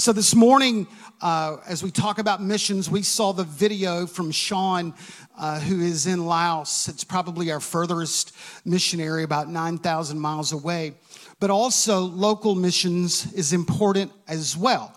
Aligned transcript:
So 0.00 0.14
this 0.14 0.34
morning, 0.34 0.86
uh, 1.20 1.58
as 1.66 1.82
we 1.82 1.90
talk 1.90 2.18
about 2.18 2.42
missions, 2.42 2.88
we 2.88 3.02
saw 3.02 3.32
the 3.32 3.44
video 3.44 4.06
from 4.06 4.30
Sean, 4.30 4.94
uh, 5.36 5.60
who 5.60 5.82
is 5.82 6.06
in 6.06 6.24
Laos. 6.24 6.88
It's 6.88 7.04
probably 7.04 7.52
our 7.52 7.60
furthest 7.60 8.34
missionary, 8.64 9.24
about 9.24 9.50
9,000 9.50 10.18
miles 10.18 10.52
away. 10.52 10.94
But 11.38 11.50
also, 11.50 12.00
local 12.00 12.54
missions 12.54 13.30
is 13.34 13.52
important 13.52 14.10
as 14.26 14.56
well 14.56 14.96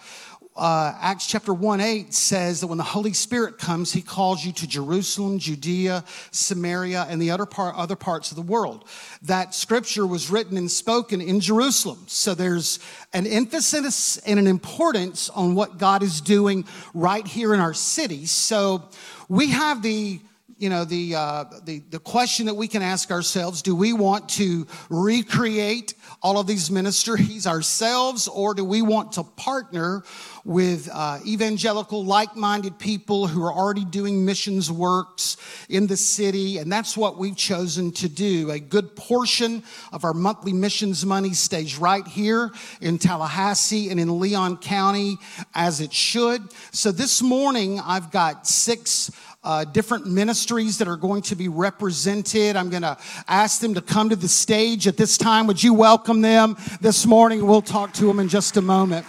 uh, 0.56 0.94
Acts 1.00 1.26
chapter 1.26 1.52
1 1.52 1.82
8 1.82 2.14
says 2.14 2.62
that 2.62 2.68
when 2.68 2.78
the 2.78 2.84
Holy 2.84 3.14
Spirit 3.14 3.58
comes, 3.58 3.92
he 3.92 4.02
calls 4.02 4.46
you 4.46 4.52
to 4.54 4.68
Jerusalem, 4.68 5.40
Judea, 5.40 6.04
Samaria, 6.30 7.08
and 7.10 7.20
the 7.20 7.32
other, 7.32 7.48
part, 7.48 7.76
other 7.76 7.96
parts 7.96 8.30
of 8.30 8.36
the 8.36 8.44
world. 8.44 8.86
That 9.24 9.56
scripture 9.56 10.06
was 10.06 10.30
written 10.30 10.56
and 10.56 10.70
spoken 10.70 11.22
in 11.22 11.40
Jerusalem. 11.40 12.04
So 12.06 12.36
there's 12.36 12.80
an 13.14 13.26
emphasis 13.26 14.18
and 14.18 14.38
an 14.40 14.46
importance 14.46 15.30
on 15.30 15.56
what 15.56 15.80
God 15.80 16.04
is 16.04 16.22
doing 16.22 16.66
right 16.94 17.26
here 17.26 17.56
in 17.56 17.60
our 17.60 17.74
city. 17.74 18.28
So 18.28 18.90
we 19.28 19.48
have 19.48 19.82
the 19.82 20.20
you 20.58 20.70
know 20.70 20.86
the, 20.86 21.16
uh, 21.16 21.46
the 21.64 21.80
the 21.90 22.00
question 22.00 22.46
that 22.46 22.54
we 22.54 22.68
can 22.68 22.82
ask 22.82 23.12
ourselves 23.12 23.62
do 23.62 23.76
we 23.76 23.94
want 23.94 24.30
to 24.30 24.68
recreate 24.90 25.94
all 26.22 26.38
of 26.38 26.48
these 26.48 26.70
ministries 26.72 27.48
ourselves 27.48 28.28
or 28.28 28.54
do 28.54 28.64
we 28.64 28.82
want 28.82 29.14
to 29.14 29.24
partner 29.24 30.04
with 30.46 30.90
uh, 30.92 31.20
evangelical, 31.26 32.04
like 32.04 32.36
minded 32.36 32.78
people 32.78 33.28
who 33.28 33.44
are 33.44 33.54
already 33.54 33.86
doing 33.86 34.26
missions 34.26 34.70
works 34.72 35.38
in 35.70 35.88
the 35.88 35.96
city. 35.96 36.58
And 36.58 36.72
that's 36.72 36.98
what 36.98 37.18
we've 37.18 37.36
chosen 37.36 37.92
to 37.94 38.10
do. 38.10 38.52
A 38.52 38.60
good 38.60 38.96
portion 38.96 39.64
of 39.92 40.04
our 40.04 40.14
monthly 40.14 40.54
missions 40.54 41.06
money 41.06 41.34
stays 41.34 41.78
right 41.78 42.06
here 42.06 42.52
in 42.82 42.98
Tallahassee 42.98 43.90
and 43.90 44.00
in 44.00 44.20
Leon 44.20 44.58
County 44.58 45.18
as 45.56 45.80
it 45.80 45.94
should. 45.94 46.42
So 46.72 46.92
this 46.92 47.22
morning, 47.22 47.80
I've 47.80 48.12
got 48.12 48.46
six 48.46 49.12
uh, 49.44 49.66
different 49.66 50.08
ministries 50.08 50.78
that 50.78 50.88
are 50.88 50.96
going 50.96 51.22
to 51.24 51.36
be 51.36 51.48
represented. 51.48 52.56
I'm 52.56 52.70
going 52.70 52.84
to 52.84 52.98
ask 53.28 53.60
them 53.60 53.74
to 53.74 53.82
come 53.82 54.10
to 54.10 54.16
the 54.16 54.28
stage 54.28 54.88
at 54.88 54.98
this 54.98 55.18
time. 55.18 55.48
Would 55.48 55.62
you 55.62 55.74
welcome 55.74 56.22
them 56.22 56.56
this 56.80 57.06
morning? 57.06 57.46
We'll 57.46 57.62
talk 57.62 57.94
to 57.94 58.06
them 58.06 58.20
in 58.20 58.30
just 58.30 58.58
a 58.58 58.62
moment. 58.62 59.06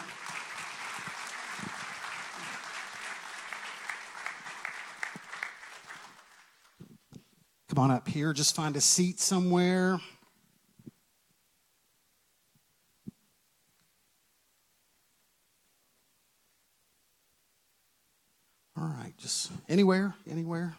Come 7.69 7.79
on 7.79 7.91
up 7.91 8.07
here. 8.07 8.33
Just 8.33 8.55
find 8.55 8.77
a 8.77 8.81
seat 8.81 9.19
somewhere. 9.19 9.99
All 18.77 18.85
right, 18.85 19.13
just 19.19 19.53
anywhere, 19.75 20.15
anywhere. 20.31 20.77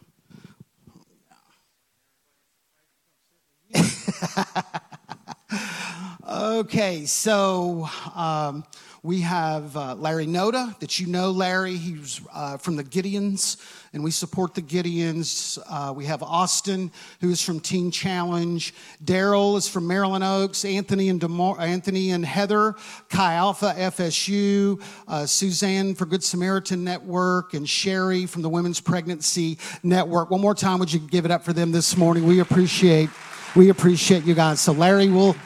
Okay, 6.66 7.06
so 7.06 7.88
um, 8.16 8.64
we 9.04 9.20
have 9.20 9.76
uh, 9.76 9.94
Larry 9.94 10.26
Noda, 10.26 10.76
that 10.80 10.98
you 10.98 11.06
know 11.06 11.30
Larry. 11.30 11.76
He's 11.76 12.20
uh, 12.34 12.56
from 12.56 12.74
the 12.74 12.82
Gideons, 12.82 13.56
and 13.92 14.02
we 14.02 14.10
support 14.10 14.52
the 14.52 14.62
Gideons. 14.62 15.60
Uh, 15.70 15.92
we 15.92 16.06
have 16.06 16.24
Austin, 16.24 16.90
who 17.20 17.30
is 17.30 17.40
from 17.40 17.60
Teen 17.60 17.92
Challenge. 17.92 18.74
Daryl 19.04 19.56
is 19.56 19.68
from 19.68 19.86
Maryland 19.86 20.24
Oaks. 20.24 20.64
Anthony 20.64 21.08
and 21.08 21.20
DeMar- 21.20 21.60
Anthony 21.60 22.10
and 22.10 22.26
Heather, 22.26 22.74
Chi 23.10 23.34
Alpha 23.34 23.72
FSU. 23.78 24.82
Uh, 25.06 25.24
Suzanne 25.24 25.94
for 25.94 26.04
Good 26.04 26.24
Samaritan 26.24 26.82
Network, 26.82 27.54
and 27.54 27.68
Sherry 27.68 28.26
from 28.26 28.42
the 28.42 28.48
Women's 28.48 28.80
Pregnancy 28.80 29.56
Network. 29.84 30.32
One 30.32 30.40
more 30.40 30.56
time, 30.56 30.80
would 30.80 30.92
you 30.92 30.98
give 30.98 31.24
it 31.24 31.30
up 31.30 31.44
for 31.44 31.52
them 31.52 31.70
this 31.70 31.96
morning? 31.96 32.26
We 32.26 32.40
appreciate, 32.40 33.08
we 33.54 33.68
appreciate 33.68 34.24
you 34.24 34.34
guys. 34.34 34.60
So 34.60 34.72
Larry 34.72 35.10
will, 35.10 35.36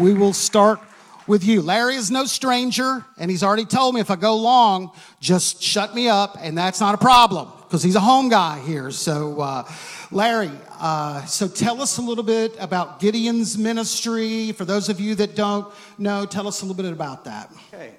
we 0.00 0.14
will 0.14 0.32
start 0.32 0.80
with 1.26 1.44
you. 1.44 1.60
Larry 1.60 1.94
is 1.94 2.10
no 2.10 2.24
stranger, 2.24 3.04
and 3.18 3.30
he's 3.30 3.42
already 3.42 3.66
told 3.66 3.94
me 3.94 4.00
if 4.00 4.10
I 4.10 4.16
go 4.16 4.34
long, 4.34 4.92
just 5.20 5.62
shut 5.62 5.94
me 5.94 6.08
up, 6.08 6.38
and 6.40 6.56
that's 6.56 6.80
not 6.80 6.94
a 6.94 6.98
problem 6.98 7.52
because 7.64 7.82
he's 7.82 7.96
a 7.96 8.00
home 8.00 8.30
guy 8.30 8.60
here. 8.60 8.90
So, 8.90 9.38
uh, 9.42 9.70
Larry, 10.10 10.50
uh, 10.78 11.26
so 11.26 11.46
tell 11.46 11.82
us 11.82 11.98
a 11.98 12.02
little 12.02 12.24
bit 12.24 12.56
about 12.58 12.98
Gideon's 12.98 13.58
ministry. 13.58 14.52
For 14.52 14.64
those 14.64 14.88
of 14.88 15.00
you 15.00 15.14
that 15.16 15.36
don't 15.36 15.70
know, 15.98 16.24
tell 16.24 16.48
us 16.48 16.62
a 16.62 16.64
little 16.64 16.82
bit 16.82 16.90
about 16.92 17.26
that. 17.26 17.52
Okay. 17.68 17.92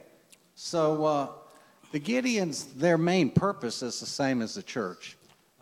So, 0.55 1.05
uh, 1.05 1.27
the 1.91 1.99
Gideons, 1.99 2.73
their 2.77 2.97
main 2.97 3.29
purpose 3.29 3.83
is 3.83 3.99
the 3.99 4.07
same 4.07 4.41
as 4.41 4.55
the 4.55 4.63
church. 4.63 5.17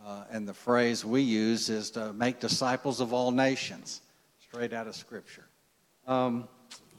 Uh, 0.05 0.23
and 0.31 0.47
the 0.47 0.53
phrase 0.53 1.03
we 1.03 1.21
use 1.21 1.69
is 1.69 1.91
to 1.91 2.13
make 2.13 2.39
disciples 2.39 3.01
of 3.01 3.11
all 3.11 3.29
nations, 3.29 4.01
straight 4.39 4.71
out 4.71 4.87
of 4.87 4.95
Scripture. 4.95 5.48
Um, 6.09 6.47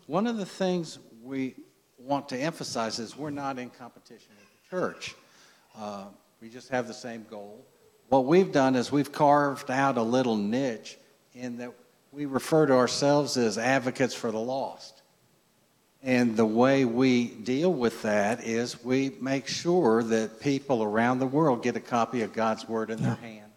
one 0.07 0.29
of 0.29 0.37
the 0.37 0.47
things 0.47 1.01
we 1.25 1.57
want 1.99 2.29
to 2.29 2.39
emphasize 2.39 3.01
is 3.01 3.17
we're 3.17 3.31
not 3.31 3.59
in 3.59 3.69
competition 3.69 4.29
with 4.39 4.49
the 4.49 4.71
church. 4.71 5.17
Uh, 5.77 6.05
we 6.41 6.49
just 6.49 6.69
have 6.69 6.87
the 6.87 6.95
same 6.95 7.27
goal. 7.29 7.67
What 8.09 8.27
we've 8.27 8.53
done 8.53 8.77
is 8.77 8.93
we've 8.93 9.11
carved 9.11 9.69
out 9.69 9.99
a 9.99 10.03
little 10.03 10.37
niche 10.37 10.97
in 11.35 11.57
that 11.57 11.73
we 12.13 12.27
refer 12.27 12.67
to 12.67 12.75
ourselves 12.75 13.37
as 13.37 13.59
advocates 13.59 14.15
for 14.15 14.31
the 14.31 14.39
lost. 14.39 15.03
And 16.05 16.37
the 16.37 16.47
way 16.47 16.85
we 16.85 17.27
deal 17.27 17.73
with 17.73 18.03
that 18.03 18.45
is 18.45 18.85
we 18.85 19.17
make 19.21 19.49
sure 19.49 20.05
that 20.05 20.39
people 20.39 20.85
around 20.85 21.19
the 21.19 21.27
world 21.27 21.65
get 21.65 21.75
a 21.75 21.81
copy 21.81 22.23
of 22.23 22.33
God's 22.33 22.69
Word 22.69 22.91
in 22.91 23.03
their 23.03 23.17
hand. 23.17 23.51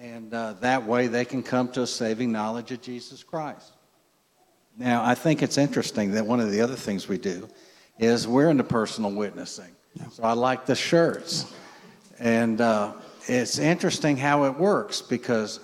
And 0.00 0.32
uh, 0.32 0.54
that 0.60 0.86
way 0.86 1.06
they 1.06 1.26
can 1.26 1.42
come 1.42 1.70
to 1.72 1.82
a 1.82 1.86
saving 1.86 2.32
knowledge 2.32 2.72
of 2.72 2.80
Jesus 2.80 3.22
Christ. 3.22 3.74
Now, 4.76 5.04
I 5.04 5.14
think 5.14 5.42
it's 5.42 5.58
interesting 5.58 6.12
that 6.12 6.26
one 6.26 6.40
of 6.40 6.50
the 6.50 6.60
other 6.60 6.76
things 6.76 7.08
we 7.08 7.18
do 7.18 7.48
is 7.98 8.26
we're 8.26 8.48
into 8.48 8.64
personal 8.64 9.10
witnessing. 9.10 9.70
Yeah. 9.94 10.08
So 10.08 10.22
I 10.22 10.32
like 10.32 10.66
the 10.66 10.74
shirts. 10.74 11.52
And 12.18 12.60
uh, 12.60 12.92
it's 13.26 13.58
interesting 13.58 14.16
how 14.16 14.44
it 14.44 14.56
works 14.58 15.02
because, 15.02 15.60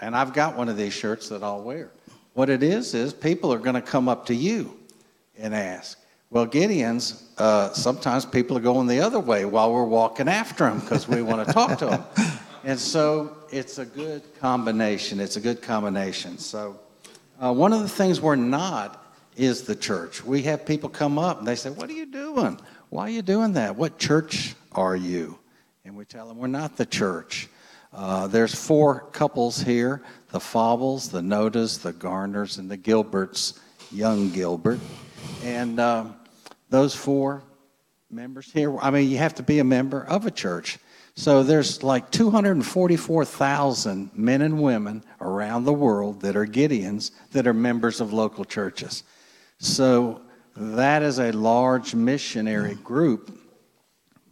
and 0.00 0.16
I've 0.16 0.32
got 0.32 0.56
one 0.56 0.68
of 0.68 0.76
these 0.76 0.92
shirts 0.92 1.28
that 1.28 1.42
I'll 1.42 1.62
wear. 1.62 1.90
What 2.34 2.48
it 2.48 2.62
is, 2.62 2.94
is 2.94 3.12
people 3.12 3.52
are 3.52 3.58
going 3.58 3.74
to 3.74 3.82
come 3.82 4.08
up 4.08 4.26
to 4.26 4.34
you 4.34 4.76
and 5.38 5.54
ask. 5.54 5.98
Well, 6.30 6.46
Gideons, 6.46 7.24
uh, 7.38 7.72
sometimes 7.72 8.24
people 8.24 8.56
are 8.56 8.60
going 8.60 8.86
the 8.86 9.00
other 9.00 9.18
way 9.18 9.44
while 9.44 9.72
we're 9.72 9.84
walking 9.84 10.28
after 10.28 10.64
them 10.64 10.78
because 10.78 11.08
we 11.08 11.22
want 11.22 11.46
to 11.46 11.52
talk 11.52 11.78
to 11.78 11.86
them. 11.86 12.04
And 12.62 12.78
so 12.78 13.38
it's 13.50 13.78
a 13.78 13.86
good 13.86 14.22
combination. 14.38 15.18
It's 15.18 15.36
a 15.36 15.40
good 15.40 15.62
combination. 15.62 16.36
So, 16.36 16.78
uh, 17.40 17.52
one 17.52 17.72
of 17.72 17.80
the 17.80 17.88
things 17.88 18.20
we're 18.20 18.36
not 18.36 19.12
is 19.36 19.62
the 19.62 19.74
church. 19.74 20.22
We 20.22 20.42
have 20.42 20.66
people 20.66 20.88
come 20.90 21.18
up 21.18 21.38
and 21.38 21.48
they 21.48 21.54
say, 21.54 21.70
What 21.70 21.88
are 21.88 21.94
you 21.94 22.06
doing? 22.06 22.60
Why 22.90 23.04
are 23.04 23.10
you 23.10 23.22
doing 23.22 23.54
that? 23.54 23.76
What 23.76 23.98
church 23.98 24.54
are 24.72 24.96
you? 24.96 25.38
And 25.84 25.96
we 25.96 26.04
tell 26.04 26.28
them, 26.28 26.38
We're 26.38 26.48
not 26.48 26.76
the 26.76 26.86
church. 26.86 27.48
Uh, 27.92 28.26
there's 28.26 28.54
four 28.54 29.00
couples 29.12 29.60
here 29.60 30.02
the 30.30 30.38
Faubles, 30.38 31.08
the 31.08 31.20
Nodas, 31.20 31.82
the 31.82 31.92
Garners, 31.92 32.58
and 32.58 32.70
the 32.70 32.78
Gilberts, 32.78 33.58
young 33.90 34.30
Gilbert. 34.30 34.78
And 35.42 35.80
uh, 35.80 36.04
those 36.68 36.94
four 36.94 37.42
members 38.10 38.52
here, 38.52 38.76
I 38.78 38.90
mean, 38.90 39.10
you 39.10 39.18
have 39.18 39.34
to 39.36 39.42
be 39.42 39.58
a 39.58 39.64
member 39.64 40.04
of 40.04 40.26
a 40.26 40.30
church. 40.30 40.78
So 41.20 41.42
there's 41.42 41.82
like 41.82 42.10
244,000 42.12 44.10
men 44.14 44.40
and 44.40 44.62
women 44.62 45.04
around 45.20 45.64
the 45.64 45.72
world 45.74 46.22
that 46.22 46.34
are 46.34 46.46
Gideons 46.46 47.10
that 47.32 47.46
are 47.46 47.52
members 47.52 48.00
of 48.00 48.14
local 48.14 48.46
churches. 48.46 49.02
So 49.58 50.22
that 50.56 51.02
is 51.02 51.18
a 51.18 51.32
large 51.32 51.94
missionary 51.94 52.76
group 52.76 53.38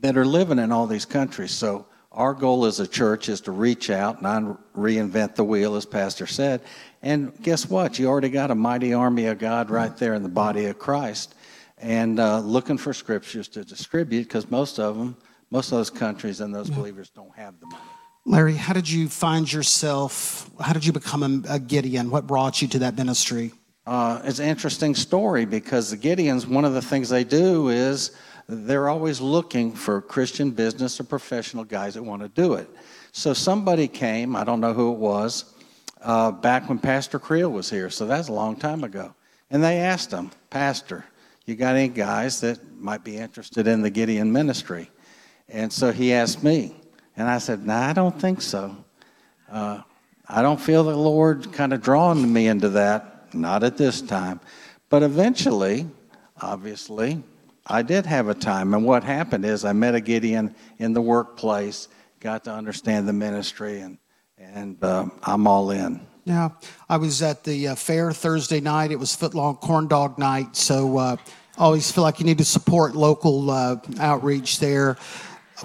that 0.00 0.17
are 0.17 0.25
living 0.25 0.58
in 0.58 0.73
all 0.73 0.87
these 0.87 1.05
countries. 1.05 1.50
So 1.50 1.85
our 2.11 2.32
goal 2.32 2.64
as 2.64 2.81
a 2.81 2.87
church 2.87 3.29
is 3.29 3.43
to 3.43 3.52
reach 3.52 3.91
out, 3.91 4.23
not 4.23 4.43
reinvent 4.73 5.34
the 5.34 5.44
wheel, 5.44 5.76
as 5.76 5.84
Pastor 5.84 6.26
said. 6.26 6.62
And 7.02 7.38
guess 7.43 7.69
what? 7.69 7.99
You 7.99 8.08
already 8.08 8.31
got 8.31 8.50
a 8.50 8.55
mighty 8.55 8.94
army 8.94 9.26
of 9.26 9.38
God 9.38 9.69
right 9.69 9.94
there 9.99 10.14
in 10.14 10.23
the 10.23 10.31
body 10.31 10.64
of 10.64 10.79
Christ, 10.79 11.34
and 11.76 12.19
uh, 12.19 12.41
looking 12.41 12.79
for 12.79 12.94
scriptures 12.94 13.46
to 13.49 13.62
distribute 13.62 14.23
because 14.23 14.50
most 14.50 14.81
of 14.81 14.96
them 14.96 15.19
most 15.50 15.73
of 15.73 15.79
those 15.79 15.91
countries 15.91 16.41
and 16.41 16.55
those 16.55 16.71
believers 16.71 17.11
don't 17.11 17.35
have 17.37 17.59
the 17.61 17.67
money. 17.67 17.83
Larry, 18.25 18.55
how 18.55 18.75
did 18.75 18.89
you 18.89 19.09
find 19.09 19.50
yourself? 19.50 20.50
How 20.61 20.73
did 20.73 20.85
you 20.85 20.93
become 20.93 21.23
a, 21.23 21.55
a 21.55 21.59
Gideon? 21.59 22.11
What 22.11 22.27
brought 22.27 22.61
you 22.61 22.69
to 22.69 22.79
that 22.81 22.97
ministry? 22.97 23.53
Uh, 23.87 24.21
it's 24.25 24.39
an 24.39 24.47
interesting 24.47 24.95
story 24.95 25.47
because 25.47 25.91
the 25.91 25.97
Gideons, 25.97 26.47
one 26.47 26.67
of 26.67 26.75
the 26.75 26.83
things 26.83 27.09
they 27.09 27.25
do 27.25 27.71
is 27.71 28.11
they're 28.47 28.91
always 28.91 29.21
looking 29.21 29.73
for 29.73 30.03
Christian 30.03 30.50
business 30.50 31.00
or 31.00 31.05
professional 31.05 31.65
guys 31.65 31.94
that 31.94 32.03
want 32.03 32.21
to 32.21 32.29
do 32.29 32.55
it. 32.55 32.69
So 33.12 33.33
somebody 33.33 33.89
came, 33.89 34.37
I 34.37 34.44
don't 34.44 34.61
know 34.61 34.75
who 34.75 34.93
it 34.93 34.99
was, 34.99 35.55
uh, 36.03 36.31
back 36.31 36.69
when 36.69 36.79
Pastor 36.79 37.19
Creel 37.19 37.51
was 37.51 37.71
here. 37.71 37.89
So 37.89 38.06
that's 38.06 38.29
a 38.29 38.33
long 38.33 38.56
time 38.56 38.85
ago. 38.85 39.15
And 39.51 39.65
they 39.65 39.79
asked 39.79 40.11
him, 40.11 40.31
Pastor, 40.51 41.06
you 41.47 41.56
got 41.56 41.75
any 41.75 41.89
guys 41.89 42.43
that 42.43 42.59
might 42.79 43.05
be 43.05 43.17
interested 43.17 43.67
in 43.67 43.81
the 43.81 43.91
Gideon 43.91 44.31
ministry? 44.31 44.91
And 45.49 45.73
so 45.73 45.93
he 45.93 46.12
asked 46.12 46.43
me. 46.43 46.75
And 47.17 47.29
I 47.29 47.39
said, 47.39 47.67
No, 47.67 47.75
nah, 47.75 47.89
I 47.89 47.93
don't 47.93 48.19
think 48.21 48.43
so. 48.43 48.77
Uh, 49.50 49.83
I 50.29 50.43
don't 50.43 50.61
feel 50.61 50.85
the 50.85 50.97
Lord 50.97 51.53
kind 51.53 51.73
of 51.73 51.81
drawing 51.81 52.33
me 52.33 52.47
into 52.47 52.69
that 52.71 53.19
not 53.35 53.65
at 53.65 53.77
this 53.77 54.00
time. 54.00 54.41
But 54.89 55.03
eventually, 55.03 55.87
obviously, 56.41 57.23
I 57.67 57.83
did 57.83 58.06
have 58.06 58.29
a 58.29 58.35
time. 58.35 58.75
And 58.75 58.85
what 58.85 59.05
happened 59.05 59.45
is 59.45 59.65
I 59.65 59.73
met 59.73 59.95
a 59.95 60.00
Gideon 60.00 60.55
in 60.79 60.93
the 60.93 61.00
workplace, 61.00 61.89
got 62.21 62.44
to 62.44 62.53
understand 62.53 63.06
the 63.06 63.12
ministry, 63.12 63.81
and, 63.81 63.99
and 64.39 64.83
uh, 64.83 65.06
I'm 65.23 65.47
all 65.47 65.71
in. 65.71 66.01
Yeah, 66.25 66.51
I 66.89 66.99
was 66.99 67.23
at 67.23 67.44
the 67.44 67.69
uh, 67.69 67.75
fair 67.75 68.12
Thursday 68.12 68.61
night. 68.61 68.91
It 68.91 68.99
was 68.99 69.17
footlong 69.17 69.61
corn 69.61 69.89
dog 69.89 70.19
night. 70.19 70.56
So 70.56 70.99
uh, 70.99 71.17
always 71.56 71.91
feel 71.91 72.05
like 72.05 72.21
you 72.21 72.27
need 72.27 72.39
to 72.39 72.44
support 72.44 72.94
local 72.94 73.51
uh, 73.51 73.77
outreach 73.99 74.61
there. 74.61 74.97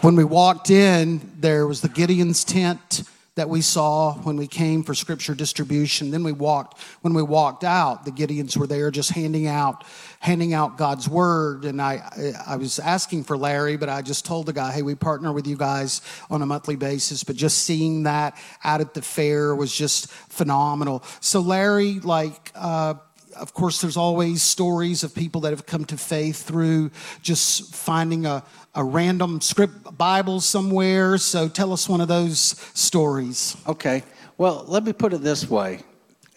When 0.02 0.16
we 0.16 0.24
walked 0.24 0.72
in, 0.72 1.22
there 1.40 1.68
was 1.68 1.82
the 1.82 1.88
Gideon's 1.88 2.44
tent 2.44 3.04
that 3.36 3.48
we 3.48 3.62
saw 3.62 4.14
when 4.16 4.38
we 4.38 4.48
came 4.48 4.84
for 4.84 4.96
scripture 4.96 5.36
distribution. 5.36 6.10
Then 6.10 6.24
we 6.24 6.32
walked, 6.32 6.80
when 7.02 7.14
we 7.14 7.22
walked 7.22 7.64
out, 7.64 8.04
the 8.04 8.12
Gideons 8.12 8.58
were 8.58 8.66
there 8.66 8.90
just 8.90 9.12
handing 9.12 9.48
out, 9.48 9.84
handing 10.20 10.54
out 10.54 10.78
God's 10.78 11.08
word. 11.08 11.66
And 11.66 11.80
I, 11.80 12.34
I 12.46 12.56
was 12.58 12.80
asking 12.80 13.26
for 13.26 13.38
Larry, 13.38 13.78
but 13.78 13.88
I 13.88 14.02
just 14.02 14.26
told 14.26 14.48
the 14.48 14.54
guy, 14.54 14.72
hey, 14.72 14.82
we 14.82 14.96
partner 14.96 15.32
with 15.32 15.46
you 15.46 15.58
guys 15.58 16.02
on 16.30 16.42
a 16.42 16.46
monthly 16.46 16.76
basis. 16.76 17.24
But 17.24 17.36
just 17.36 17.60
seeing 17.60 18.04
that 18.04 18.36
out 18.64 18.82
at 18.82 18.96
the 18.96 19.02
fair 19.02 19.56
was 19.56 19.76
just 19.76 20.12
phenomenal. 20.12 21.04
So 21.20 21.40
Larry, 21.40 22.00
like, 22.00 22.52
uh, 22.56 22.96
of 23.36 23.54
course, 23.54 23.82
there's 23.82 23.98
always 23.98 24.42
stories 24.42 25.04
of 25.04 25.14
people 25.14 25.42
that 25.42 25.52
have 25.52 25.66
come 25.66 25.86
to 25.86 25.98
faith 25.98 26.44
through 26.44 26.92
just 27.22 27.74
finding 27.74 28.26
a, 28.26 28.44
a 28.76 28.84
random 28.84 29.42
script 29.42 29.98
Bible 29.98 30.40
somewhere. 30.40 31.18
So 31.18 31.48
tell 31.48 31.74
us 31.74 31.88
one 31.90 32.02
of 32.02 32.08
those 32.08 32.40
stories. 32.74 33.58
Okay. 33.68 34.04
Well, 34.38 34.66
let 34.68 34.84
me 34.84 34.94
put 34.94 35.14
it 35.14 35.22
this 35.22 35.50
way. 35.50 35.82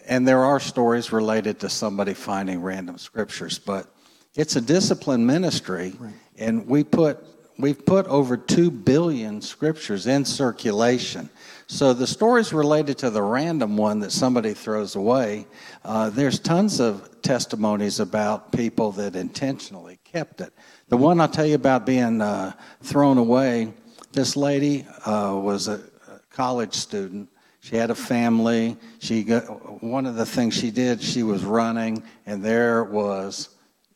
And 0.07 0.27
there 0.27 0.43
are 0.43 0.59
stories 0.59 1.11
related 1.11 1.59
to 1.61 1.69
somebody 1.69 2.13
finding 2.13 2.61
random 2.61 2.97
scriptures, 2.97 3.59
but 3.59 3.87
it's 4.35 4.55
a 4.55 4.61
discipline 4.61 5.25
ministry, 5.25 5.95
right. 5.99 6.13
and 6.37 6.65
we 6.67 6.83
put 6.83 7.23
we've 7.57 7.85
put 7.85 8.05
over 8.05 8.37
two 8.37 8.69
billion 8.69 9.41
scriptures 9.41 10.07
in 10.07 10.23
circulation. 10.23 11.29
So 11.69 11.93
the 11.93 12.07
stories 12.07 12.53
related 12.53 12.97
to 12.99 13.09
the 13.09 13.21
random 13.21 13.75
one 13.75 13.99
that 13.99 14.13
somebody 14.13 14.53
throws 14.53 14.95
away, 14.95 15.47
uh, 15.83 16.09
there's 16.09 16.39
tons 16.39 16.79
of 16.79 17.21
testimonies 17.21 17.99
about 17.99 18.53
people 18.53 18.93
that 18.93 19.17
intentionally 19.17 19.99
kept 20.05 20.39
it. 20.39 20.53
The 20.87 20.95
one 20.95 21.19
I'll 21.19 21.27
tell 21.27 21.45
you 21.45 21.55
about 21.55 21.85
being 21.85 22.21
uh, 22.21 22.53
thrown 22.83 23.17
away, 23.17 23.73
this 24.13 24.37
lady 24.37 24.87
uh, 25.05 25.37
was 25.43 25.67
a 25.67 25.81
college 26.29 26.73
student. 26.73 27.29
She 27.59 27.75
had 27.75 27.91
a 27.91 27.95
family. 27.95 28.77
She 28.99 29.23
got, 29.23 29.43
one 29.83 30.05
of 30.05 30.15
the 30.15 30.25
things 30.25 30.53
she 30.53 30.71
did, 30.71 31.01
she 31.01 31.23
was 31.23 31.43
running, 31.43 32.01
and 32.25 32.41
there 32.41 32.85
was 32.85 33.49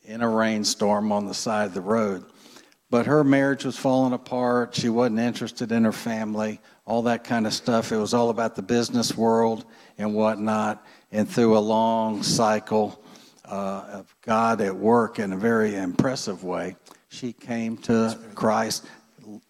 in 0.03 0.21
a 0.21 0.27
rainstorm 0.27 1.13
on 1.13 1.25
the 1.25 1.33
side 1.33 1.67
of 1.67 1.73
the 1.73 1.79
road. 1.81 2.25
But 2.91 3.07
her 3.07 3.23
marriage 3.23 3.65
was 3.65 3.77
falling 3.77 4.13
apart. 4.13 4.75
She 4.75 4.89
wasn't 4.89 5.19
interested 5.19 5.71
in 5.71 5.85
her 5.85 5.91
family 5.91 6.59
all 6.91 7.03
that 7.03 7.23
kind 7.23 7.47
of 7.47 7.53
stuff. 7.53 7.93
It 7.93 7.97
was 7.97 8.13
all 8.13 8.29
about 8.29 8.55
the 8.57 8.61
business 8.61 9.15
world 9.15 9.63
and 9.97 10.13
whatnot. 10.13 10.85
And 11.13 11.29
through 11.29 11.57
a 11.57 11.59
long 11.59 12.21
cycle 12.21 13.01
uh, 13.45 13.85
of 13.93 14.15
God 14.21 14.59
at 14.59 14.75
work 14.75 15.17
in 15.17 15.31
a 15.31 15.37
very 15.37 15.75
impressive 15.75 16.43
way, 16.43 16.75
she 17.07 17.31
came 17.31 17.77
to 17.77 18.17
Christ. 18.35 18.87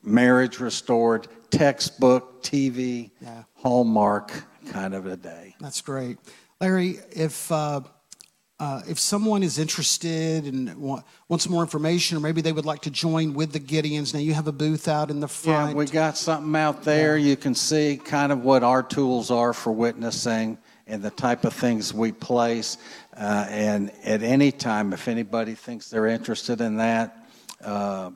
Marriage 0.04 0.60
restored, 0.60 1.28
textbook, 1.50 2.44
TV, 2.44 3.10
yeah. 3.22 3.44
Hallmark 3.56 4.32
kind 4.70 4.94
of 4.94 5.08
a 5.08 5.18
day. 5.18 5.56
That's 5.60 5.82
great. 5.82 6.18
Larry, 6.60 7.00
if. 7.12 7.52
Uh, 7.52 7.82
uh, 8.62 8.80
if 8.88 9.00
someone 9.00 9.42
is 9.42 9.58
interested 9.58 10.46
and 10.46 10.76
want, 10.78 11.04
wants 11.28 11.50
more 11.50 11.64
information, 11.64 12.16
or 12.16 12.20
maybe 12.20 12.42
they 12.42 12.52
would 12.52 12.64
like 12.64 12.82
to 12.82 12.92
join 12.92 13.34
with 13.34 13.52
the 13.54 13.60
Gideons, 13.60 14.14
now 14.14 14.20
you 14.20 14.36
have 14.36 14.48
a 14.48 14.52
booth 14.52 14.88
out 14.88 15.10
in 15.10 15.20
the 15.20 15.28
front. 15.28 15.72
Yeah, 15.72 15.76
we 15.76 15.88
got 15.88 16.16
something 16.16 16.56
out 16.56 16.84
there. 16.84 17.18
Yeah. 17.18 17.30
You 17.30 17.38
can 17.38 17.56
see 17.56 17.98
kind 17.98 18.32
of 18.32 18.44
what 18.44 18.62
our 18.62 18.84
tools 18.84 19.32
are 19.32 19.52
for 19.52 19.72
witnessing 19.72 20.60
and 20.86 21.02
the 21.02 21.10
type 21.10 21.44
of 21.44 21.54
things 21.54 21.92
we 21.92 22.12
place. 22.12 22.78
Uh, 23.18 23.48
and 23.50 23.92
at 24.04 24.22
any 24.22 24.52
time, 24.52 24.94
if 24.94 25.08
anybody 25.08 25.56
thinks 25.56 25.90
they're 25.90 26.06
interested 26.06 26.62
in 26.62 26.78
that, 26.78 27.18
uh, 27.64 28.12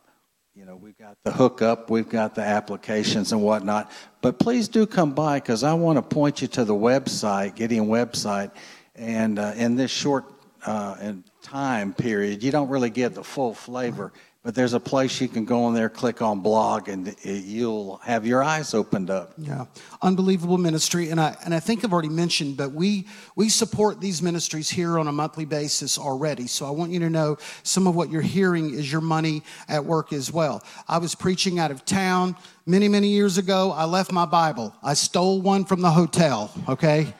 you 0.53 0.63
know, 0.63 0.75
we've 0.75 0.97
got 1.00 1.18
the 1.24 1.31
hookup, 1.31 1.89
we've 1.89 2.07
got 2.07 2.36
the 2.36 2.44
applications 2.44 3.31
and 3.31 3.42
whatnot. 3.42 3.92
But 4.21 4.38
please 4.38 4.68
do 4.68 4.86
come 4.86 5.12
by 5.15 5.39
because 5.39 5.63
I 5.63 5.74
want 5.74 5.97
to 5.97 6.03
point 6.03 6.44
you 6.44 6.47
to 6.50 6.63
the 6.63 6.75
website, 6.75 7.56
Gideon 7.56 7.88
website. 7.88 8.51
And 8.97 9.39
uh, 9.39 9.53
in 9.57 9.75
this 9.75 9.92
short 9.92 10.35
uh, 10.66 10.98
and 11.00 11.24
time 11.42 11.94
period, 11.94 12.44
you 12.44 12.52
don't 12.52 12.70
really 12.70 12.90
get 12.90 13.14
the 13.14 13.24
full 13.24 13.54
flavor. 13.54 14.12
But 14.44 14.54
there's 14.54 14.74
a 14.74 14.80
place 14.80 15.20
you 15.20 15.28
can 15.28 15.44
go 15.44 15.68
in 15.70 15.74
there, 15.74 15.90
click 15.90 16.22
on 16.22 16.42
blog, 16.42 16.88
and 16.88 17.08
it, 17.08 17.46
you'll 17.46 17.98
have 18.04 18.28
your 18.28 18.44
eyes 18.44 18.76
opened 18.76 19.10
up. 19.10 19.34
Yeah, 19.40 19.66
unbelievable 20.04 20.60
ministry, 20.60 21.10
and 21.10 21.20
I 21.20 21.36
and 21.44 21.52
I 21.52 21.60
think 21.60 21.84
I've 21.84 21.92
already 21.92 22.10
mentioned, 22.10 22.56
but 22.56 22.72
we 22.72 23.08
we 23.36 23.50
support 23.50 24.00
these 24.00 24.22
ministries 24.22 24.70
here 24.70 25.00
on 25.00 25.08
a 25.08 25.12
monthly 25.12 25.46
basis 25.46 25.98
already. 25.98 26.46
So 26.46 26.68
I 26.68 26.70
want 26.70 26.92
you 26.92 27.00
to 27.00 27.10
know 27.10 27.38
some 27.64 27.88
of 27.88 27.96
what 27.96 28.12
you're 28.12 28.22
hearing 28.22 28.72
is 28.72 28.92
your 28.92 29.02
money 29.02 29.42
at 29.68 29.84
work 29.84 30.14
as 30.14 30.32
well. 30.32 30.64
I 30.88 31.00
was 31.00 31.16
preaching 31.16 31.58
out 31.58 31.72
of 31.72 31.84
town 31.84 32.36
many 32.68 32.88
many 32.88 33.08
years 33.08 33.40
ago. 33.40 33.72
I 33.72 33.86
left 33.86 34.12
my 34.12 34.28
Bible. 34.28 34.76
I 34.84 34.94
stole 34.94 35.42
one 35.42 35.66
from 35.66 35.81
the 35.81 35.90
hotel. 35.90 36.52
Okay. 36.69 37.16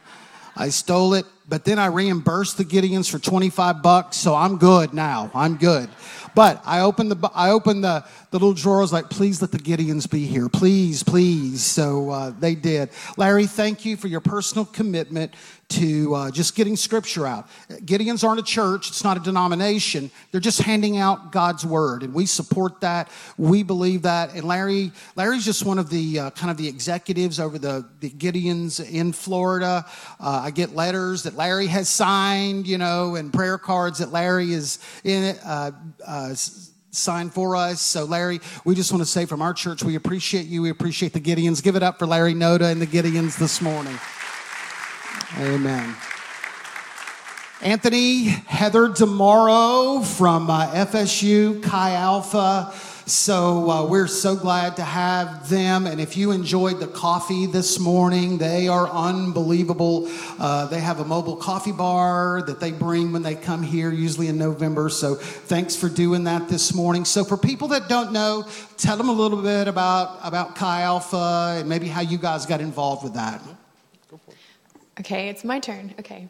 I 0.58 0.70
stole 0.70 1.16
it, 1.16 1.26
but 1.48 1.64
then 1.64 1.78
I 1.78 1.88
reimbursed 1.88 2.58
the 2.58 2.66
Gideons 2.66 3.10
for 3.10 3.20
25 3.20 3.82
bucks, 3.82 4.18
so 4.18 4.34
I'm 4.34 4.58
good 4.58 4.94
now. 4.94 5.30
I'm 5.34 5.58
good. 5.58 5.90
But 6.34 6.62
I 6.66 6.82
opened 6.82 7.12
the 7.12 7.32
I 7.34 7.52
opened 7.52 7.84
the, 7.84 8.04
the 8.32 8.38
little 8.38 8.54
drawer. 8.54 8.80
I 8.80 8.82
was 8.82 8.92
like, 8.92 9.10
please 9.10 9.42
let 9.42 9.52
the 9.52 9.58
Gideons 9.58 10.10
be 10.10 10.26
here. 10.26 10.50
Please, 10.50 11.02
please. 11.02 11.64
So 11.64 12.10
uh, 12.10 12.34
they 12.38 12.56
did. 12.56 12.90
Larry, 13.16 13.48
thank 13.48 13.86
you 13.86 13.96
for 13.96 14.08
your 14.08 14.20
personal 14.20 14.66
commitment 14.66 15.34
to 15.68 16.14
uh, 16.14 16.32
just 16.32 16.56
getting 16.56 16.76
scripture 16.76 17.26
out. 17.26 17.48
Gideons 17.70 18.24
aren't 18.24 18.40
a 18.40 18.44
church, 18.44 18.90
it's 18.90 19.04
not 19.04 19.18
a 19.18 19.20
denomination. 19.20 20.12
They're 20.32 20.42
just 20.42 20.62
handing 20.62 20.98
out 20.98 21.32
God's 21.32 21.66
word, 21.66 22.04
and 22.04 22.14
we 22.14 22.26
support 22.26 22.82
that. 22.82 23.10
We 23.38 23.64
believe 23.64 24.04
that. 24.04 24.34
And 24.36 24.44
Larry, 24.44 24.92
Larry's 25.16 25.46
just 25.46 25.66
one 25.66 25.80
of 25.80 25.90
the 25.90 26.20
uh, 26.20 26.30
kind 26.32 26.52
of 26.52 26.58
the 26.58 26.68
executives 26.68 27.40
over 27.40 27.58
the, 27.58 27.88
the 28.00 28.10
Gideons 28.10 28.88
in 28.88 29.12
Florida. 29.12 29.86
Uh, 30.20 30.42
I 30.44 30.52
get 30.52 30.76
letters 30.76 31.24
that 31.24 31.35
Larry 31.36 31.68
has 31.68 31.90
signed, 31.90 32.68
you 32.68 32.78
know, 32.78 33.16
and 33.16 33.32
prayer 33.32 33.58
cards 33.58 34.00
that 34.00 34.12
Larry 34.12 34.54
is 34.54 34.80
in. 35.04 35.36
Uh, 35.46 35.72
uh, 36.06 36.36
sign 36.96 37.30
for 37.30 37.56
us. 37.56 37.82
So, 37.82 38.06
Larry, 38.06 38.40
we 38.64 38.74
just 38.74 38.92
want 38.92 39.02
to 39.02 39.06
say 39.06 39.26
from 39.26 39.42
our 39.42 39.54
church, 39.54 39.84
we 39.84 39.96
appreciate 39.96 40.46
you. 40.46 40.62
We 40.62 40.70
appreciate 40.70 41.14
the 41.14 41.20
Gideons. 41.20 41.62
Give 41.62 41.76
it 41.76 41.84
up 41.84 42.00
for 42.00 42.06
Larry 42.06 42.34
Noda 42.34 42.72
and 42.72 42.82
the 42.82 42.88
Gideons 42.88 43.38
this 43.38 43.62
morning. 43.62 43.98
Amen. 45.38 45.96
Anthony, 47.62 48.26
Heather 48.26 48.94
tomorrow 48.94 50.02
from 50.02 50.50
uh, 50.50 50.68
FSU, 50.86 51.64
Chi 51.64 51.94
Alpha. 51.94 52.74
So 53.08 53.70
uh, 53.70 53.86
we're 53.86 54.08
so 54.08 54.36
glad 54.36 54.78
to 54.78 54.84
have 54.84 55.48
them. 55.48 55.86
And 55.86 56.02
if 56.02 56.18
you 56.18 56.32
enjoyed 56.32 56.80
the 56.80 56.88
coffee 56.88 57.46
this 57.46 57.80
morning, 57.80 58.40
they 58.40 58.68
are 58.68 58.90
unbelievable. 58.90 60.10
Uh, 60.40 60.66
they 60.66 60.80
have 60.80 61.00
a 61.00 61.06
mobile 61.06 61.36
coffee 61.36 61.72
bar 61.72 62.42
that 62.48 62.60
they 62.60 62.72
bring 62.72 63.12
when 63.12 63.22
they 63.22 63.36
come 63.36 63.62
here, 63.62 63.92
usually 63.92 64.28
in 64.28 64.40
November. 64.40 64.90
So 64.90 65.14
thanks 65.14 65.76
for 65.76 65.88
doing 65.88 66.24
that 66.24 66.50
this 66.50 66.74
morning. 66.74 67.06
So 67.06 67.24
for 67.24 67.38
people 67.38 67.68
that 67.68 67.88
don't 67.88 68.12
know, 68.12 68.44
tell 68.78 68.98
them 68.98 69.10
a 69.10 69.14
little 69.14 69.40
bit 69.40 69.68
about 69.68 70.18
about 70.24 70.56
Chi 70.56 70.82
Alpha 70.82 71.58
and 71.60 71.70
maybe 71.70 71.88
how 71.88 72.02
you 72.02 72.18
guys 72.18 72.48
got 72.48 72.60
involved 72.60 73.04
with 73.04 73.14
that. 73.14 73.40
Okay, 75.00 75.30
it's 75.30 75.44
my 75.44 75.60
turn. 75.60 75.94
Okay. 76.00 76.28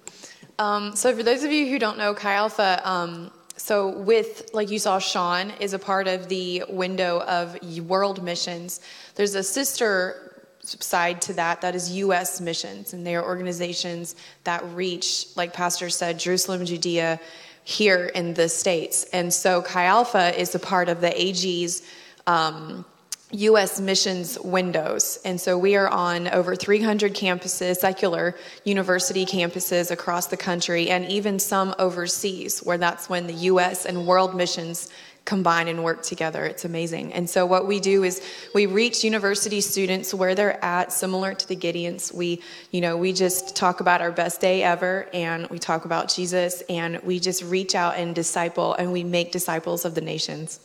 Um, 0.60 0.94
so 0.94 1.16
for 1.16 1.24
those 1.24 1.44
of 1.44 1.52
you 1.54 1.68
who 1.70 1.80
don't 1.80 1.98
know 1.98 2.14
Chi 2.14 2.34
Alpha, 2.34 2.82
um, 2.84 3.32
so, 3.58 3.90
with, 3.90 4.50
like 4.54 4.70
you 4.70 4.80
saw, 4.80 5.00
Sean 5.00 5.52
is 5.60 5.74
a 5.74 5.80
part 5.80 6.08
of 6.08 6.28
the 6.28 6.64
window 6.68 7.22
of 7.22 7.58
world 7.88 8.22
missions. 8.22 8.82
There's 9.16 9.36
a 9.36 9.44
sister 9.44 10.44
side 10.60 11.22
to 11.22 11.34
that 11.34 11.62
that 11.62 11.76
is 11.76 11.92
U.S. 11.92 12.42
missions, 12.42 12.94
and 12.94 13.06
they 13.06 13.16
are 13.16 13.24
organizations 13.24 14.16
that 14.44 14.64
reach, 14.74 15.28
like 15.36 15.54
Pastor 15.54 15.90
said, 15.90 16.20
Jerusalem, 16.20 16.66
Judea, 16.66 17.20
here 17.64 18.08
in 18.08 18.34
the 18.34 18.50
states. 18.50 19.06
And 19.14 19.34
so 19.34 19.62
Chi 19.62 19.86
Alpha 19.86 20.40
is 20.40 20.54
a 20.54 20.60
part 20.60 20.90
of 20.90 21.02
the 21.02 21.20
AG's. 21.20 21.82
Um, 22.28 22.86
U.S. 23.32 23.80
missions 23.80 24.40
windows. 24.40 25.20
And 25.26 25.42
so 25.42 25.58
we 25.58 25.76
are 25.76 25.90
on 25.90 26.28
over 26.28 26.56
300 26.56 27.14
campuses, 27.14 27.78
secular 27.78 28.36
university 28.64 29.26
campuses 29.26 29.92
across 29.92 30.28
the 30.28 30.38
country, 30.38 30.90
and 30.90 31.06
even 31.08 31.40
some 31.40 31.74
overseas, 31.80 32.60
where 32.60 32.78
that's 32.78 33.10
when 33.10 33.28
the 33.28 33.34
U.S. 33.34 33.86
and 33.86 34.06
world 34.06 34.36
missions 34.36 34.90
combine 35.26 35.68
and 35.68 35.84
work 35.84 36.04
together. 36.04 36.46
It's 36.46 36.66
amazing. 36.66 37.12
And 37.14 37.28
so 37.28 37.48
what 37.48 37.66
we 37.66 37.80
do 37.80 38.04
is 38.04 38.22
we 38.54 38.68
reach 38.68 39.04
university 39.04 39.60
students 39.60 40.14
where 40.14 40.36
they're 40.36 40.64
at, 40.64 40.94
similar 40.94 41.34
to 41.34 41.48
the 41.48 41.56
Gideons. 41.56 42.14
We, 42.14 42.44
you 42.70 42.80
know, 42.80 42.96
we 42.96 43.12
just 43.12 43.56
talk 43.56 43.80
about 43.80 44.02
our 44.02 44.12
best 44.12 44.40
day 44.40 44.62
ever 44.62 45.10
and 45.14 45.48
we 45.48 45.58
talk 45.58 45.86
about 45.86 46.14
Jesus 46.14 46.62
and 46.70 47.02
we 47.02 47.20
just 47.20 47.44
reach 47.44 47.74
out 47.74 47.96
and 47.98 48.14
disciple 48.14 48.76
and 48.76 48.92
we 48.92 49.04
make 49.04 49.32
disciples 49.32 49.84
of 49.84 49.96
the 49.96 50.02
nations. 50.02 50.60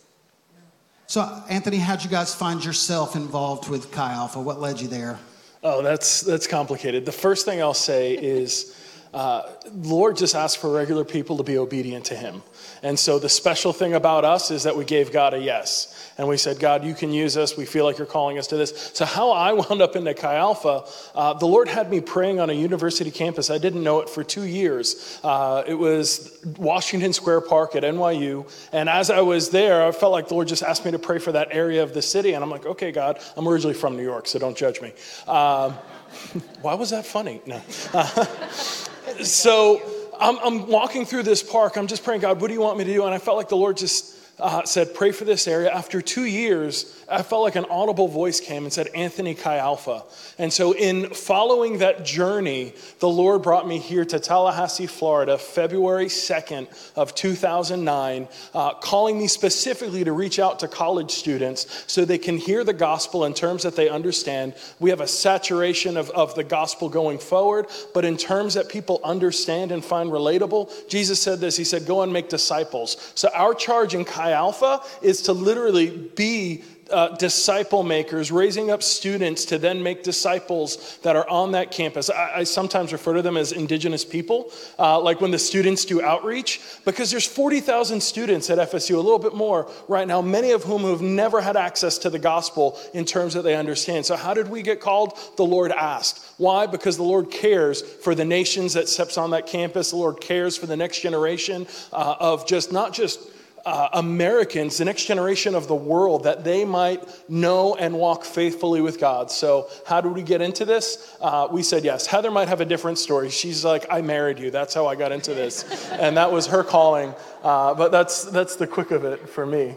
So, 1.11 1.43
Anthony, 1.49 1.79
how'd 1.79 2.05
you 2.05 2.09
guys 2.09 2.33
find 2.33 2.65
yourself 2.65 3.17
involved 3.17 3.69
with 3.69 3.91
Chi 3.91 4.13
Alpha? 4.13 4.39
What 4.41 4.61
led 4.61 4.81
you 4.81 4.87
there? 4.87 5.19
Oh, 5.65 5.83
that's 5.83 6.21
that's 6.21 6.47
complicated. 6.47 7.05
The 7.05 7.11
first 7.11 7.45
thing 7.45 7.61
I'll 7.61 7.75
say 7.75 8.15
is, 8.15 8.77
uh, 9.13 9.43
Lord 9.75 10.17
just 10.17 10.35
asked 10.35 10.59
for 10.59 10.73
regular 10.73 11.05
people 11.05 11.37
to 11.39 11.43
be 11.43 11.59
obedient 11.59 12.05
to 12.07 12.15
Him. 12.15 12.43
And 12.83 12.99
so 12.99 13.19
the 13.19 13.29
special 13.29 13.73
thing 13.73 13.95
about 13.95 14.25
us 14.25 14.51
is 14.51 14.63
that 14.63 14.77
we 14.77 14.85
gave 14.85 15.13
God 15.13 15.35
a 15.35 15.39
yes. 15.39 16.13
And 16.17 16.29
we 16.29 16.37
said, 16.37 16.61
God, 16.61 16.85
you 16.85 16.95
can 16.95 17.13
use 17.13 17.37
us. 17.37 17.57
We 17.57 17.65
feel 17.65 17.85
like 17.85 17.99
you're 17.99 18.07
calling 18.07 18.39
us 18.39 18.47
to 18.49 18.57
this. 18.57 18.91
So, 18.95 19.05
how 19.05 19.31
I 19.31 19.53
wound 19.53 19.83
up 19.83 19.97
into 19.97 20.13
Chi 20.15 20.35
Alpha, 20.35 20.85
uh, 21.15 21.35
the 21.35 21.47
Lord 21.47 21.69
had 21.69 21.91
me 21.91 22.01
praying 22.01 22.41
on 22.41 22.51
a 22.51 22.53
university 22.53 23.11
campus. 23.11 23.51
I 23.51 23.59
didn't 23.59 23.83
know 23.83 24.01
it 24.01 24.09
for 24.09 24.23
two 24.23 24.45
years. 24.45 25.19
Uh, 25.25 25.65
it 25.67 25.75
was 25.75 26.39
Washington 26.59 27.13
Square 27.13 27.43
Park 27.43 27.75
at 27.75 27.83
NYU. 27.83 28.51
And 28.73 28.89
as 28.89 29.11
I 29.11 29.21
was 29.23 29.51
there, 29.51 29.87
I 29.87 29.93
felt 29.93 30.13
like 30.13 30.29
the 30.29 30.35
Lord 30.35 30.49
just 30.49 30.63
asked 30.63 30.85
me 30.85 30.91
to 30.93 30.99
pray 30.99 31.19
for 31.19 31.33
that 31.33 31.49
area 31.51 31.83
of 31.83 31.95
the 31.95 32.03
city. 32.03 32.35
And 32.35 32.45
I'm 32.45 32.51
like, 32.51 32.67
okay, 32.67 32.93
God, 32.93 33.19
I'm 33.37 33.49
originally 33.49 33.75
from 33.75 33.97
New 33.97 34.05
York, 34.05 34.27
so 34.27 34.39
don't 34.39 34.57
judge 34.57 34.81
me. 34.81 34.93
Um, 35.27 35.73
why 36.61 36.75
was 36.75 36.91
that 36.91 37.07
funny? 37.07 37.41
No. 37.47 37.61
so, 39.25 39.81
I'm, 40.21 40.39
I'm 40.41 40.67
walking 40.67 41.07
through 41.07 41.23
this 41.23 41.43
park. 41.43 41.77
I'm 41.77 41.87
just 41.87 42.05
praying, 42.05 42.21
God, 42.21 42.41
what 42.41 42.49
do 42.49 42.55
you 42.55 42.61
want 42.61 42.77
me 42.77 42.85
to 42.85 42.93
do? 42.93 43.05
And 43.05 43.15
I 43.15 43.19
felt 43.19 43.39
like 43.39 43.49
the 43.49 43.57
Lord 43.57 43.79
just 43.79 44.15
uh, 44.41 44.65
said, 44.65 44.95
Pray 44.95 45.13
for 45.13 45.25
this 45.25 45.47
area. 45.47 45.71
After 45.71 46.01
two 46.01 46.25
years, 46.25 46.97
I 47.09 47.23
felt 47.23 47.43
like 47.43 47.57
an 47.57 47.67
audible 47.71 48.09
voice 48.09 48.41
came 48.41 48.65
and 48.65 48.73
said, 48.73 48.89
Anthony 48.95 49.35
Chi 49.35 49.57
Alpha. 49.57 50.05
And 50.39 50.53
so, 50.53 50.73
in 50.73 51.11
following 51.11 51.79
that 51.79 52.05
journey, 52.05 52.75
the 53.01 53.09
Lord 53.09 53.43
brought 53.43 53.67
me 53.67 53.79
here 53.79 54.05
to 54.05 54.21
Tallahassee, 54.21 54.87
Florida, 54.87 55.37
February 55.37 56.07
2nd 56.07 56.69
of 56.97 57.15
2009, 57.15 58.29
uh, 58.55 58.75
calling 58.75 59.19
me 59.19 59.27
specifically 59.27 60.05
to 60.05 60.13
reach 60.13 60.39
out 60.39 60.61
to 60.61 60.69
college 60.69 61.11
students 61.11 61.85
so 61.87 62.05
they 62.05 62.19
can 62.19 62.37
hear 62.37 62.65
the 62.65 62.73
gospel 62.73 63.25
in 63.25 63.35
terms 63.35 63.65
that 63.65 63.77
they 63.77 63.89
understand. 63.89 64.55
We 64.79 64.91
have 64.91 65.01
a 65.01 65.09
saturation 65.09 65.97
of, 65.97 66.11
of 66.11 66.35
the 66.35 66.45
gospel 66.45 66.89
going 66.89 67.19
forward, 67.19 67.67
but 67.93 68.05
in 68.05 68.17
terms 68.17 68.55
that 68.55 68.69
people 68.69 69.01
understand 69.03 69.73
and 69.73 69.85
find 69.85 70.11
relatable, 70.11 70.89
Jesus 70.89 71.21
said 71.21 71.41
this 71.41 71.57
He 71.57 71.65
said, 71.65 71.87
Go 71.87 72.03
and 72.03 72.13
make 72.13 72.29
disciples. 72.29 73.13
So, 73.15 73.29
our 73.35 73.55
charge 73.55 73.95
in 73.95 74.05
Chi 74.05 74.30
Alpha 74.33 74.81
is 75.03 75.23
to 75.23 75.33
literally 75.33 75.91
be 75.91 76.63
uh, 76.91 77.17
disciple 77.17 77.83
makers, 77.83 78.33
raising 78.33 78.71
up 78.71 78.83
students 78.83 79.45
to 79.47 79.59
then 79.59 79.83
make 79.83 80.03
disciples 80.03 80.99
that 81.03 81.17
are 81.17 81.29
on 81.29 81.53
that 81.53 81.71
campus. 81.71 82.11
I, 82.11 82.39
I 82.39 82.45
sometimes 82.45 82.93
refer 82.93 83.15
to 83.15 83.23
them 83.23 83.37
as 83.37 83.53
indigenous 83.53 84.05
people, 84.05 84.53
uh, 84.79 85.01
like 85.01 85.21
when 85.21 85.31
the 85.31 85.39
students 85.39 85.85
do 85.85 86.03
outreach, 86.03 86.61
because 86.85 87.11
there's 87.11 87.27
40,000 87.27 88.03
students 88.03 88.51
at 88.51 88.59
FSU, 88.59 88.95
a 88.95 88.99
little 88.99 89.19
bit 89.19 89.35
more 89.35 89.71
right 89.89 90.07
now, 90.07 90.21
many 90.21 90.51
of 90.51 90.65
whom 90.65 90.83
have 90.83 91.03
never 91.03 91.41
had 91.41 91.57
access 91.57 91.99
to 91.99 92.11
the 92.11 92.19
gospel 92.19 92.79
in 92.95 93.05
terms 93.05 93.35
that 93.35 93.43
they 93.43 93.57
understand. 93.57 94.05
So, 94.07 94.17
how 94.17 94.35
did 94.35 94.49
we 94.49 94.63
get 94.63 94.81
called? 94.81 95.19
The 95.37 95.45
Lord 95.45 95.73
asked. 95.73 96.25
Why? 96.39 96.67
Because 96.67 96.97
the 96.97 97.03
Lord 97.03 97.31
cares 97.31 97.83
for 97.83 98.15
the 98.15 98.25
nations 98.25 98.75
that 98.75 98.89
steps 98.89 99.19
on 99.19 99.31
that 99.31 99.47
campus. 99.47 99.91
The 99.91 99.97
Lord 99.97 100.21
cares 100.21 100.57
for 100.57 100.67
the 100.67 100.77
next 100.77 101.01
generation 101.01 101.67
uh, 101.93 102.17
of 102.19 102.47
just 102.47 102.73
not 102.73 102.93
just 102.93 103.21
uh, 103.65 103.89
Americans, 103.93 104.79
the 104.79 104.85
next 104.85 105.05
generation 105.07 105.55
of 105.55 105.69
the 105.69 105.75
world, 105.75 106.25
that 106.25 106.45
they 106.45 106.65
might 106.65 107.03
know 107.29 107.75
and 107.77 107.95
walk 107.95 108.25
faithfully 108.25 108.81
with 108.81 108.99
God. 108.99 109.31
So, 109.31 109.69
how 109.87 110.01
did 110.01 110.13
we 110.13 110.23
get 110.23 110.41
into 110.41 110.65
this? 110.65 111.17
Uh, 111.21 111.49
we 111.51 111.63
said 111.63 111.85
yes. 111.85 112.07
Heather 112.07 112.31
might 112.31 112.49
have 112.49 112.61
a 112.61 112.65
different 112.65 112.99
story. 112.99 113.31
She's 113.31 113.65
like, 113.65 113.87
I 113.91 114.03
married 114.03 114.39
you. 114.39 114.51
That's 114.51 114.75
how 114.75 114.87
I 114.87 114.95
got 114.97 115.13
into 115.13 115.35
this. 115.35 115.91
and 115.91 116.17
that 116.17 116.33
was 116.33 116.47
her 116.47 116.65
calling. 116.65 117.15
Uh, 117.43 117.75
but 117.75 117.91
that's, 117.93 118.25
that's 118.25 118.57
the 118.57 118.67
quick 118.67 118.91
of 118.91 119.05
it 119.05 119.29
for 119.29 119.47
me. 119.47 119.77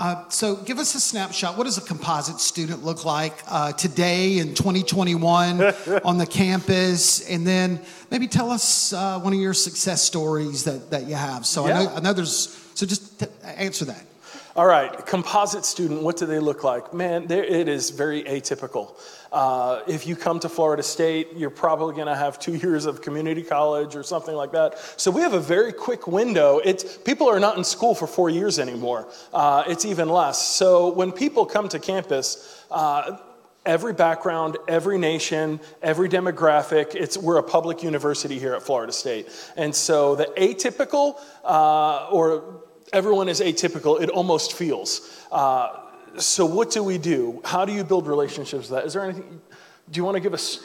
Uh, 0.00 0.26
so, 0.30 0.56
give 0.56 0.78
us 0.78 0.94
a 0.94 1.00
snapshot. 1.00 1.58
What 1.58 1.64
does 1.64 1.76
a 1.76 1.82
composite 1.82 2.40
student 2.40 2.82
look 2.82 3.04
like 3.04 3.34
uh, 3.46 3.72
today 3.72 4.38
in 4.38 4.54
2021 4.54 5.60
on 6.04 6.16
the 6.16 6.24
campus? 6.24 7.28
And 7.28 7.46
then 7.46 7.82
maybe 8.10 8.26
tell 8.26 8.50
us 8.50 8.94
uh, 8.94 9.20
one 9.20 9.34
of 9.34 9.38
your 9.38 9.52
success 9.52 10.00
stories 10.00 10.64
that, 10.64 10.90
that 10.90 11.06
you 11.06 11.16
have. 11.16 11.44
So, 11.44 11.68
yeah. 11.68 11.80
I, 11.80 11.84
know, 11.84 11.92
I 11.96 12.00
know 12.00 12.12
there's, 12.14 12.48
so 12.72 12.86
just 12.86 13.20
t- 13.20 13.26
answer 13.44 13.84
that. 13.84 14.02
All 14.56 14.66
right, 14.66 15.06
composite 15.06 15.64
student, 15.64 16.02
what 16.02 16.16
do 16.16 16.26
they 16.26 16.40
look 16.40 16.64
like? 16.64 16.92
Man, 16.92 17.30
it 17.30 17.68
is 17.68 17.90
very 17.90 18.24
atypical. 18.24 18.96
Uh, 19.30 19.82
if 19.86 20.08
you 20.08 20.16
come 20.16 20.40
to 20.40 20.48
Florida 20.48 20.82
State, 20.82 21.28
you're 21.36 21.50
probably 21.50 21.94
going 21.94 22.08
to 22.08 22.16
have 22.16 22.36
two 22.40 22.56
years 22.56 22.84
of 22.84 23.00
community 23.00 23.44
college 23.44 23.94
or 23.94 24.02
something 24.02 24.34
like 24.34 24.50
that. 24.50 24.76
So 24.96 25.12
we 25.12 25.22
have 25.22 25.34
a 25.34 25.40
very 25.40 25.72
quick 25.72 26.08
window. 26.08 26.58
It's, 26.64 26.96
people 26.96 27.28
are 27.28 27.38
not 27.38 27.58
in 27.58 27.62
school 27.62 27.94
for 27.94 28.08
four 28.08 28.28
years 28.28 28.58
anymore. 28.58 29.06
Uh, 29.32 29.62
it's 29.68 29.84
even 29.84 30.08
less. 30.08 30.44
So 30.44 30.92
when 30.94 31.12
people 31.12 31.46
come 31.46 31.68
to 31.68 31.78
campus, 31.78 32.64
uh, 32.72 33.18
every 33.64 33.92
background, 33.92 34.56
every 34.66 34.98
nation, 34.98 35.60
every 35.80 36.08
demographic. 36.08 36.96
It's, 36.96 37.16
we're 37.16 37.38
a 37.38 37.42
public 37.42 37.84
university 37.84 38.36
here 38.36 38.54
at 38.54 38.62
Florida 38.62 38.92
State. 38.92 39.28
And 39.56 39.72
so 39.72 40.16
the 40.16 40.24
atypical 40.36 41.20
uh, 41.44 42.08
or 42.10 42.64
everyone 42.92 43.28
is 43.28 43.40
atypical, 43.40 44.00
it 44.00 44.10
almost 44.10 44.52
feels. 44.52 45.26
Uh, 45.30 45.80
so, 46.16 46.44
what 46.44 46.70
do 46.70 46.82
we 46.82 46.98
do? 46.98 47.40
How 47.44 47.64
do 47.64 47.72
you 47.72 47.84
build 47.84 48.06
relationships 48.06 48.68
with 48.68 48.70
that? 48.70 48.84
Is 48.84 48.94
there 48.94 49.04
anything? 49.04 49.40
Do 49.90 49.98
you 49.98 50.04
want 50.04 50.16
to 50.16 50.20
give 50.20 50.34
us? 50.34 50.60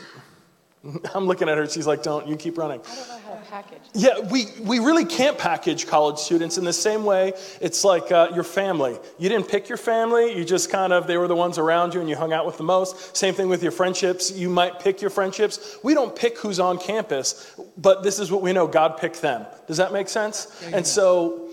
I'm 1.15 1.25
looking 1.25 1.49
at 1.49 1.57
her. 1.57 1.67
She's 1.67 1.87
like, 1.87 2.03
"Don't 2.03 2.27
you 2.27 2.35
keep 2.35 2.57
running." 2.57 2.81
I 2.81 2.95
don't 2.95 3.07
know 3.07 3.17
how 3.25 3.33
to 3.35 3.45
package. 3.49 3.81
Yeah, 3.93 4.19
we, 4.31 4.47
we 4.61 4.79
really 4.79 5.05
can't 5.05 5.37
package 5.37 5.87
college 5.87 6.17
students 6.17 6.57
in 6.57 6.63
the 6.63 6.73
same 6.73 7.05
way. 7.05 7.33
It's 7.61 7.83
like 7.83 8.11
uh, 8.11 8.29
your 8.33 8.43
family. 8.43 8.97
You 9.17 9.29
didn't 9.29 9.47
pick 9.47 9.69
your 9.69 9.77
family. 9.77 10.37
You 10.37 10.45
just 10.45 10.69
kind 10.69 10.93
of 10.93 11.07
they 11.07 11.17
were 11.17 11.27
the 11.27 11.35
ones 11.35 11.57
around 11.57 11.93
you, 11.93 12.01
and 12.01 12.09
you 12.09 12.15
hung 12.15 12.33
out 12.33 12.45
with 12.45 12.57
the 12.57 12.63
most. 12.63 13.15
Same 13.15 13.33
thing 13.33 13.49
with 13.49 13.63
your 13.63 13.71
friendships. 13.71 14.31
You 14.31 14.49
might 14.49 14.79
pick 14.79 15.01
your 15.01 15.09
friendships. 15.09 15.77
We 15.83 15.93
don't 15.93 16.15
pick 16.15 16.37
who's 16.39 16.59
on 16.59 16.77
campus, 16.77 17.55
but 17.77 18.03
this 18.03 18.19
is 18.19 18.31
what 18.31 18.41
we 18.41 18.53
know: 18.53 18.67
God 18.67 18.97
picked 18.97 19.21
them. 19.21 19.45
Does 19.67 19.77
that 19.77 19.93
make 19.93 20.09
sense? 20.09 20.47
Yeah, 20.63 20.77
and 20.77 20.87
so 20.87 21.44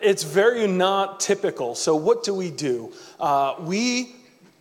it's 0.00 0.22
very 0.22 0.66
not 0.66 1.20
typical. 1.20 1.74
So, 1.74 1.96
what 1.96 2.24
do 2.24 2.34
we 2.34 2.50
do? 2.50 2.92
Uh, 3.18 3.54
we 3.60 4.14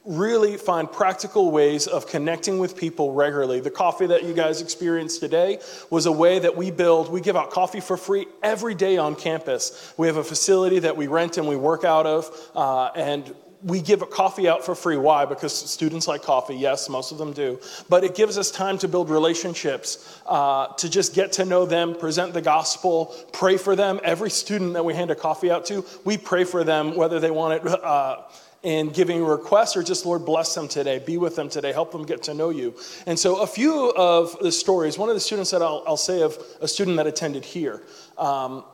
really 0.06 0.58
find 0.58 0.92
practical 0.92 1.51
ways 1.51 1.86
of 1.86 2.08
connecting 2.08 2.58
with 2.58 2.75
people 2.75 3.13
regularly. 3.13 3.60
The 3.60 3.70
coffee 3.70 4.08
that 4.08 4.24
you 4.24 4.34
guys 4.34 4.62
experienced 4.62 5.20
today 5.20 5.60
was 5.89 6.06
a 6.06 6.12
way 6.12 6.39
that 6.39 6.56
we 6.56 6.72
build. 6.72 7.12
We 7.12 7.22
give 7.22 7.36
out 7.36 7.51
coffee 7.51 7.80
for 7.80 7.98
free 7.98 8.25
every 8.42 8.74
day 8.74 8.98
on 8.98 9.16
campus. 9.16 9.94
We 9.98 10.08
have 10.08 10.18
a 10.18 10.24
facility 10.24 10.80
that 10.80 10.98
we 10.98 11.08
rent 11.08 11.38
and 11.38 11.48
we 11.48 11.56
work 11.56 11.84
out 11.84 12.08
of, 12.08 12.50
uh, 12.56 12.86
and 12.96 13.36
we 13.63 13.82
give 13.82 14.01
a 14.01 14.06
coffee 14.06 14.48
out 14.48 14.63
for 14.66 14.74
free. 14.74 14.98
Why? 14.98 15.25
Because 15.25 15.54
students 15.54 16.08
like 16.08 16.24
coffee. 16.24 16.56
Yes, 16.56 16.88
most 16.88 17.12
of 17.12 17.18
them 17.18 17.34
do. 17.34 17.60
But 17.89 18.04
it 18.04 18.16
gives 18.16 18.38
us 18.38 18.51
time 18.51 18.78
to 18.80 18.88
build 18.88 19.10
relationships, 19.10 20.22
uh, 20.25 20.68
to 20.68 20.89
just 20.89 21.13
get 21.13 21.34
to 21.34 21.46
know 21.46 21.66
them, 21.66 21.96
present 21.96 22.34
the 22.34 22.42
gospel, 22.42 23.13
pray 23.34 23.58
for 23.58 23.75
them. 23.75 24.00
Every 24.04 24.30
student 24.30 24.74
that 24.74 24.86
we 24.86 24.94
hand 24.94 25.12
a 25.12 25.16
coffee 25.16 25.51
out 25.51 25.66
to, 25.66 25.86
we 26.06 26.18
pray 26.18 26.46
for 26.46 26.63
them, 26.63 26.96
whether 26.96 27.20
they 27.20 27.32
want 27.32 27.66
it. 27.66 27.68
Uh, 27.68 28.24
in 28.62 28.89
giving 28.89 29.22
a 29.22 29.24
request 29.24 29.78
or 29.78 29.82
just 29.82 30.06
lord 30.06 30.25
bless 30.25 30.54
them 30.54 30.68
today 30.68 31.00
be 31.00 31.16
with 31.16 31.34
them 31.34 31.48
today 31.48 31.72
help 31.72 31.94
them 31.94 32.06
get 32.06 32.22
to 32.22 32.34
know 32.34 32.50
you 32.50 32.75
and 33.06 33.18
so 33.18 33.42
a 33.42 33.48
few 33.48 33.92
of 33.92 34.38
the 34.39 34.51
stories 34.51 34.98
one 34.98 35.08
of 35.08 35.16
the 35.16 35.20
students 35.22 35.50
that 35.51 35.62
i'll, 35.62 35.82
I'll 35.88 35.96
say 35.96 36.22
of 36.24 36.38
a 36.60 36.68
student 36.68 36.98
that 36.98 37.08
attended 37.08 37.46
here 37.46 37.82
um, 38.18 38.66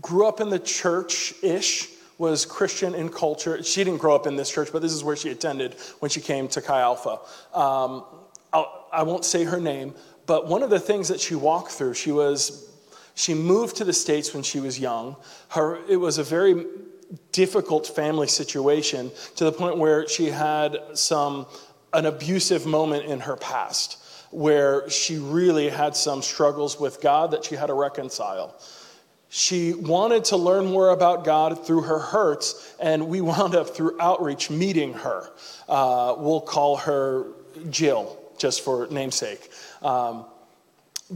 grew 0.00 0.26
up 0.26 0.40
in 0.40 0.48
the 0.48 0.58
church-ish 0.58 1.93
was 2.18 2.46
Christian 2.46 2.94
in 2.94 3.08
culture. 3.08 3.62
She 3.62 3.82
didn't 3.82 3.98
grow 3.98 4.14
up 4.14 4.26
in 4.26 4.36
this 4.36 4.50
church, 4.50 4.70
but 4.72 4.82
this 4.82 4.92
is 4.92 5.02
where 5.02 5.16
she 5.16 5.30
attended 5.30 5.74
when 5.98 6.10
she 6.10 6.20
came 6.20 6.48
to 6.48 6.60
Chi 6.60 6.80
Alpha. 6.80 7.18
Um, 7.52 8.04
I 8.52 9.02
won't 9.02 9.24
say 9.24 9.44
her 9.44 9.58
name, 9.58 9.94
but 10.26 10.46
one 10.46 10.62
of 10.62 10.70
the 10.70 10.78
things 10.78 11.08
that 11.08 11.20
she 11.20 11.34
walked 11.34 11.72
through, 11.72 11.94
she 11.94 12.12
was, 12.12 12.70
she 13.14 13.34
moved 13.34 13.76
to 13.76 13.84
the 13.84 13.92
States 13.92 14.32
when 14.32 14.44
she 14.44 14.60
was 14.60 14.78
young. 14.78 15.16
Her, 15.48 15.80
it 15.88 15.96
was 15.96 16.18
a 16.18 16.22
very 16.22 16.64
difficult 17.32 17.86
family 17.86 18.28
situation 18.28 19.10
to 19.36 19.44
the 19.44 19.52
point 19.52 19.78
where 19.78 20.06
she 20.08 20.26
had 20.26 20.78
some 20.94 21.46
an 21.92 22.06
abusive 22.06 22.66
moment 22.66 23.04
in 23.06 23.20
her 23.20 23.36
past 23.36 23.98
where 24.30 24.88
she 24.90 25.16
really 25.16 25.68
had 25.68 25.94
some 25.94 26.20
struggles 26.20 26.78
with 26.78 27.00
God 27.00 27.30
that 27.30 27.44
she 27.44 27.54
had 27.54 27.66
to 27.66 27.74
reconcile. 27.74 28.60
She 29.36 29.74
wanted 29.74 30.26
to 30.26 30.36
learn 30.36 30.66
more 30.66 30.90
about 30.90 31.24
God 31.24 31.66
through 31.66 31.80
her 31.80 31.98
hurts, 31.98 32.72
and 32.78 33.08
we 33.08 33.20
wound 33.32 33.56
up 33.56 33.70
through 33.70 34.00
outreach 34.00 34.48
meeting 34.48 34.92
her. 34.92 35.28
Uh, 35.68 36.14
we'll 36.16 36.40
call 36.40 36.76
her 36.76 37.26
Jill, 37.68 38.16
just 38.38 38.60
for 38.60 38.86
namesake. 38.92 39.50
Um, 39.82 40.26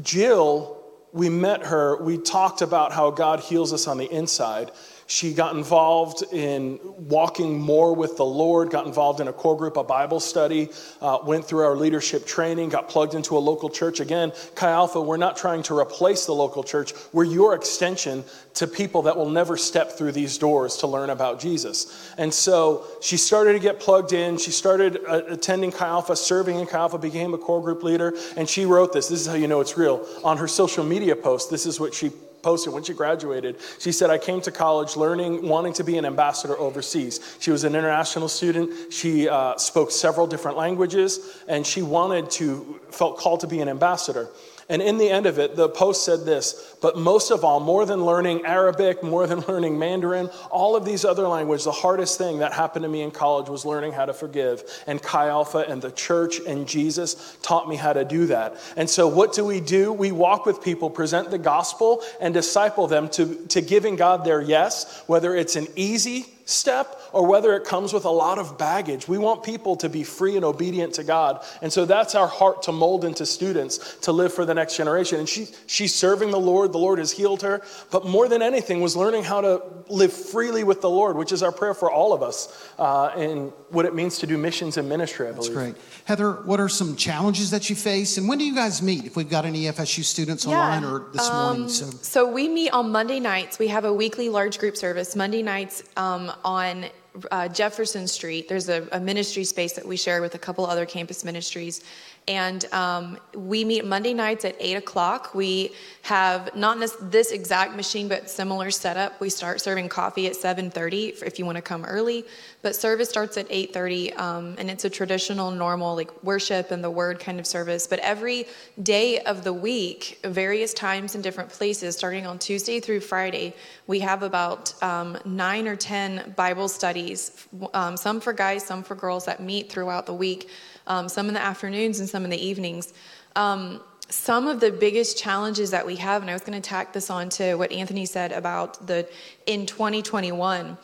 Jill, 0.03 0.83
we 1.13 1.29
met 1.29 1.65
her, 1.67 2.03
we 2.03 2.19
talked 2.19 2.61
about 2.61 2.91
how 2.91 3.13
God 3.13 3.39
heals 3.39 3.73
us 3.73 3.87
on 3.87 3.99
the 3.99 4.11
inside. 4.11 4.73
She 5.11 5.33
got 5.33 5.57
involved 5.57 6.23
in 6.35 6.79
walking 6.85 7.59
more 7.59 7.95
with 7.95 8.19
the 8.19 8.27
Lord, 8.27 8.69
got 8.69 8.87
involved 8.87 9.21
in 9.21 9.29
a 9.29 9.33
core 9.33 9.57
group, 9.57 9.79
a 9.79 9.83
Bible 9.83 10.21
study, 10.21 10.69
uh, 11.00 11.21
went 11.25 11.47
through 11.47 11.65
our 11.65 11.75
leadership 11.77 12.27
training, 12.27 12.69
got 12.69 12.91
plugged 12.91 13.15
into 13.15 13.35
a 13.35 13.41
local 13.41 13.71
church. 13.71 14.00
Again, 14.00 14.33
Chi 14.55 14.71
Alpha, 14.71 15.00
we're 15.00 15.17
not 15.17 15.38
trying 15.38 15.62
to 15.62 15.79
replace 15.79 16.27
the 16.27 16.35
local 16.35 16.62
church. 16.62 16.93
We're 17.15 17.25
your 17.25 17.55
extension 17.55 18.23
to 18.53 18.67
people 18.67 19.00
that 19.03 19.17
will 19.17 19.31
never 19.31 19.57
step 19.57 19.93
through 19.93 20.12
these 20.12 20.37
doors 20.37 20.77
to 20.79 20.87
learn 20.87 21.09
about 21.09 21.41
Jesus. 21.41 22.12
And 22.19 22.33
so 22.33 22.85
she 23.00 23.17
started 23.17 23.55
to 23.55 23.61
get 23.61 23.81
plugged 23.81 24.12
in. 24.12 24.37
She 24.37 24.50
started 24.50 24.99
uh, 25.09 25.23
attending 25.29 25.73
Chi 25.73 25.87
Alpha, 25.87 26.17
serving 26.17 26.59
in 26.59 26.67
Chi 26.67 26.77
Alpha, 26.77 26.99
became 26.99 27.33
a 27.33 27.38
core 27.38 27.62
group 27.62 27.83
leader. 27.83 28.12
And 28.37 28.47
she 28.47 28.67
wrote 28.67 28.93
this. 28.93 29.09
This 29.09 29.23
is 29.23 29.27
how 29.27 29.35
you 29.37 29.49
know 29.49 29.61
it's 29.61 29.79
real. 29.79 30.07
On 30.23 30.37
her 30.37 30.49
social 30.49 30.85
media 30.85 31.17
post, 31.17 31.50
this 31.50 31.65
is 31.65 31.81
what 31.81 31.95
she 31.95 32.11
posted 32.42 32.73
when 32.73 32.83
she 32.83 32.95
graduated. 32.95 33.57
She 33.78 33.92
said, 33.92 34.11
I 34.11 34.18
came 34.18 34.40
to 34.42 34.50
college 34.50 34.97
learning, 34.97 35.47
wanting 35.47 35.73
to 35.75 35.85
be 35.85 35.99
an 35.99 36.04
ambassador 36.04 36.59
overseas. 36.59 37.37
She 37.40 37.50
was 37.50 37.64
an 37.64 37.75
international 37.75 38.28
student. 38.28 38.92
She 38.92 39.28
uh, 39.28 39.57
spoke 39.57 39.90
several 39.90 40.26
different 40.26 40.57
languages, 40.57 41.42
and 41.49 41.66
she 41.66 41.83
wanted 41.83 42.30
to, 42.33 42.80
felt 42.90 43.18
called 43.18 43.40
to 43.40 43.47
be 43.47 43.61
an 43.61 43.68
ambassador. 43.68 44.28
And 44.71 44.83
in 44.83 44.99
the 44.99 45.09
end 45.09 45.25
of 45.25 45.39
it, 45.39 45.57
the 45.57 45.69
post 45.69 46.05
said 46.05 46.27
this 46.27 46.77
But 46.83 46.99
most 46.99 47.31
of 47.31 47.43
all, 47.43 47.59
more 47.59 47.87
than 47.87 48.05
learning 48.05 48.45
Arabic, 48.45 49.03
more 49.03 49.27
than 49.27 49.41
learning 49.49 49.79
Mandarin, 49.79 50.29
all 50.51 50.77
of 50.77 50.85
these 50.85 51.07
other 51.07 51.27
languages, 51.27 51.65
the 51.65 51.73
hardest 51.73 52.19
thing 52.19 52.39
that 52.39 52.53
happened 52.53 52.83
to 52.83 52.89
me 52.89 53.01
in 53.01 53.11
college 53.11 53.49
was 53.49 53.65
learning 53.65 53.93
how 53.93 54.05
to 54.05 54.13
forgive. 54.13 54.63
And 54.87 55.03
Chi 55.03 55.29
Alpha 55.29 55.65
and 55.67 55.81
the 55.81 55.91
church 55.91 56.41
and 56.41 56.69
Jesus 56.69 57.39
taught 57.43 57.67
me 57.67 57.77
how 57.77 57.95
to 57.95 58.05
do 58.05 58.27
that. 58.27 58.61
And 58.77 58.91
so, 58.91 59.09
what 59.09 59.33
do 59.33 59.45
we 59.45 59.61
do? 59.61 59.91
We 59.91 60.13
walk 60.13 60.45
with 60.45 60.63
people, 60.63 60.91
present 60.91 61.31
the 61.31 61.39
gospel, 61.39 62.03
and 62.21 62.35
disciple 62.35 62.87
them 62.87 63.09
to, 63.11 63.47
to 63.47 63.63
giving 63.63 63.97
God 63.97 64.25
their 64.25 64.43
yes, 64.43 65.03
whether 65.07 65.35
it's 65.35 65.57
an 65.57 65.67
easy 65.77 66.27
step 66.49 66.99
or 67.12 67.26
whether 67.26 67.55
it 67.55 67.64
comes 67.64 67.93
with 67.93 68.07
a 68.07 68.11
lot 68.11 68.38
of 68.38 68.57
baggage. 68.57 69.07
We 69.07 69.19
want 69.19 69.43
people 69.43 69.76
to 69.76 69.88
be 69.88 70.02
free 70.02 70.37
and 70.37 70.45
obedient 70.45 70.95
to 70.95 71.05
God. 71.05 71.45
And 71.61 71.71
so 71.71 71.85
that's 71.85 72.14
our 72.14 72.26
heart 72.26 72.62
to 72.62 72.73
mold 72.73 73.05
into 73.05 73.26
students 73.26 73.97
to 73.99 74.12
live 74.12 74.33
for 74.33 74.47
the 74.47 74.55
next 74.55 74.76
generation. 74.76 75.19
And 75.19 75.28
she, 75.28 75.49
she's 75.67 75.95
serving 75.95 76.31
the 76.31 76.40
Lord. 76.40 76.73
The 76.73 76.78
Lord 76.78 76.99
has 76.99 77.12
healed 77.12 77.43
her. 77.43 77.61
But 77.90 78.07
more 78.07 78.28
than 78.28 78.40
anything, 78.40 78.81
was 78.81 78.97
learning 78.97 79.25
how 79.25 79.43
to 79.43 79.62
live 79.88 80.12
freely 80.12 80.64
with 80.64 80.81
the 80.81 80.88
Lord, 80.88 81.17
which 81.17 81.33
is 81.33 81.43
our 81.43 81.52
prayer 81.52 81.75
for 81.75 81.90
all 81.90 82.12
of 82.14 82.23
us 82.23 82.73
uh, 82.78 83.09
and 83.09 83.52
what 83.69 83.85
it 83.85 83.95
means 83.95 84.19
to 84.19 84.26
do 84.26 84.38
missions 84.38 84.78
and 84.78 84.88
ministry, 84.88 85.28
I 85.28 85.33
believe. 85.33 85.52
That's 85.52 85.73
great. 85.73 85.76
Heather, 86.05 86.33
what 86.33 86.61
are 86.61 86.69
some 86.69 86.97
challenges 86.97 87.50
that 87.50 87.69
you 87.69 87.76
face? 87.76 88.17
And 88.17 88.26
when 88.26 88.38
do 88.38 88.45
you 88.45 88.55
guys 88.55 88.81
meet? 88.81 89.05
If 89.05 89.17
we've 89.17 89.28
got 89.28 89.45
any 89.45 89.64
FSU 89.64 90.02
students 90.02 90.47
online 90.47 90.85
or 90.85 91.09
this 91.12 91.28
um, 91.28 91.59
morning. 91.59 91.69
So. 91.69 91.90
so 92.02 92.31
we 92.31 92.49
meet 92.49 92.71
on 92.71 92.90
Monday 92.90 93.21
nights. 93.21 93.59
We 93.59 93.69
have 93.69 93.85
a 93.85 93.93
weekly 93.93 94.31
large 94.31 94.59
group 94.59 94.76
service. 94.76 95.14
Monday 95.14 95.43
nights 95.43 95.83
um, 95.97 96.33
on 96.45 96.87
uh, 97.30 97.49
Jefferson 97.49 98.07
Street. 98.07 98.49
There's 98.49 98.68
a, 98.68 98.87
a, 98.92 99.00
ministry 99.00 99.45
space 99.45 99.73
that 99.73 99.87
we 99.87 99.97
share 99.97 100.21
with 100.21 100.35
a 100.35 100.38
couple 100.38 100.66
other 100.66 100.87
campus 100.87 101.25
ministries. 101.25 101.83
And 102.28 102.66
um, 102.75 103.19
we 103.34 103.64
meet 103.64 103.86
Monday 103.86 104.12
nights 104.12 104.45
at 104.45 104.54
8 104.60 104.75
o'clock. 104.75 105.34
We 105.34 105.73
have 106.02 106.54
not 106.54 106.78
this 107.10 107.32
exact 107.32 107.75
machine, 107.75 108.06
but 108.06 108.28
similar 108.28 108.71
setup. 108.71 109.19
We 109.19 109.30
start 109.30 109.62
serving 109.62 109.88
coffee 109.88 110.26
at 110.26 110.34
7.30 110.34 111.23
if 111.23 111.38
you 111.38 111.47
want 111.47 111.56
to 111.56 111.62
come 111.62 111.86
early. 111.86 112.26
But 112.60 112.76
service 112.76 113.08
starts 113.08 113.38
at 113.38 113.49
8.30, 113.49 114.19
um, 114.19 114.54
and 114.58 114.71
it's 114.71 114.84
a 114.84 114.91
traditional, 114.91 115.50
normal, 115.50 115.97
like 115.97 116.23
worship 116.23 116.71
and 116.71 116.84
the 116.84 116.91
word 116.91 117.19
kind 117.19 117.41
of 117.41 117.47
service. 117.47 117.86
But 117.86 118.00
every 118.00 118.47
day 118.82 119.21
of 119.21 119.43
the 119.43 119.52
week, 119.54 120.21
various 120.23 120.75
times 120.75 121.14
in 121.14 121.23
different 121.23 121.49
places, 121.49 121.97
starting 121.97 122.26
on 122.26 122.38
Tuesday 122.38 122.78
through 122.78 123.00
Friday, 123.00 123.54
we 123.86 124.00
have 124.00 124.23
about 124.23 124.80
um, 124.82 125.17
nine 125.25 125.67
or 125.67 125.76
10 125.76 126.34
Bible 126.36 126.69
studies, 126.69 127.47
um, 127.73 127.97
some 127.97 128.21
for 128.21 128.34
guys, 128.34 128.67
some 128.67 128.82
for 128.82 128.95
girls, 128.95 129.25
that 129.25 129.41
meet 129.41 129.73
throughout 129.73 130.04
the 130.04 130.12
week 130.12 130.50
um, 130.89 131.09
some 131.09 131.29
in 131.29 131.35
the 131.35 131.41
afternoons 131.41 132.01
and 132.01 132.09
some 132.09 132.25
in 132.25 132.31
the 132.31 132.45
evenings. 132.45 132.93
Um, 133.37 133.81
some 134.11 134.49
of 134.49 134.59
the 134.59 134.73
biggest 134.73 135.19
challenges 135.19 135.71
that 135.71 135.87
we 135.87 135.97
have, 135.97 136.23
and 136.23 136.31
I 136.31 136.33
was 136.33 136.43
going 136.43 136.61
to 136.61 136.67
tack 136.67 136.93
this 136.93 137.11
on 137.11 137.29
to 137.31 137.55
what 137.55 137.71
Anthony 137.71 138.07
said 138.07 138.33
about 138.33 138.87
the 138.87 139.07
in 139.47 139.67
2021. 139.67 140.79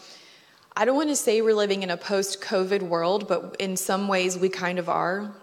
I 0.76 0.84
don't 0.84 0.96
want 0.96 1.08
to 1.08 1.16
say 1.16 1.40
we're 1.40 1.54
living 1.54 1.82
in 1.82 1.90
a 1.90 1.96
post-COVID 1.96 2.82
world, 2.82 3.26
but 3.26 3.56
in 3.58 3.76
some 3.76 4.08
ways 4.08 4.38
we 4.38 4.48
kind 4.48 4.78
of 4.78 4.88
are. 4.88 5.34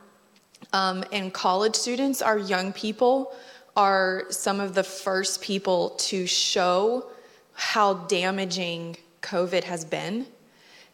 Um, 0.74 1.04
and 1.12 1.34
college 1.34 1.76
students, 1.76 2.22
our 2.22 2.38
young 2.38 2.72
people, 2.72 3.34
are 3.76 4.26
some 4.30 4.60
of 4.60 4.76
the 4.76 4.84
first 4.84 5.42
people 5.42 5.92
to 5.92 6.28
show 6.28 7.10
how 7.54 7.94
damaging 7.94 8.98
COVID 9.22 9.64
has 9.64 9.86
been. 9.86 10.28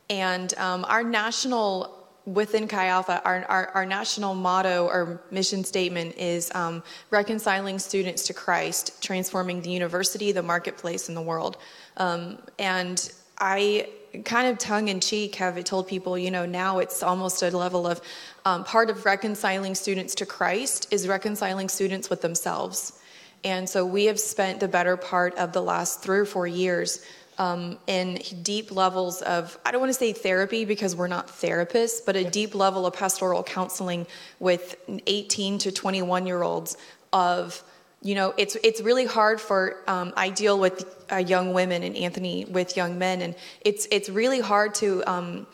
And 0.10 0.54
um, 0.58 0.86
our 0.88 1.04
national 1.04 1.97
within 2.28 2.68
Chi 2.68 2.88
Alpha, 2.88 3.22
our, 3.24 3.46
our, 3.46 3.68
our, 3.70 3.86
national 3.86 4.36
motto 4.36 4.86
or 4.88 5.22
mission 5.32 5.64
statement 5.64 6.14
is 6.18 6.54
um, 6.54 6.84
reconciling 7.10 7.80
students 7.80 8.24
to 8.24 8.34
Christ, 8.34 9.02
transforming 9.02 9.62
the 9.62 9.70
university, 9.70 10.34
the 10.34 10.44
marketplace, 10.44 11.08
and 11.08 11.16
the 11.16 11.22
world. 11.22 11.56
Um, 11.96 12.38
and 12.60 13.10
I 13.40 13.88
kind 14.26 14.50
of 14.50 14.58
tongue 14.58 14.90
in 14.90 15.00
cheek 15.00 15.36
have 15.36 15.64
told 15.64 15.88
people, 15.88 16.18
you 16.18 16.30
know, 16.30 16.46
now 16.46 16.80
it's 16.80 17.02
almost 17.02 17.44
a 17.44 17.56
level 17.56 17.88
of 17.88 18.02
um, 18.44 18.66
part 18.66 18.90
of 18.90 19.06
reconciling 19.06 19.74
students 19.74 20.14
to 20.16 20.26
Christ 20.26 20.88
is 20.92 21.08
reconciling 21.08 21.70
students 21.70 22.10
with 22.10 22.22
themselves. 22.22 23.00
And 23.46 23.70
so 23.70 23.86
we 23.86 24.06
have 24.06 24.20
spent 24.20 24.60
the 24.60 24.68
better 24.68 24.98
part 24.98 25.34
of 25.36 25.54
the 25.54 25.62
last 25.62 26.02
three 26.02 26.20
or 26.20 26.26
four 26.26 26.48
years 26.48 27.06
um, 27.38 27.78
in 27.88 28.16
deep 28.42 28.72
levels 28.72 29.22
of, 29.22 29.58
I 29.66 29.72
don't 29.72 29.82
want 29.82 29.92
to 29.92 30.00
say 30.00 30.14
therapy 30.14 30.66
because 30.66 30.96
we're 30.96 31.08
not 31.08 31.28
therapists, 31.28 32.00
but 32.06 32.16
a 32.16 32.24
deep 32.24 32.56
level 32.56 32.86
of 32.86 32.94
pastoral 32.94 33.44
counseling 33.44 34.08
with 34.40 34.76
18 35.06 35.60
to 35.60 35.72
21 35.72 36.26
year 36.26 36.42
olds 36.42 36.78
of, 37.14 37.64
you 38.02 38.16
know, 38.16 38.34
it's, 38.38 38.56
it's 38.64 38.82
really 38.82 39.06
hard 39.06 39.40
for, 39.40 39.84
um, 39.88 40.14
I 40.16 40.30
deal 40.30 40.60
with 40.60 41.06
uh, 41.12 41.18
young 41.18 41.54
women 41.54 41.84
and 41.84 41.96
Anthony 41.96 42.46
with 42.46 42.76
young 42.76 42.98
men, 42.98 43.22
and 43.22 43.36
it's, 43.62 43.88
it's 43.92 44.10
really 44.10 44.40
hard 44.40 44.74
to, 44.76 45.04
um, 45.10 45.48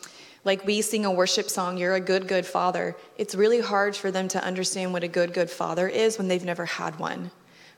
like 0.44 0.64
we 0.66 0.82
sing 0.82 1.04
a 1.04 1.10
worship 1.10 1.48
song, 1.48 1.78
You're 1.78 1.94
a 1.94 2.00
Good, 2.00 2.28
Good 2.28 2.44
Father. 2.44 2.96
It's 3.16 3.34
really 3.34 3.60
hard 3.60 3.96
for 3.96 4.10
them 4.10 4.28
to 4.28 4.44
understand 4.44 4.92
what 4.92 5.02
a 5.02 5.08
good, 5.08 5.32
good 5.32 5.50
father 5.50 5.88
is 5.88 6.18
when 6.18 6.28
they've 6.28 6.44
never 6.44 6.66
had 6.66 6.98
one 6.98 7.30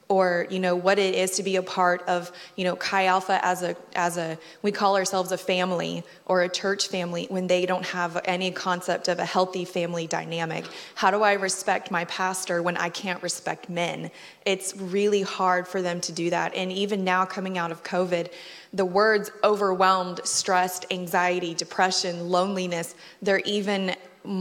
or 0.08 0.46
you 0.50 0.60
know 0.60 0.76
what 0.76 0.98
it 0.98 1.14
is 1.14 1.32
to 1.32 1.42
be 1.42 1.56
a 1.56 1.62
part 1.62 2.02
of 2.08 2.30
you 2.54 2.64
know 2.64 2.76
chi 2.76 3.06
alpha 3.06 3.44
as 3.44 3.62
a 3.62 3.76
as 3.94 4.16
a 4.16 4.38
we 4.62 4.70
call 4.70 4.96
ourselves 4.96 5.32
a 5.32 5.38
family 5.38 6.04
or 6.26 6.42
a 6.42 6.48
church 6.48 6.88
family 6.88 7.26
when 7.28 7.46
they 7.46 7.66
don't 7.66 7.84
have 7.86 8.20
any 8.24 8.50
concept 8.50 9.08
of 9.08 9.18
a 9.18 9.24
healthy 9.24 9.64
family 9.64 10.06
dynamic. 10.06 10.64
How 10.94 11.10
do 11.10 11.22
i 11.22 11.32
respect 11.32 11.90
my 11.90 12.04
pastor 12.04 12.62
when 12.62 12.76
i 12.76 12.88
can't 12.88 13.22
respect 13.22 13.68
men? 13.68 14.10
It's 14.44 14.76
really 14.76 15.22
hard 15.22 15.66
for 15.66 15.82
them 15.82 16.00
to 16.02 16.12
do 16.12 16.30
that. 16.30 16.54
And 16.54 16.70
even 16.70 17.02
now 17.02 17.24
coming 17.24 17.58
out 17.58 17.72
of 17.72 17.82
covid 17.82 18.32
the 18.72 18.84
words 18.84 19.30
overwhelmed 19.42 20.20
stressed 20.24 20.86
anxiety 20.90 21.54
depression 21.54 22.28
loneliness 22.28 22.94
they're 23.22 23.40
even 23.44 23.94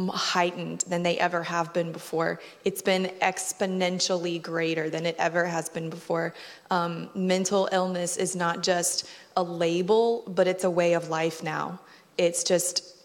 heightened 0.09 0.81
than 0.81 1.03
they 1.03 1.17
ever 1.19 1.43
have 1.43 1.73
been 1.73 1.91
before. 1.91 2.39
It's 2.63 2.81
been 2.81 3.11
exponentially 3.21 4.41
greater 4.41 4.89
than 4.89 5.05
it 5.05 5.15
ever 5.17 5.45
has 5.45 5.69
been 5.69 5.89
before. 5.89 6.33
Um, 6.71 7.09
mental 7.15 7.69
illness 7.71 8.17
is 8.17 8.35
not 8.35 8.63
just 8.63 9.07
a 9.37 9.43
label, 9.43 10.23
but 10.27 10.47
it's 10.47 10.63
a 10.63 10.69
way 10.69 10.93
of 10.93 11.09
life 11.09 11.43
now. 11.43 11.79
It's 12.17 12.43
just, 12.43 12.95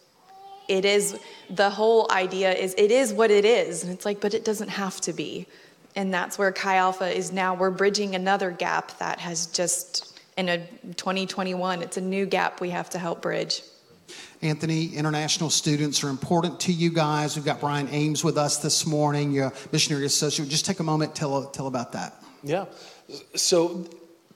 it 0.68 0.84
is, 0.84 1.18
the 1.48 1.70
whole 1.70 2.10
idea 2.10 2.52
is 2.52 2.74
it 2.78 2.90
is 2.90 3.12
what 3.12 3.30
it 3.30 3.44
is. 3.44 3.82
And 3.82 3.92
it's 3.92 4.04
like, 4.04 4.20
but 4.20 4.34
it 4.34 4.44
doesn't 4.44 4.68
have 4.68 5.00
to 5.02 5.12
be. 5.12 5.46
And 5.96 6.14
that's 6.14 6.38
where 6.38 6.52
Chi 6.52 6.76
Alpha 6.76 7.14
is 7.14 7.32
now. 7.32 7.54
We're 7.54 7.70
bridging 7.70 8.14
another 8.14 8.50
gap 8.50 8.96
that 8.98 9.18
has 9.18 9.46
just, 9.46 10.20
in 10.36 10.48
a 10.48 10.58
2021, 10.96 11.82
it's 11.82 11.96
a 11.96 12.00
new 12.00 12.26
gap 12.26 12.60
we 12.60 12.70
have 12.70 12.90
to 12.90 12.98
help 12.98 13.22
bridge. 13.22 13.62
Anthony, 14.42 14.94
international 14.94 15.50
students 15.50 16.02
are 16.02 16.08
important 16.08 16.60
to 16.60 16.72
you 16.72 16.90
guys. 16.90 17.36
We've 17.36 17.44
got 17.44 17.60
Brian 17.60 17.88
Ames 17.90 18.24
with 18.24 18.38
us 18.38 18.58
this 18.58 18.86
morning, 18.86 19.32
your 19.32 19.52
missionary 19.72 20.06
associate. 20.06 20.48
Just 20.48 20.64
take 20.66 20.80
a 20.80 20.84
moment, 20.84 21.14
tell, 21.14 21.46
tell 21.46 21.66
about 21.66 21.92
that. 21.92 22.22
Yeah. 22.42 22.66
So 23.34 23.86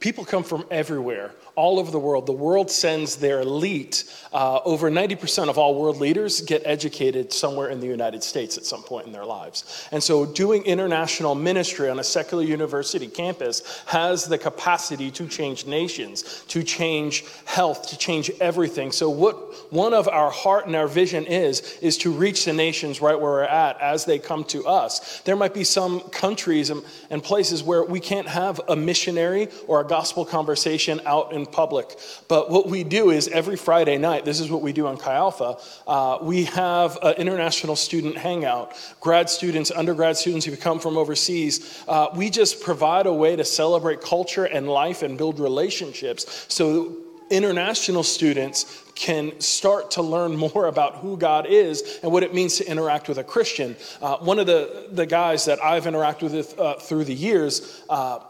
people 0.01 0.25
come 0.25 0.43
from 0.45 0.65
everywhere 0.71 1.33
all 1.57 1.79
over 1.79 1.91
the 1.91 1.99
world. 1.99 2.27
The 2.27 2.33
world 2.33 2.71
sends 2.71 3.17
their 3.17 3.41
elite. 3.41 4.05
Uh, 4.33 4.61
over 4.65 4.91
90% 4.91 5.49
of 5.49 5.59
all 5.59 5.81
world 5.81 5.99
leaders 5.99 6.41
get 6.41 6.63
educated 6.65 7.33
somewhere 7.33 7.69
in 7.69 7.81
the 7.81 7.87
United 7.87 8.25
States 8.25 8.59
at 8.59 8.65
some 8.65 8.83
point 8.83 9.07
in 9.07 9.13
their 9.13 9.25
lives. 9.25 9.89
And 9.93 10.03
so, 10.03 10.27
doing 10.27 10.65
international 10.65 11.35
ministry 11.35 11.89
on 11.89 11.99
a 11.99 12.05
secular 12.05 12.43
university 12.43 13.07
campus 13.07 13.83
has 13.87 14.25
the 14.25 14.39
capacity 14.39 15.11
to 15.13 15.29
change 15.29 15.67
nations, 15.67 16.45
to 16.49 16.63
change 16.63 17.25
health, 17.45 17.89
to 17.89 17.99
change 17.99 18.31
everything. 18.41 18.91
So, 18.91 19.09
what 19.09 19.73
one 19.73 19.95
of 19.95 20.09
our 20.09 20.31
heart 20.31 20.67
and 20.67 20.75
our 20.75 20.89
vision 20.89 21.25
is, 21.25 21.79
is 21.81 21.99
to 21.99 22.11
reach 22.11 22.45
the 22.45 22.53
nations 22.53 23.01
right 23.01 23.15
where 23.15 23.31
we're 23.31 23.45
at 23.45 23.81
as 23.81 24.05
they 24.05 24.19
come 24.19 24.45
to 24.45 24.67
us. 24.67 25.21
There 25.21 25.37
might 25.37 25.55
be 25.55 25.65
some 25.65 26.01
countries 26.01 26.71
and, 26.71 26.83
and 27.11 27.23
places 27.23 27.63
where 27.63 27.85
we 27.85 28.01
can't 28.01 28.29
have 28.29 28.61
a 28.69 28.77
missionary 28.77 29.49
or 29.69 29.81
a 29.81 29.85
gospel 29.85 30.25
conversation 30.25 31.01
out 31.07 31.33
in 31.33 31.44
public. 31.47 31.97
But 32.29 32.51
what 32.51 32.69
we 32.69 32.85
do 32.85 33.11
is 33.11 33.29
every 33.29 33.57
Friday 33.57 33.99
night, 33.99 34.25
this 34.25 34.41
is 34.41 34.51
what 34.51 34.63
we 34.63 34.73
do 34.73 34.87
on 34.87 34.97
Chi 34.97 35.15
Alpha, 35.15 35.59
uh, 35.87 36.19
we 36.23 36.45
have 36.45 36.99
an 37.03 37.15
international 37.15 37.77
student 37.77 38.17
hangout. 38.17 38.75
Grad 39.01 39.29
students, 39.31 39.71
undergrad 39.71 40.17
students 40.17 40.47
who 40.47 40.57
come 40.57 40.79
from 40.79 40.97
overseas, 40.97 41.85
uh, 41.89 42.09
we 42.15 42.31
just 42.31 42.61
provide 42.61 43.07
a 43.07 43.13
way 43.13 43.37
to 43.37 43.45
celebrate 43.45 44.01
culture 44.01 44.45
and 44.45 44.69
life 44.69 45.03
and 45.03 45.19
build 45.19 45.41
relationships 45.41 46.47
so 46.49 46.97
international 47.31 48.03
students 48.03 48.83
can 48.95 49.39
start 49.41 49.91
to 49.93 50.03
learn 50.03 50.37
more 50.55 50.67
about 50.67 50.97
who 50.97 51.17
God 51.17 51.47
is 51.47 52.01
and 52.03 52.13
what 52.13 52.23
it 52.23 52.35
means 52.35 52.57
to 52.59 52.71
interact 52.71 53.09
with 53.09 53.19
a 53.19 53.25
Christian. 53.25 53.77
Uh, 54.01 54.19
one 54.19 54.39
of 54.39 54.47
the, 54.47 54.89
the 54.93 55.07
guys 55.07 55.45
that 55.47 55.63
I've 55.63 55.85
interacted 55.85 56.33
with 56.33 56.59
uh, 56.59 56.75
through 56.75 57.05
the 57.05 57.15
years, 57.15 57.83
uh, 57.89 58.21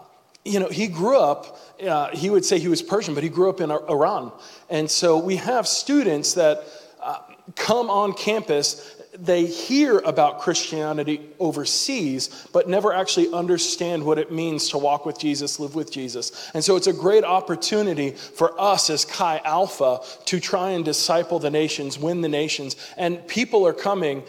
you 0.44 0.60
know, 0.60 0.68
he 0.68 0.88
grew 0.88 1.18
up, 1.18 1.58
uh, 1.82 2.10
he 2.10 2.30
would 2.30 2.44
say 2.44 2.58
he 2.58 2.68
was 2.68 2.82
Persian, 2.82 3.14
but 3.14 3.22
he 3.22 3.30
grew 3.30 3.48
up 3.48 3.60
in 3.60 3.70
Iran. 3.70 4.32
And 4.68 4.90
so 4.90 5.18
we 5.18 5.36
have 5.36 5.66
students 5.66 6.34
that 6.34 6.64
uh, 7.02 7.18
come 7.56 7.90
on 7.90 8.12
campus 8.12 8.94
they 9.18 9.46
hear 9.46 9.98
about 10.00 10.40
Christianity 10.40 11.20
overseas, 11.38 12.48
but 12.52 12.68
never 12.68 12.92
actually 12.92 13.32
understand 13.32 14.04
what 14.04 14.18
it 14.18 14.32
means 14.32 14.70
to 14.70 14.78
walk 14.78 15.06
with 15.06 15.18
Jesus, 15.18 15.60
live 15.60 15.74
with 15.74 15.92
Jesus. 15.92 16.50
And 16.52 16.64
so 16.64 16.74
it's 16.76 16.88
a 16.88 16.92
great 16.92 17.22
opportunity 17.22 18.10
for 18.10 18.60
us 18.60 18.90
as 18.90 19.04
Chi 19.04 19.40
Alpha 19.44 20.00
to 20.24 20.40
try 20.40 20.70
and 20.70 20.84
disciple 20.84 21.38
the 21.38 21.50
nations, 21.50 21.98
win 21.98 22.22
the 22.22 22.28
nations. 22.28 22.76
And 22.96 23.26
people 23.28 23.66
are 23.66 23.72
coming 23.72 24.24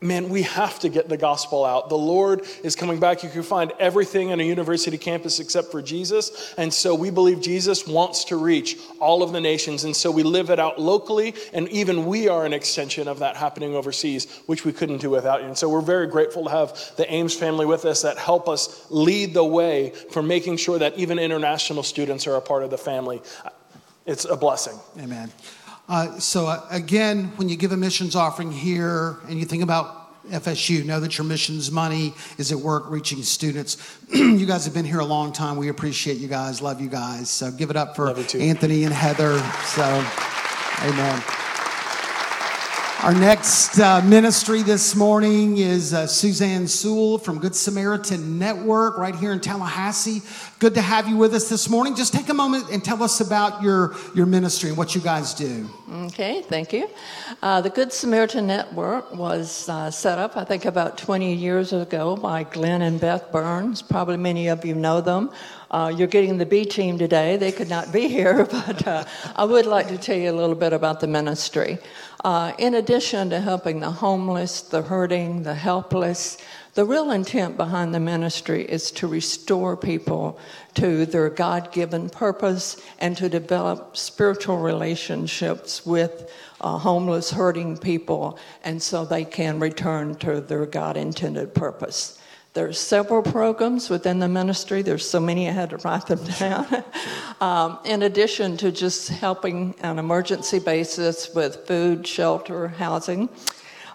man, 0.00 0.28
we 0.28 0.42
have 0.42 0.78
to 0.80 0.88
get 0.88 1.08
the 1.08 1.16
gospel 1.16 1.64
out. 1.64 1.88
The 1.88 1.98
Lord 1.98 2.46
is 2.62 2.76
coming 2.76 3.00
back. 3.00 3.22
You 3.22 3.28
can 3.28 3.42
find 3.42 3.72
everything 3.78 4.32
on 4.32 4.40
a 4.40 4.42
university 4.42 4.98
campus 4.98 5.40
except 5.40 5.70
for 5.70 5.82
Jesus. 5.82 6.54
And 6.56 6.72
so 6.72 6.94
we 6.94 7.10
believe 7.10 7.40
Jesus 7.40 7.86
wants 7.86 8.24
to 8.24 8.36
reach 8.36 8.78
all 9.00 9.22
of 9.22 9.32
the 9.32 9.40
nations. 9.40 9.84
And 9.84 9.94
so 9.94 10.10
we 10.10 10.22
live 10.22 10.50
it 10.50 10.58
out 10.58 10.80
locally. 10.80 11.34
And 11.52 11.68
even 11.70 12.06
we 12.06 12.28
are 12.28 12.44
an 12.44 12.52
extension 12.52 13.08
of 13.08 13.18
that 13.20 13.36
happening 13.36 13.74
overseas, 13.74 14.42
which 14.46 14.64
we 14.64 14.72
couldn't 14.72 14.98
do 14.98 15.10
without 15.10 15.40
you. 15.40 15.46
And 15.46 15.58
so 15.58 15.68
we're 15.68 15.80
very 15.80 16.06
grateful 16.06 16.44
to 16.44 16.50
have 16.50 16.92
the 16.96 17.12
Ames 17.12 17.34
family 17.34 17.66
with 17.66 17.84
us 17.84 18.02
that 18.02 18.18
help 18.18 18.48
us 18.48 18.86
lead 18.90 19.34
the 19.34 19.44
way 19.44 19.90
for 20.10 20.22
making 20.22 20.58
sure 20.58 20.78
that 20.78 20.96
even 20.98 21.18
international 21.18 21.82
students 21.82 22.26
are 22.26 22.36
a 22.36 22.40
part 22.40 22.62
of 22.62 22.70
the 22.70 22.78
family. 22.78 23.20
It's 24.06 24.24
a 24.24 24.36
blessing. 24.36 24.78
Amen. 24.98 25.30
Uh, 25.88 26.18
so, 26.18 26.46
uh, 26.46 26.66
again, 26.70 27.32
when 27.36 27.48
you 27.48 27.56
give 27.56 27.72
a 27.72 27.76
missions 27.76 28.14
offering 28.14 28.52
here 28.52 29.16
and 29.28 29.38
you 29.38 29.46
think 29.46 29.62
about 29.62 29.94
FSU, 30.28 30.84
know 30.84 31.00
that 31.00 31.16
your 31.16 31.26
missions 31.26 31.70
money 31.70 32.12
is 32.36 32.52
at 32.52 32.58
work 32.58 32.90
reaching 32.90 33.22
students. 33.22 33.78
you 34.12 34.44
guys 34.44 34.66
have 34.66 34.74
been 34.74 34.84
here 34.84 35.00
a 35.00 35.04
long 35.04 35.32
time. 35.32 35.56
We 35.56 35.68
appreciate 35.68 36.18
you 36.18 36.28
guys, 36.28 36.60
love 36.60 36.82
you 36.82 36.90
guys. 36.90 37.30
So, 37.30 37.50
give 37.50 37.70
it 37.70 37.76
up 37.76 37.96
for 37.96 38.10
Anthony 38.10 38.84
and 38.84 38.92
Heather. 38.92 39.38
So, 39.64 39.82
amen. 40.82 41.47
Our 43.00 43.14
next 43.14 43.78
uh, 43.78 44.02
ministry 44.02 44.62
this 44.62 44.96
morning 44.96 45.58
is 45.58 45.94
uh, 45.94 46.08
Suzanne 46.08 46.66
Sewell 46.66 47.16
from 47.18 47.38
Good 47.38 47.54
Samaritan 47.54 48.40
Network 48.40 48.98
right 48.98 49.14
here 49.14 49.30
in 49.30 49.38
Tallahassee. 49.38 50.20
Good 50.58 50.74
to 50.74 50.80
have 50.80 51.06
you 51.06 51.16
with 51.16 51.32
us 51.32 51.48
this 51.48 51.70
morning. 51.70 51.94
Just 51.94 52.12
take 52.12 52.28
a 52.28 52.34
moment 52.34 52.70
and 52.72 52.84
tell 52.84 53.00
us 53.04 53.20
about 53.20 53.62
your, 53.62 53.94
your 54.16 54.26
ministry 54.26 54.70
and 54.70 54.76
what 54.76 54.96
you 54.96 55.00
guys 55.00 55.32
do. 55.32 55.70
Okay, 56.06 56.42
thank 56.42 56.72
you. 56.72 56.90
Uh, 57.40 57.60
the 57.60 57.70
Good 57.70 57.92
Samaritan 57.92 58.48
Network 58.48 59.14
was 59.14 59.68
uh, 59.68 59.92
set 59.92 60.18
up, 60.18 60.36
I 60.36 60.42
think, 60.42 60.64
about 60.64 60.98
20 60.98 61.32
years 61.32 61.72
ago 61.72 62.16
by 62.16 62.42
Glenn 62.42 62.82
and 62.82 63.00
Beth 63.00 63.30
Burns. 63.30 63.80
Probably 63.80 64.16
many 64.16 64.48
of 64.48 64.64
you 64.64 64.74
know 64.74 65.00
them. 65.00 65.30
Uh, 65.70 65.92
you're 65.94 66.08
getting 66.08 66.38
the 66.38 66.46
B 66.46 66.64
team 66.64 66.98
today. 66.98 67.36
They 67.36 67.52
could 67.52 67.68
not 67.68 67.92
be 67.92 68.08
here, 68.08 68.44
but 68.50 68.86
uh, 68.86 69.04
I 69.36 69.44
would 69.44 69.66
like 69.66 69.86
to 69.88 69.98
tell 69.98 70.16
you 70.16 70.30
a 70.30 70.32
little 70.32 70.56
bit 70.56 70.72
about 70.72 70.98
the 71.00 71.06
ministry. 71.06 71.78
Uh, 72.24 72.52
in 72.58 72.74
addition 72.74 73.30
to 73.30 73.40
helping 73.40 73.78
the 73.78 73.90
homeless, 73.90 74.62
the 74.62 74.82
hurting, 74.82 75.44
the 75.44 75.54
helpless, 75.54 76.36
the 76.74 76.84
real 76.84 77.12
intent 77.12 77.56
behind 77.56 77.94
the 77.94 78.00
ministry 78.00 78.64
is 78.64 78.90
to 78.90 79.06
restore 79.06 79.76
people 79.76 80.38
to 80.74 81.06
their 81.06 81.30
God 81.30 81.70
given 81.70 82.10
purpose 82.10 82.80
and 82.98 83.16
to 83.16 83.28
develop 83.28 83.96
spiritual 83.96 84.58
relationships 84.58 85.86
with 85.86 86.32
uh, 86.60 86.78
homeless, 86.78 87.30
hurting 87.30 87.78
people, 87.78 88.38
and 88.64 88.82
so 88.82 89.04
they 89.04 89.24
can 89.24 89.60
return 89.60 90.16
to 90.16 90.40
their 90.40 90.66
God 90.66 90.96
intended 90.96 91.54
purpose. 91.54 92.18
There's 92.58 92.80
several 92.80 93.22
programs 93.22 93.88
within 93.88 94.18
the 94.18 94.26
ministry. 94.26 94.82
There's 94.82 95.08
so 95.08 95.20
many 95.20 95.48
I 95.48 95.52
had 95.52 95.70
to 95.70 95.76
write 95.76 96.08
them 96.08 96.24
down. 96.40 96.66
um, 97.40 97.78
in 97.84 98.02
addition 98.02 98.56
to 98.56 98.72
just 98.72 99.10
helping 99.10 99.76
on 99.84 100.00
emergency 100.00 100.58
basis 100.58 101.32
with 101.32 101.68
food, 101.68 102.04
shelter, 102.04 102.66
housing, 102.66 103.28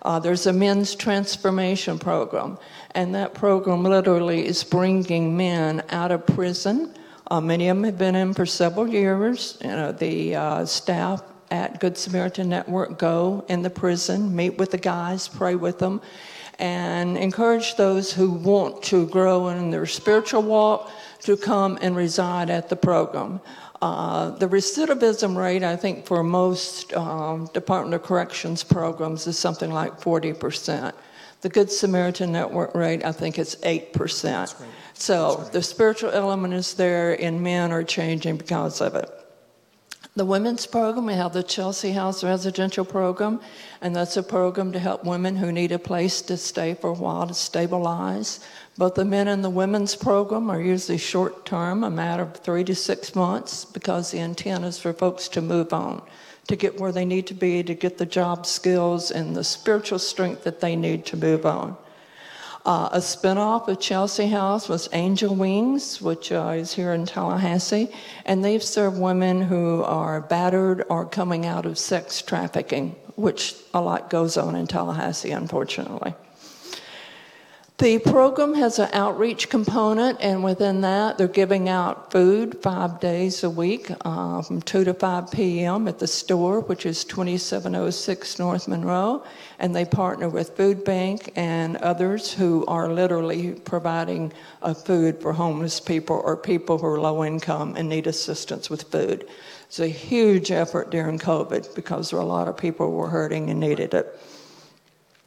uh, 0.04 0.18
there's 0.20 0.46
a 0.46 0.54
men's 0.54 0.96
transformation 0.96 2.00
program, 2.00 2.58
and 2.92 3.14
that 3.14 3.34
program 3.34 3.84
literally 3.84 4.48
is 4.48 4.64
bringing 4.64 5.36
men 5.36 5.84
out 5.90 6.14
of 6.14 6.26
prison. 6.26 6.96
Uh, 7.30 7.42
many 7.42 7.68
of 7.68 7.76
them 7.76 7.84
have 7.84 7.98
been 7.98 8.16
in 8.16 8.34
for 8.34 8.46
several 8.46 8.88
years. 8.88 9.58
You 9.60 9.72
know, 9.72 9.92
the 9.92 10.38
uh, 10.38 10.66
staff 10.66 11.22
at 11.52 11.82
Good 11.82 11.98
Samaritan 11.98 12.48
Network 12.48 12.98
go 12.98 13.44
in 13.50 13.62
the 13.62 13.70
prison, 13.70 14.34
meet 14.34 14.58
with 14.58 14.72
the 14.72 14.78
guys, 14.78 15.28
pray 15.28 15.56
with 15.56 15.80
them, 15.80 16.00
and 16.64 17.18
encourage 17.18 17.76
those 17.76 18.14
who 18.14 18.32
want 18.32 18.82
to 18.82 19.06
grow 19.08 19.50
in 19.50 19.70
their 19.70 19.86
spiritual 19.86 20.42
walk 20.42 20.90
to 21.20 21.36
come 21.36 21.78
and 21.82 21.94
reside 21.94 22.50
at 22.50 22.70
the 22.70 22.76
program. 22.78 23.42
Uh, 23.82 24.30
the 24.30 24.48
recidivism 24.48 25.36
rate, 25.36 25.62
I 25.62 25.76
think, 25.76 26.06
for 26.06 26.24
most 26.24 26.94
um, 26.94 27.50
Department 27.54 27.94
of 27.96 28.04
Corrections 28.04 28.64
programs 28.64 29.28
is 29.28 29.38
something 29.38 29.74
like 29.74 30.00
40%. 30.00 30.94
The 31.42 31.50
Good 31.50 31.70
Samaritan 31.70 32.32
Network 32.32 32.74
rate, 32.74 33.04
I 33.04 33.12
think, 33.12 33.38
is 33.38 33.58
8%. 33.58 34.56
So 34.94 35.50
the 35.52 35.62
spiritual 35.62 36.12
element 36.12 36.54
is 36.54 36.76
there, 36.76 37.22
and 37.22 37.42
men 37.44 37.74
are 37.74 37.84
changing 37.84 38.38
because 38.38 38.80
of 38.80 38.96
it. 38.96 39.10
The 40.16 40.26
women's 40.26 40.68
program, 40.68 41.08
we 41.08 41.14
have 41.14 41.34
the 41.34 41.42
Chelsea 41.42 41.92
House 41.92 42.24
Residential 42.24 42.86
Program, 42.86 43.42
and 43.82 43.96
that's 43.96 44.16
a 44.16 44.22
program 44.22 44.72
to 44.74 44.78
help 44.78 45.04
women 45.04 45.36
who 45.36 45.52
need 45.52 45.72
a 45.72 45.80
place 45.80 46.22
to 46.24 46.38
stay 46.38 46.76
for 46.76 46.92
a 46.92 46.94
while 46.94 47.26
to 47.26 47.34
stabilize. 47.34 48.40
Both 48.78 48.94
the 48.94 49.06
men 49.06 49.28
and 49.28 49.44
the 49.44 49.50
women's 49.50 49.96
program 49.96 50.52
are 50.52 50.62
usually 50.62 51.00
short 51.00 51.48
term, 51.48 51.84
a 51.84 51.90
matter 51.90 52.22
of 52.22 52.36
three 52.36 52.64
to 52.66 52.76
six 52.76 53.16
months, 53.16 53.66
because 53.66 54.12
the 54.12 54.20
intent 54.20 54.66
is 54.66 54.78
for 54.78 54.94
folks 54.94 55.28
to 55.30 55.42
move 55.42 55.74
on, 55.74 56.04
to 56.48 56.56
get 56.56 56.80
where 56.80 56.92
they 56.92 57.06
need 57.06 57.26
to 57.26 57.34
be, 57.34 57.64
to 57.64 57.74
get 57.74 57.98
the 57.98 58.06
job 58.06 58.46
skills 58.46 59.10
and 59.10 59.36
the 59.36 59.44
spiritual 59.44 59.98
strength 59.98 60.44
that 60.44 60.60
they 60.60 60.76
need 60.76 61.08
to 61.08 61.18
move 61.18 61.44
on. 61.44 61.76
Uh, 62.66 62.88
a 62.94 63.00
spinoff 63.00 63.68
of 63.68 63.78
Chelsea 63.80 64.28
House 64.28 64.70
was 64.70 64.88
Angel 64.94 65.36
Wings, 65.36 66.02
which 66.02 66.32
uh, 66.32 66.54
is 66.56 66.74
here 66.74 66.94
in 66.94 67.06
Tallahassee, 67.06 67.90
and 68.26 68.44
they've 68.44 68.64
served 68.64 68.98
women 68.98 69.42
who 69.42 69.84
are 69.84 70.22
battered 70.22 70.86
or 70.88 71.06
coming 71.06 71.46
out 71.46 71.66
of 71.66 71.78
sex 71.78 72.22
trafficking, 72.22 72.96
which 73.18 73.54
a 73.74 73.82
lot 73.82 74.10
goes 74.10 74.38
on 74.38 74.56
in 74.56 74.66
Tallahassee, 74.66 75.32
unfortunately. 75.32 76.14
The 77.80 77.98
program 77.98 78.54
has 78.54 78.78
an 78.78 78.90
outreach 78.94 79.50
component, 79.50 80.22
and 80.22 80.44
within 80.44 80.82
that, 80.82 81.18
they're 81.18 81.28
giving 81.28 81.68
out 81.68 82.12
food 82.12 82.62
five 82.62 83.00
days 83.00 83.44
a 83.44 83.50
week 83.50 83.92
uh, 84.06 84.44
from 84.44 84.62
2 84.62 84.84
to 84.84 84.94
5 84.94 85.32
p.m. 85.32 85.88
at 85.88 85.98
the 85.98 86.06
store, 86.06 86.60
which 86.60 86.86
is 86.86 87.04
2706 87.04 88.38
North 88.38 88.68
Monroe. 88.68 89.24
And 89.58 89.76
they 89.76 89.86
partner 89.86 90.30
with 90.30 90.56
Food 90.56 90.86
Bank 90.86 91.32
and 91.36 91.78
others 91.78 92.32
who 92.32 92.64
are 92.68 92.94
literally 92.94 93.54
providing 93.54 94.34
uh, 94.62 94.76
food 94.76 95.20
for 95.20 95.34
homeless 95.34 95.80
people 95.80 96.22
or 96.24 96.38
people 96.38 96.78
who 96.78 96.86
are 96.86 97.02
low 97.02 97.26
income 97.26 97.76
and 97.76 97.90
need 97.90 98.06
assistance 98.06 98.70
with 98.70 98.84
food. 98.84 99.28
It's 99.66 99.80
a 99.80 99.88
huge 99.88 100.52
effort 100.52 100.92
during 100.92 101.18
COVID 101.18 101.74
because 101.74 102.12
there 102.12 102.20
were 102.20 102.26
a 102.26 102.28
lot 102.28 102.48
of 102.48 102.56
people 102.56 102.92
who 102.92 102.98
were 102.98 103.10
hurting 103.10 103.50
and 103.50 103.60
needed 103.60 103.96
it. 103.96 104.20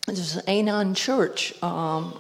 There's 0.07 0.37
an 0.37 0.43
Aenon 0.47 0.95
Church 0.95 1.61
um, 1.65 2.15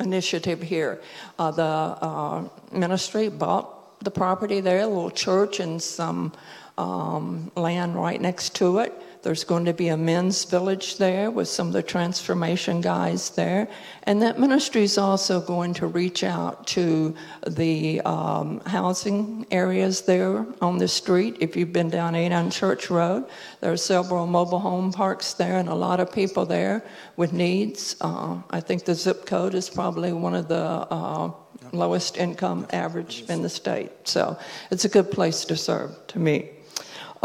initiative 0.00 0.60
here. 0.60 1.00
Uh, 1.38 1.50
the 1.50 1.62
uh, 1.62 2.44
ministry 2.72 3.30
bought 3.30 3.98
the 4.00 4.10
property 4.10 4.60
there, 4.60 4.80
a 4.80 4.86
little 4.86 5.10
church 5.10 5.60
and 5.60 5.82
some 5.82 6.34
um, 6.76 7.50
land 7.56 7.96
right 7.96 8.20
next 8.20 8.54
to 8.56 8.80
it. 8.80 8.92
There's 9.24 9.42
going 9.42 9.64
to 9.64 9.72
be 9.72 9.88
a 9.88 9.96
men's 9.96 10.44
village 10.44 10.98
there 10.98 11.30
with 11.30 11.48
some 11.48 11.68
of 11.68 11.72
the 11.72 11.82
transformation 11.82 12.82
guys 12.82 13.30
there. 13.30 13.68
And 14.02 14.20
that 14.20 14.38
ministry 14.38 14.82
is 14.82 14.98
also 14.98 15.40
going 15.40 15.72
to 15.74 15.86
reach 15.86 16.22
out 16.22 16.66
to 16.68 17.14
the 17.48 18.02
um, 18.02 18.60
housing 18.66 19.46
areas 19.50 20.02
there 20.02 20.46
on 20.60 20.76
the 20.76 20.88
street. 20.88 21.38
If 21.40 21.56
you've 21.56 21.72
been 21.72 21.88
down 21.88 22.12
Aenon 22.12 22.52
Church 22.52 22.90
Road, 22.90 23.24
there 23.62 23.72
are 23.72 23.78
several 23.78 24.26
mobile 24.26 24.58
home 24.58 24.92
parks 24.92 25.32
there 25.32 25.58
and 25.58 25.70
a 25.70 25.74
lot 25.74 26.00
of 26.00 26.12
people 26.12 26.44
there 26.44 26.84
with 27.16 27.32
needs. 27.32 27.96
Uh, 28.02 28.42
I 28.50 28.60
think 28.60 28.84
the 28.84 28.94
zip 28.94 29.24
code 29.24 29.54
is 29.54 29.70
probably 29.70 30.12
one 30.12 30.34
of 30.34 30.48
the 30.48 30.54
uh, 30.54 31.30
lowest 31.72 32.18
income 32.18 32.66
average 32.74 33.24
in 33.30 33.40
the 33.40 33.48
state. 33.48 33.90
So 34.04 34.38
it's 34.70 34.84
a 34.84 34.90
good 34.90 35.10
place 35.10 35.46
to 35.46 35.56
serve 35.56 35.92
to 36.08 36.18
me. 36.18 36.50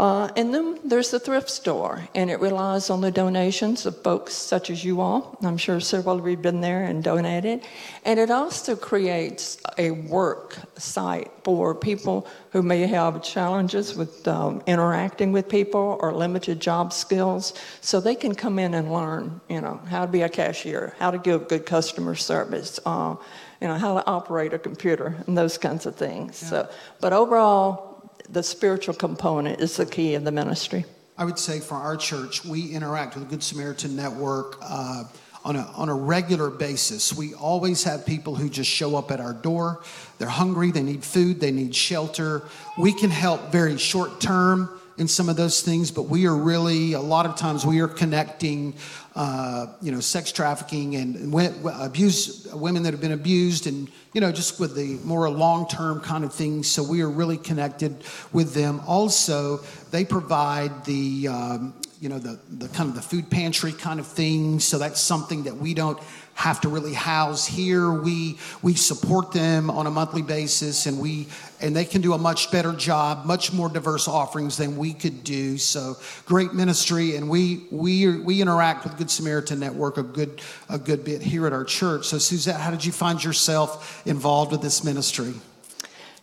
Uh, 0.00 0.30
and 0.34 0.54
then 0.54 0.78
there's 0.82 1.10
the 1.10 1.20
thrift 1.20 1.50
store, 1.50 2.08
and 2.14 2.30
it 2.30 2.40
relies 2.40 2.88
on 2.88 3.02
the 3.02 3.10
donations 3.10 3.84
of 3.84 4.02
folks 4.02 4.32
such 4.32 4.70
as 4.70 4.82
you 4.82 4.98
all. 4.98 5.36
I'm 5.42 5.58
sure 5.58 5.78
several 5.78 6.18
of 6.18 6.24
you 6.24 6.30
have 6.30 6.42
been 6.42 6.62
there 6.62 6.84
and 6.84 7.04
donated. 7.04 7.60
And 8.06 8.18
it 8.18 8.30
also 8.30 8.74
creates 8.76 9.58
a 9.76 9.90
work 9.90 10.56
site 10.78 11.30
for 11.44 11.74
people 11.74 12.26
who 12.52 12.62
may 12.62 12.86
have 12.86 13.22
challenges 13.22 13.94
with 13.94 14.26
um, 14.26 14.62
interacting 14.66 15.32
with 15.32 15.50
people 15.50 15.98
or 16.00 16.14
limited 16.14 16.60
job 16.60 16.94
skills, 16.94 17.52
so 17.82 18.00
they 18.00 18.14
can 18.14 18.34
come 18.34 18.58
in 18.58 18.72
and 18.72 18.90
learn, 18.90 19.42
you 19.50 19.60
know, 19.60 19.82
how 19.90 20.06
to 20.06 20.10
be 20.10 20.22
a 20.22 20.30
cashier, 20.30 20.94
how 20.98 21.10
to 21.10 21.18
give 21.18 21.46
good 21.46 21.66
customer 21.66 22.14
service. 22.14 22.80
Uh, 22.86 23.16
you 23.60 23.68
know, 23.68 23.76
how 23.76 23.92
to 23.92 24.06
operate 24.06 24.54
a 24.54 24.58
computer 24.58 25.22
and 25.26 25.36
those 25.36 25.58
kinds 25.58 25.84
of 25.84 25.94
things. 25.94 26.40
Yeah. 26.42 26.48
So, 26.48 26.68
but 26.98 27.12
overall, 27.12 27.89
the 28.32 28.42
spiritual 28.42 28.94
component 28.94 29.60
is 29.60 29.76
the 29.76 29.86
key 29.86 30.14
of 30.14 30.24
the 30.24 30.32
ministry. 30.32 30.84
I 31.18 31.24
would 31.24 31.38
say 31.38 31.60
for 31.60 31.74
our 31.74 31.96
church, 31.96 32.44
we 32.44 32.70
interact 32.70 33.14
with 33.14 33.24
the 33.24 33.30
Good 33.30 33.42
Samaritan 33.42 33.94
Network 33.94 34.56
uh, 34.62 35.04
on, 35.44 35.56
a, 35.56 35.62
on 35.74 35.88
a 35.88 35.94
regular 35.94 36.48
basis. 36.48 37.12
We 37.12 37.34
always 37.34 37.84
have 37.84 38.06
people 38.06 38.34
who 38.34 38.48
just 38.48 38.70
show 38.70 38.96
up 38.96 39.10
at 39.10 39.20
our 39.20 39.34
door. 39.34 39.82
They're 40.18 40.28
hungry, 40.28 40.70
they 40.70 40.82
need 40.82 41.04
food, 41.04 41.40
they 41.40 41.50
need 41.50 41.74
shelter. 41.74 42.42
We 42.78 42.92
can 42.92 43.10
help 43.10 43.52
very 43.52 43.76
short 43.76 44.20
term 44.20 44.79
in 45.00 45.08
some 45.08 45.30
of 45.30 45.36
those 45.36 45.62
things, 45.62 45.90
but 45.90 46.02
we 46.02 46.26
are 46.26 46.36
really, 46.36 46.92
a 46.92 47.00
lot 47.00 47.24
of 47.24 47.34
times, 47.34 47.64
we 47.64 47.80
are 47.80 47.88
connecting 47.88 48.74
uh, 49.16 49.66
you 49.80 49.90
know, 49.90 49.98
sex 49.98 50.30
trafficking 50.30 50.94
and 50.94 51.34
abuse, 51.80 52.46
women 52.52 52.82
that 52.82 52.92
have 52.92 53.00
been 53.00 53.12
abused, 53.12 53.66
and 53.66 53.90
you 54.12 54.20
know, 54.20 54.30
just 54.30 54.60
with 54.60 54.76
the 54.76 54.98
more 55.02 55.28
long-term 55.30 56.00
kind 56.00 56.22
of 56.22 56.32
things. 56.32 56.70
So 56.70 56.82
we 56.82 57.00
are 57.00 57.08
really 57.08 57.38
connected 57.38 58.04
with 58.32 58.52
them. 58.54 58.80
Also, 58.86 59.58
they 59.90 60.04
provide 60.04 60.84
the 60.84 61.28
um, 61.28 61.74
you 62.00 62.08
know 62.08 62.18
the 62.18 62.38
the 62.50 62.68
kind 62.68 62.88
of 62.88 62.94
the 62.94 63.02
food 63.02 63.30
pantry 63.30 63.72
kind 63.72 64.00
of 64.00 64.06
thing. 64.06 64.60
So 64.60 64.78
that's 64.78 65.00
something 65.00 65.44
that 65.44 65.56
we 65.56 65.74
don't 65.74 65.98
have 66.34 66.60
to 66.62 66.68
really 66.68 66.94
house 66.94 67.46
here. 67.46 67.92
We 67.92 68.38
we 68.62 68.74
support 68.74 69.32
them 69.32 69.70
on 69.70 69.86
a 69.86 69.90
monthly 69.90 70.22
basis, 70.22 70.86
and 70.86 70.98
we 70.98 71.26
and 71.60 71.76
they 71.76 71.84
can 71.84 72.00
do 72.00 72.14
a 72.14 72.18
much 72.18 72.50
better 72.50 72.72
job, 72.72 73.26
much 73.26 73.52
more 73.52 73.68
diverse 73.68 74.08
offerings 74.08 74.56
than 74.56 74.76
we 74.76 74.94
could 74.94 75.22
do. 75.22 75.58
So 75.58 75.96
great 76.24 76.54
ministry, 76.54 77.16
and 77.16 77.28
we 77.28 77.66
we 77.70 78.18
we 78.18 78.40
interact 78.40 78.84
with 78.84 78.96
Good 78.96 79.10
Samaritan 79.10 79.60
Network 79.60 79.98
a 79.98 80.02
good 80.02 80.40
a 80.68 80.78
good 80.78 81.04
bit 81.04 81.20
here 81.20 81.46
at 81.46 81.52
our 81.52 81.64
church. 81.64 82.06
So 82.06 82.18
Suzette, 82.18 82.60
how 82.60 82.70
did 82.70 82.84
you 82.84 82.92
find 82.92 83.22
yourself 83.22 84.06
involved 84.06 84.52
with 84.52 84.62
this 84.62 84.82
ministry? 84.82 85.34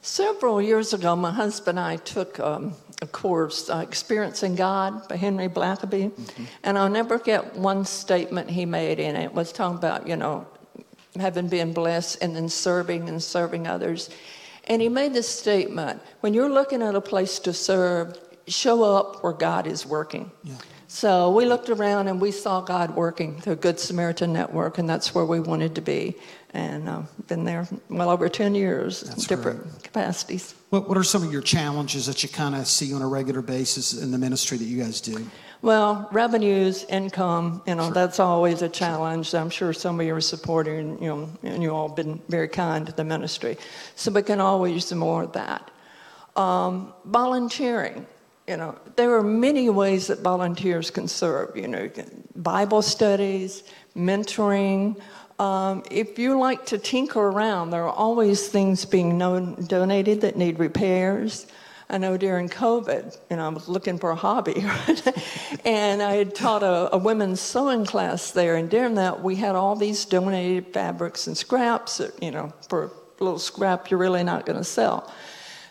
Several 0.01 0.61
years 0.61 0.93
ago, 0.93 1.15
my 1.15 1.31
husband 1.31 1.77
and 1.77 1.85
I 1.85 1.97
took 1.97 2.39
um, 2.39 2.73
a 3.01 3.07
course, 3.07 3.69
uh, 3.69 3.77
Experiencing 3.77 4.55
God 4.55 5.07
by 5.07 5.15
Henry 5.15 5.47
Blackaby. 5.47 6.11
Mm-hmm. 6.11 6.43
And 6.63 6.77
I'll 6.77 6.89
never 6.89 7.19
forget 7.19 7.55
one 7.55 7.85
statement 7.85 8.49
he 8.49 8.65
made 8.65 8.99
in 8.99 9.15
it 9.15 9.33
was 9.33 9.51
talking 9.51 9.77
about, 9.77 10.07
you 10.07 10.15
know, 10.15 10.47
having 11.19 11.47
been 11.47 11.73
blessed 11.73 12.21
and 12.21 12.35
then 12.35 12.49
serving 12.49 13.09
and 13.09 13.21
serving 13.21 13.67
others. 13.67 14.09
And 14.65 14.81
he 14.81 14.89
made 14.89 15.13
this 15.13 15.27
statement 15.27 16.01
when 16.21 16.33
you're 16.33 16.49
looking 16.49 16.81
at 16.81 16.95
a 16.95 17.01
place 17.01 17.39
to 17.39 17.53
serve, 17.53 18.17
show 18.47 18.83
up 18.83 19.23
where 19.23 19.33
God 19.33 19.67
is 19.67 19.85
working. 19.85 20.31
Yeah. 20.43 20.55
So 20.89 21.31
we 21.31 21.45
looked 21.45 21.69
around 21.69 22.07
and 22.07 22.19
we 22.19 22.31
saw 22.31 22.61
God 22.61 22.95
working 22.95 23.39
through 23.41 23.57
Good 23.57 23.79
Samaritan 23.79 24.31
Network, 24.31 24.77
and 24.77 24.89
that's 24.89 25.13
where 25.13 25.25
we 25.25 25.39
wanted 25.39 25.75
to 25.75 25.81
be 25.81 26.15
and 26.53 26.87
uh, 26.87 27.01
been 27.27 27.43
there 27.43 27.67
well 27.89 28.09
over 28.09 28.29
10 28.29 28.55
years 28.55 29.01
That's 29.01 29.27
different 29.27 29.61
great. 29.61 29.83
capacities. 29.83 30.55
What, 30.69 30.87
what 30.87 30.97
are 30.97 31.03
some 31.03 31.23
of 31.23 31.31
your 31.31 31.41
challenges 31.41 32.05
that 32.05 32.23
you 32.23 32.29
kind 32.29 32.55
of 32.55 32.67
see 32.67 32.93
on 32.93 33.01
a 33.01 33.07
regular 33.07 33.41
basis 33.41 33.93
in 33.93 34.11
the 34.11 34.17
ministry 34.17 34.57
that 34.57 34.65
you 34.65 34.81
guys 34.81 35.01
do? 35.01 35.29
Well, 35.61 36.07
revenues, 36.11 36.85
income, 36.85 37.63
you 37.65 37.75
know, 37.75 37.85
sure. 37.85 37.93
that's 37.93 38.19
always 38.19 38.61
a 38.61 38.69
challenge. 38.69 39.33
I'm 39.33 39.49
sure 39.49 39.73
some 39.73 39.99
of 39.99 40.05
you 40.05 40.13
are 40.13 40.21
supporting, 40.21 41.01
you 41.01 41.07
know, 41.09 41.29
and 41.43 41.63
you 41.63 41.71
all 41.71 41.89
been 41.89 42.21
very 42.29 42.47
kind 42.47 42.85
to 42.85 42.91
the 42.91 43.03
ministry. 43.03 43.57
So 43.95 44.11
we 44.11 44.21
can 44.21 44.39
always 44.39 44.85
do 44.85 44.95
more 44.95 45.23
of 45.23 45.33
that. 45.33 45.71
Um, 46.35 46.93
volunteering, 47.05 48.05
you 48.47 48.57
know, 48.57 48.77
there 48.95 49.15
are 49.15 49.23
many 49.23 49.69
ways 49.69 50.07
that 50.07 50.19
volunteers 50.19 50.91
can 50.91 51.07
serve, 51.07 51.57
you 51.57 51.67
know, 51.67 51.89
Bible 52.35 52.83
studies, 52.83 53.63
mentoring, 53.95 55.01
um, 55.39 55.83
if 55.91 56.17
you 56.17 56.39
like 56.39 56.65
to 56.67 56.77
tinker 56.77 57.19
around, 57.19 57.69
there 57.69 57.83
are 57.83 57.93
always 57.93 58.47
things 58.47 58.85
being 58.85 59.19
donated 59.19 60.21
that 60.21 60.35
need 60.35 60.57
repairs. 60.57 61.45
I 61.89 61.97
know 61.97 62.17
during 62.17 62.49
COVID, 62.49 63.17
you 63.29 63.37
know, 63.37 63.45
I 63.45 63.49
was 63.49 63.69
looking 63.69 63.97
for 63.97 64.09
a 64.09 64.15
hobby, 64.15 64.65
and 65.65 66.01
I 66.01 66.15
had 66.15 66.35
taught 66.35 66.61
a, 66.61 66.93
a, 66.93 66.97
women's 66.97 67.39
sewing 67.39 67.85
class 67.85 68.31
there. 68.31 68.55
And 68.55 68.69
during 68.69 68.95
that, 68.95 69.23
we 69.23 69.35
had 69.35 69.55
all 69.55 69.75
these 69.75 70.03
donated 70.03 70.73
fabrics 70.73 71.27
and 71.27 71.37
scraps. 71.37 72.01
You 72.21 72.31
know, 72.31 72.53
for 72.67 72.85
a 72.85 73.23
little 73.23 73.39
scrap, 73.39 73.89
you're 73.89 73.99
really 73.99 74.23
not 74.23 74.45
going 74.45 74.57
to 74.57 74.65
sell. 74.65 75.13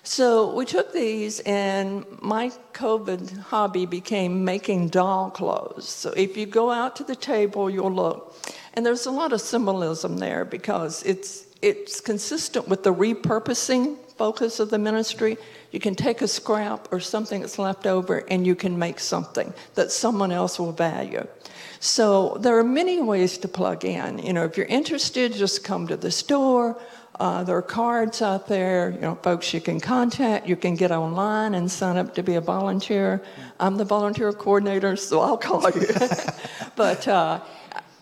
So 0.06 0.54
we 0.54 0.64
took 0.66 0.92
these, 0.92 1.40
and 1.40 2.06
my 2.22 2.52
COVID 2.74 3.38
hobby 3.40 3.86
became 3.86 4.44
making 4.44 4.90
doll 4.90 5.30
clothes. 5.30 5.88
So 5.88 6.10
if 6.10 6.36
you 6.36 6.46
go 6.46 6.70
out 6.70 6.94
to 6.96 7.04
the 7.04 7.16
table, 7.16 7.68
you'll 7.68 7.90
look. 7.90 8.36
And 8.74 8.86
there's 8.86 9.06
a 9.06 9.10
lot 9.10 9.32
of 9.32 9.40
symbolism 9.40 10.18
there 10.18 10.44
because 10.44 11.02
it's, 11.02 11.46
it's 11.60 12.00
consistent 12.00 12.68
with 12.68 12.84
the 12.84 12.94
repurposing 12.94 13.96
focus 14.16 14.60
of 14.60 14.70
the 14.70 14.78
ministry. 14.78 15.38
You 15.72 15.80
can 15.80 15.96
take 15.96 16.22
a 16.22 16.28
scrap 16.28 16.86
or 16.92 17.00
something 17.00 17.40
that's 17.40 17.58
left 17.58 17.84
over 17.84 18.18
and 18.30 18.46
you 18.46 18.54
can 18.54 18.78
make 18.78 19.00
something 19.00 19.52
that 19.74 19.90
someone 19.90 20.30
else 20.30 20.60
will 20.60 20.72
value. 20.72 21.26
So 21.80 22.36
there 22.40 22.56
are 22.58 22.64
many 22.64 23.00
ways 23.02 23.38
to 23.38 23.48
plug 23.48 23.84
in. 23.84 24.18
You 24.18 24.32
know, 24.32 24.44
if 24.44 24.56
you're 24.56 24.66
interested, 24.66 25.32
just 25.34 25.64
come 25.64 25.88
to 25.88 25.96
the 25.96 26.12
store. 26.12 26.80
Uh, 27.18 27.42
there 27.44 27.56
are 27.56 27.62
cards 27.62 28.20
out 28.20 28.46
there, 28.46 28.90
you 28.90 29.00
know, 29.00 29.14
folks 29.16 29.52
you 29.54 29.60
can 29.60 29.80
contact. 29.80 30.46
You 30.46 30.56
can 30.56 30.74
get 30.74 30.90
online 30.90 31.54
and 31.54 31.70
sign 31.70 31.96
up 31.96 32.14
to 32.14 32.22
be 32.22 32.34
a 32.34 32.40
volunteer. 32.40 33.22
I'm 33.58 33.76
the 33.76 33.84
volunteer 33.86 34.32
coordinator, 34.32 34.96
so 34.96 35.20
I'll 35.20 35.38
call 35.38 35.70
you. 35.70 35.86
but 36.76 37.08
uh, 37.08 37.40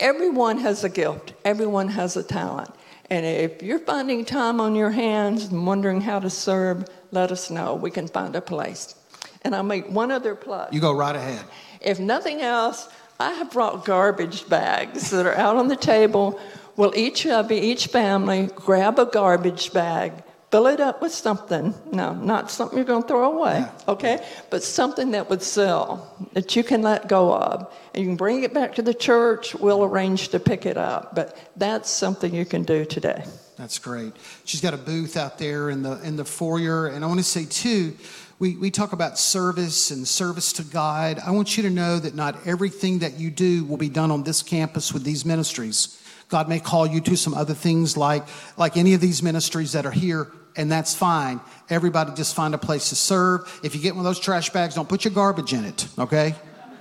everyone 0.00 0.58
has 0.58 0.82
a 0.82 0.88
gift, 0.88 1.34
everyone 1.44 1.88
has 1.88 2.16
a 2.16 2.24
talent. 2.24 2.70
And 3.10 3.24
if 3.24 3.62
you're 3.62 3.78
finding 3.78 4.24
time 4.24 4.60
on 4.60 4.74
your 4.74 4.90
hands 4.90 5.44
and 5.44 5.64
wondering 5.66 6.00
how 6.00 6.18
to 6.18 6.30
serve, 6.30 6.86
let 7.12 7.30
us 7.30 7.50
know. 7.50 7.74
We 7.74 7.90
can 7.90 8.08
find 8.08 8.34
a 8.34 8.40
place. 8.40 8.96
And 9.42 9.54
I'll 9.54 9.62
make 9.62 9.88
one 9.88 10.10
other 10.10 10.34
plug. 10.34 10.74
You 10.74 10.80
go 10.80 10.92
right 10.92 11.14
ahead. 11.14 11.44
If 11.80 12.00
nothing 12.00 12.40
else, 12.40 12.88
I 13.20 13.32
have 13.34 13.52
brought 13.52 13.84
garbage 13.84 14.48
bags 14.48 15.10
that 15.10 15.26
are 15.26 15.36
out 15.36 15.56
on 15.56 15.68
the 15.68 15.76
table. 15.76 16.40
Will 16.76 16.92
each 16.96 17.26
of 17.26 17.52
each 17.52 17.86
family, 17.86 18.48
grab 18.56 18.98
a 18.98 19.06
garbage 19.06 19.72
bag 19.72 20.12
fill 20.54 20.68
it 20.68 20.78
up 20.78 21.02
with 21.02 21.12
something. 21.12 21.74
No, 21.90 22.14
not 22.14 22.48
something 22.48 22.78
you're 22.78 22.86
going 22.86 23.02
to 23.02 23.08
throw 23.08 23.36
away, 23.36 23.58
yeah. 23.58 23.72
okay? 23.88 24.24
But 24.50 24.62
something 24.62 25.10
that 25.10 25.28
would 25.28 25.42
sell, 25.42 26.16
that 26.32 26.54
you 26.54 26.62
can 26.62 26.80
let 26.80 27.08
go 27.08 27.34
of. 27.34 27.74
And 27.92 28.04
you 28.04 28.08
can 28.08 28.16
bring 28.16 28.44
it 28.44 28.54
back 28.54 28.76
to 28.76 28.82
the 28.82 28.94
church. 28.94 29.56
We'll 29.56 29.82
arrange 29.82 30.28
to 30.28 30.38
pick 30.38 30.64
it 30.64 30.76
up. 30.76 31.16
But 31.16 31.36
that's 31.56 31.90
something 31.90 32.32
you 32.32 32.44
can 32.44 32.62
do 32.62 32.84
today. 32.84 33.24
That's 33.56 33.80
great. 33.80 34.12
She's 34.44 34.60
got 34.60 34.74
a 34.74 34.76
booth 34.76 35.16
out 35.16 35.38
there 35.38 35.70
in 35.70 35.82
the 35.82 36.00
in 36.02 36.14
the 36.14 36.24
foyer. 36.24 36.86
And 36.86 37.04
I 37.04 37.08
want 37.08 37.18
to 37.18 37.24
say 37.24 37.46
too, 37.46 37.96
we, 38.38 38.56
we 38.56 38.70
talk 38.70 38.92
about 38.92 39.18
service 39.18 39.90
and 39.90 40.06
service 40.06 40.52
to 40.52 40.62
God. 40.62 41.18
I 41.18 41.32
want 41.32 41.56
you 41.56 41.64
to 41.64 41.70
know 41.70 41.98
that 41.98 42.14
not 42.14 42.46
everything 42.46 43.00
that 43.00 43.18
you 43.18 43.30
do 43.30 43.64
will 43.64 43.76
be 43.76 43.88
done 43.88 44.12
on 44.12 44.22
this 44.22 44.40
campus 44.40 44.92
with 44.92 45.02
these 45.02 45.24
ministries. 45.24 46.00
God 46.28 46.48
may 46.48 46.60
call 46.60 46.86
you 46.86 47.00
to 47.02 47.16
some 47.16 47.34
other 47.34 47.54
things 47.54 47.96
like, 47.96 48.24
like 48.56 48.76
any 48.76 48.94
of 48.94 49.00
these 49.00 49.22
ministries 49.22 49.72
that 49.72 49.86
are 49.86 49.90
here 49.90 50.30
and 50.56 50.70
that's 50.70 50.94
fine. 50.94 51.40
Everybody 51.68 52.12
just 52.14 52.34
find 52.34 52.54
a 52.54 52.58
place 52.58 52.90
to 52.90 52.96
serve. 52.96 53.60
If 53.62 53.74
you 53.74 53.80
get 53.80 53.94
one 53.94 54.00
of 54.00 54.04
those 54.04 54.20
trash 54.20 54.50
bags, 54.50 54.74
don't 54.74 54.88
put 54.88 55.04
your 55.04 55.12
garbage 55.12 55.52
in 55.52 55.64
it, 55.64 55.88
okay? 55.98 56.34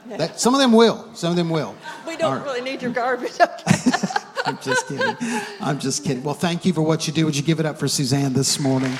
That, 0.07 0.39
some 0.39 0.53
of 0.53 0.59
them 0.59 0.73
will. 0.73 1.07
Some 1.15 1.31
of 1.31 1.35
them 1.35 1.49
will. 1.49 1.75
We 2.07 2.17
don't 2.19 2.37
right. 2.37 2.45
really 2.45 2.61
need 2.61 2.79
your 2.79 2.91
garbage. 2.91 3.31
I'm 4.45 4.59
just 4.59 4.87
kidding. 4.87 5.15
I'm 5.59 5.79
just 5.79 6.03
kidding. 6.03 6.21
Well, 6.21 6.35
thank 6.35 6.63
you 6.63 6.71
for 6.71 6.83
what 6.83 7.07
you 7.07 7.13
do. 7.13 7.25
Would 7.25 7.35
you 7.35 7.41
give 7.41 7.59
it 7.59 7.65
up 7.65 7.79
for 7.79 7.87
Suzanne 7.87 8.33
this 8.33 8.59
morning? 8.59 8.91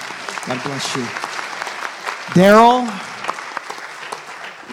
God 0.47 0.63
bless 0.63 0.95
you. 0.95 1.03
Daryl 2.34 2.88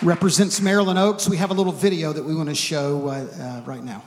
represents 0.02 0.62
Maryland 0.62 0.98
Oaks. 0.98 1.28
We 1.28 1.36
have 1.36 1.50
a 1.50 1.54
little 1.54 1.72
video 1.72 2.14
that 2.14 2.24
we 2.24 2.34
want 2.34 2.48
to 2.48 2.54
show 2.54 3.08
uh, 3.08 3.26
uh, 3.38 3.62
right 3.66 3.84
now. 3.84 4.02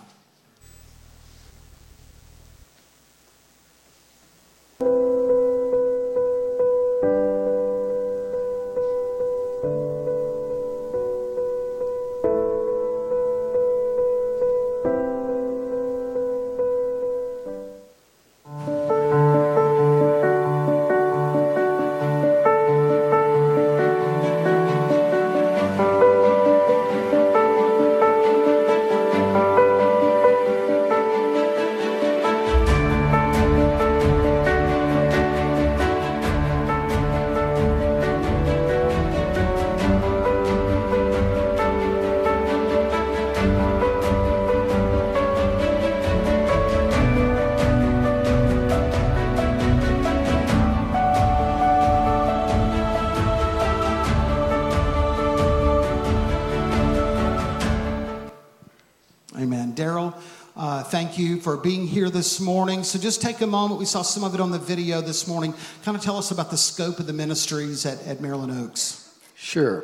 This 62.23 62.39
morning. 62.39 62.86
So 62.86 62.97
just 62.97 63.21
take 63.21 63.41
a 63.41 63.45
moment. 63.47 63.81
We 63.81 63.86
saw 63.86 64.01
some 64.01 64.23
of 64.23 64.33
it 64.33 64.39
on 64.39 64.49
the 64.49 64.57
video 64.57 65.01
this 65.01 65.27
morning. 65.27 65.53
Kind 65.83 65.97
of 65.97 66.01
tell 66.01 66.17
us 66.17 66.31
about 66.31 66.51
the 66.51 66.55
scope 66.55 66.99
of 66.99 67.05
the 67.05 67.12
ministries 67.12 67.86
at, 67.86 68.01
at 68.07 68.21
Maryland 68.21 68.65
Oaks. 68.65 69.13
Sure. 69.36 69.83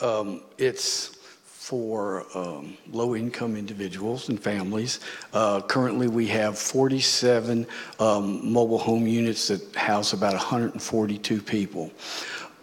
Um, 0.00 0.40
it's 0.56 1.08
for 1.44 2.24
um, 2.34 2.78
low 2.90 3.14
income 3.14 3.54
individuals 3.54 4.30
and 4.30 4.42
families. 4.42 5.00
Uh, 5.34 5.60
currently, 5.60 6.08
we 6.08 6.26
have 6.28 6.58
47 6.58 7.66
um, 8.00 8.50
mobile 8.50 8.78
home 8.78 9.06
units 9.06 9.48
that 9.48 9.76
house 9.76 10.14
about 10.14 10.32
142 10.32 11.42
people. 11.42 11.90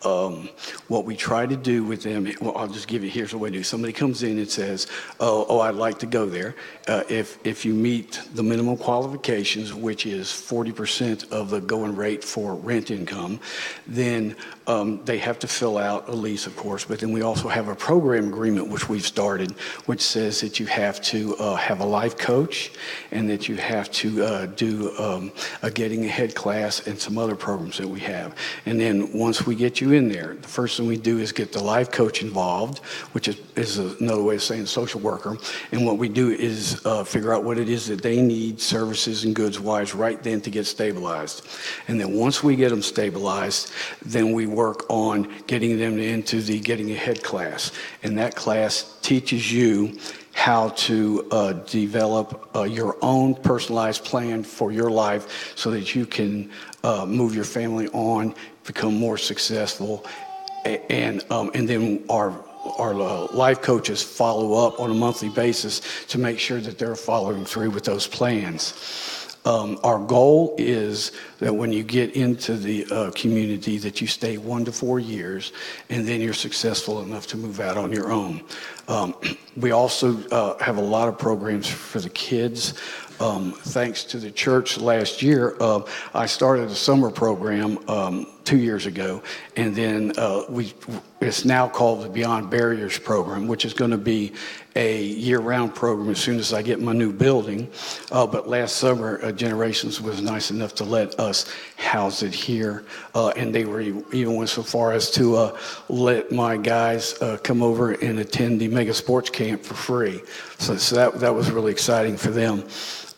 Um, 0.04 0.50
what 0.88 1.06
we 1.06 1.16
try 1.16 1.46
to 1.46 1.56
do 1.56 1.84
with 1.84 2.04
them, 2.04 2.32
well, 2.42 2.58
I'll 2.58 2.68
just 2.68 2.88
give 2.88 3.04
you, 3.04 3.10
here's 3.10 3.34
what 3.34 3.42
we 3.42 3.52
do. 3.52 3.64
Somebody 3.64 3.94
comes 3.94 4.24
in 4.24 4.38
and 4.38 4.50
says, 4.50 4.88
oh, 5.20 5.46
oh 5.48 5.60
I'd 5.60 5.76
like 5.76 6.00
to 6.00 6.06
go 6.06 6.26
there. 6.26 6.56
Uh, 6.88 7.04
if, 7.10 7.38
if 7.46 7.66
you 7.66 7.74
meet 7.74 8.22
the 8.34 8.44
minimum 8.44 8.78
qualifications, 8.78 9.74
which 9.74 10.06
is 10.06 10.28
40% 10.28 11.32
of 11.32 11.50
the 11.50 11.62
going 11.62 11.96
rate 11.96 12.24
for 12.24 12.56
rent 12.56 12.92
income, 12.92 13.40
then 13.88 14.36
um, 14.68 15.04
they 15.06 15.18
have 15.18 15.40
to 15.40 15.48
fill 15.48 15.78
out 15.78 16.08
a 16.10 16.14
lease, 16.14 16.48
of 16.48 16.56
course, 16.56 16.86
but 16.86 17.00
then 17.00 17.12
we 17.12 17.22
also 17.22 17.48
have 17.48 17.68
a 17.68 17.76
program 17.76 18.28
agreement 18.28 18.68
which 18.68 18.90
we've 18.90 19.06
started, 19.06 19.52
which 19.86 20.02
says 20.02 20.42
that 20.42 20.60
you 20.60 20.66
have 20.66 21.02
to 21.02 21.36
uh, 21.38 21.56
have 21.56 21.80
a 21.80 21.86
life 21.86 22.18
coach 22.18 22.72
and 23.12 23.30
that 23.30 23.50
you 23.50 23.56
have 23.56 23.92
to 23.92 24.24
uh, 24.24 24.46
do 24.48 24.98
um, 24.98 25.32
a 25.62 25.70
getting 25.70 26.06
ahead 26.06 26.36
class 26.36 26.88
and 26.88 27.00
some 27.00 27.18
other 27.18 27.36
programs 27.36 27.78
that 27.78 27.88
we 27.88 28.00
have. 28.00 28.36
And 28.66 28.80
then 28.80 29.12
once 29.14 29.46
we 29.46 29.56
get 29.56 29.82
you 29.82 29.91
in 29.94 30.10
there, 30.10 30.36
the 30.36 30.48
first 30.48 30.78
thing 30.78 30.88
we 30.88 30.98
do 30.98 31.20
is 31.20 31.32
get 31.32 31.52
the 31.52 31.64
life 31.64 31.92
coach 31.92 32.22
involved, 32.22 32.80
which 33.14 33.28
is, 33.28 33.42
is 33.56 33.78
another 33.78 34.24
way 34.24 34.36
of 34.36 34.44
saying 34.44 34.66
social 34.66 35.00
worker. 35.00 35.38
And 35.72 35.86
what 35.86 35.98
we 35.98 36.10
do 36.10 36.30
is 36.32 36.82
uh, 36.86 37.04
figure 37.04 37.34
out 37.34 37.44
what 37.44 37.58
it 37.58 37.70
is 37.70 37.88
that 37.88 38.02
they 38.02 38.22
need, 38.22 38.60
services 38.60 39.24
and 39.24 39.36
goods 39.36 39.60
wise, 39.60 39.94
right 39.94 40.22
then 40.22 40.42
to 40.42 40.50
get 40.50 40.66
stabilized. 40.66 41.48
And 41.88 42.00
then 42.00 42.14
once 42.14 42.44
we 42.44 42.56
get 42.56 42.70
them 42.70 42.82
stabilized, 42.82 43.72
then 44.04 44.34
we 44.34 44.48
work 44.48 44.86
on 44.90 45.32
getting 45.48 45.78
them 45.78 46.00
into 46.00 46.42
the 46.42 46.60
getting 46.60 46.92
ahead 46.92 47.24
class. 47.24 47.72
And 48.04 48.18
that 48.18 48.36
class 48.36 48.98
teaches 49.02 49.52
you 49.52 49.98
how 50.34 50.70
to 50.70 51.28
uh, 51.32 51.54
develop 51.68 52.50
uh, 52.56 52.64
your 52.64 52.98
own 53.02 53.36
personalized 53.36 54.06
plan 54.06 54.44
for 54.44 54.72
your 54.72 54.90
life 54.90 55.54
so 55.56 55.70
that 55.72 55.94
you 55.94 56.06
can 56.06 56.50
uh, 56.84 57.06
move 57.06 57.36
your 57.36 57.44
family 57.44 57.88
on, 57.90 58.34
become 58.66 58.96
more 58.96 59.18
successful, 59.18 60.06
and, 60.66 61.24
um, 61.32 61.52
and 61.54 61.68
then 61.68 62.04
our 62.10 62.32
our 62.78 62.94
uh, 62.94 63.28
life 63.34 63.62
coaches 63.62 64.04
follow 64.04 64.68
up 64.68 64.80
on 64.80 64.92
a 64.92 64.94
monthly 64.94 65.30
basis 65.30 65.82
to 66.06 66.20
make 66.20 66.38
sure 66.38 66.60
that 66.60 66.78
they're 66.78 66.96
following 66.96 67.44
through 67.44 67.72
with 67.72 67.84
those 67.84 68.06
plans. 68.06 69.22
Um, 69.44 69.80
our 69.84 69.98
goal 69.98 70.54
is 70.60 71.14
that 71.40 71.52
when 71.54 71.74
you 71.74 71.82
get 71.82 72.16
into 72.16 72.56
the 72.56 72.86
uh, 72.92 73.12
community 73.12 73.80
that 73.80 74.00
you 74.00 74.06
stay 74.06 74.38
one 74.38 74.66
to 74.66 74.72
four 74.72 75.00
years 75.00 75.52
and 75.90 76.08
then 76.08 76.22
you're 76.22 76.34
successful 76.34 77.02
enough 77.02 77.26
to 77.28 77.38
move 77.38 77.60
out 77.60 77.76
on 77.76 77.92
your 77.92 78.12
own. 78.12 78.44
Um, 78.88 79.16
we 79.58 79.72
also 79.72 80.24
uh, 80.30 80.60
have 80.60 80.78
a 80.78 80.82
lot 80.82 81.08
of 81.08 81.18
programs 81.18 81.68
for 81.68 82.00
the 82.00 82.10
kids. 82.10 82.76
Um, 83.20 83.54
thanks 83.54 84.04
to 84.06 84.20
the 84.20 84.32
church 84.32 84.78
last 84.78 85.24
year, 85.24 85.56
uh, 85.60 85.82
I 86.14 86.28
started 86.28 86.70
a 86.70 86.76
summer 86.76 87.10
program 87.10 87.78
um, 87.90 88.28
two 88.52 88.60
years 88.60 88.86
ago, 88.86 89.24
and 89.56 89.74
then 89.74 90.12
uh, 90.18 90.44
we 90.50 90.74
it's 91.22 91.46
now 91.46 91.70
called 91.70 92.04
the 92.04 92.10
Beyond 92.10 92.50
Barriers 92.50 93.00
program, 93.00 93.48
which 93.48 93.64
is 93.64 93.74
going 93.74 93.92
to 93.92 93.98
be 93.98 94.34
a 94.76 95.04
year-round 95.04 95.74
program 95.74 96.10
as 96.10 96.20
soon 96.20 96.38
as 96.38 96.52
I 96.52 96.62
get 96.62 96.82
my 96.82 96.92
new 96.92 97.14
building. 97.14 97.72
Uh, 98.12 98.28
but 98.28 98.50
last 98.50 98.76
summer, 98.76 99.22
uh, 99.24 99.32
Generations 99.32 100.02
was 100.02 100.22
nice 100.22 100.52
enough 100.52 100.76
to 100.76 100.84
let 100.84 101.18
us 101.18 101.50
house 101.78 102.24
it 102.24 102.34
here, 102.34 102.84
uh, 103.16 103.30
and 103.38 103.56
they 103.56 103.64
were 103.64 103.80
even 103.80 104.36
went 104.36 104.50
so 104.50 104.64
far 104.64 104.92
as 104.92 105.10
to 105.12 105.38
uh, 105.38 105.58
let 105.88 106.34
my 106.34 106.58
guys 106.58 107.22
uh, 107.22 107.38
come 107.42 107.64
over 107.64 107.94
and 107.94 108.20
attend 108.20 108.60
the 108.60 108.68
Mega 108.68 108.94
Sports 108.94 109.30
Camp 109.30 109.64
for 109.64 109.76
free. 109.76 110.22
So, 110.58 110.76
so 110.76 110.96
that 110.98 111.20
that 111.22 111.34
was 111.34 111.50
really 111.52 111.72
exciting 111.72 112.18
for 112.18 112.32
them. 112.32 112.68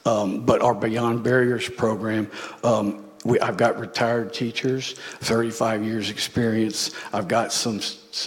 Um, 0.06 0.46
but 0.46 0.62
our 0.62 0.76
Beyond 0.76 1.24
Barriers 1.24 1.69
program 1.69 2.30
um, 2.63 3.04
we, 3.23 3.39
I've 3.39 3.57
got 3.57 3.79
retired 3.79 4.33
teachers, 4.33 4.93
35 5.21 5.83
years 5.83 6.09
experience. 6.09 6.91
I've 7.13 7.27
got 7.27 7.53
some 7.53 7.79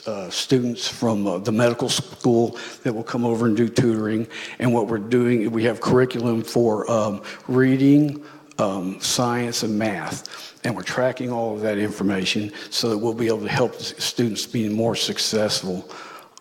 uh, 0.06 0.30
students 0.30 0.88
from 0.88 1.26
uh, 1.26 1.38
the 1.38 1.52
medical 1.52 1.88
school 1.88 2.58
that 2.82 2.94
will 2.94 3.04
come 3.04 3.24
over 3.24 3.46
and 3.46 3.56
do 3.56 3.68
tutoring. 3.68 4.26
And 4.58 4.72
what 4.72 4.86
we're 4.88 4.98
doing, 4.98 5.50
we 5.50 5.64
have 5.64 5.80
curriculum 5.80 6.42
for 6.42 6.90
um, 6.90 7.22
reading, 7.46 8.24
um, 8.58 9.00
science, 9.00 9.62
and 9.62 9.78
math. 9.78 10.54
And 10.64 10.74
we're 10.74 10.82
tracking 10.82 11.30
all 11.30 11.54
of 11.54 11.60
that 11.60 11.78
information 11.78 12.52
so 12.70 12.88
that 12.88 12.98
we'll 12.98 13.14
be 13.14 13.28
able 13.28 13.42
to 13.42 13.48
help 13.48 13.74
students 13.76 14.46
be 14.46 14.68
more 14.68 14.96
successful 14.96 15.88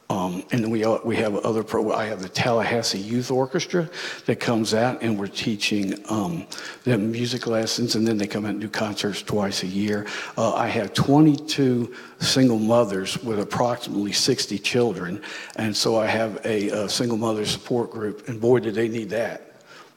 um, 0.08 0.44
and 0.52 0.64
then 0.64 0.70
we, 0.70 0.86
we 1.04 1.16
have 1.16 1.36
other 1.38 1.64
pro, 1.64 1.92
I 1.92 2.06
have 2.06 2.22
the 2.22 2.30
Tallahassee 2.30 3.00
Youth 3.00 3.32
Orchestra 3.32 3.90
that 4.28 4.40
comes 4.40 4.76
out 4.76 5.02
and 5.02 5.18
we're 5.18 5.28
teaching 5.28 5.96
um, 6.10 6.46
them 6.84 7.12
music 7.12 7.48
lessons 7.48 7.96
and 7.96 8.08
then 8.08 8.18
they 8.18 8.28
come 8.28 8.46
out 8.46 8.52
and 8.52 8.62
do 8.62 8.70
concerts 8.70 9.24
twice 9.24 9.64
a 9.64 9.68
year. 9.68 10.06
Uh, 10.38 10.54
I 10.54 10.68
have 10.68 10.94
22 10.94 11.96
single 12.20 12.60
mothers 12.60 13.18
with 13.24 13.40
approximately 13.40 14.12
60 14.12 14.60
children. 14.60 15.24
And 15.56 15.76
so 15.76 15.98
I 15.98 16.06
have 16.06 16.40
a, 16.46 16.70
a 16.70 16.90
single 16.90 17.18
mother 17.18 17.44
support 17.44 17.90
group 17.90 18.28
and 18.28 18.40
boy, 18.40 18.60
do 18.60 18.70
they 18.70 18.88
need 18.88 19.10
that 19.10 19.54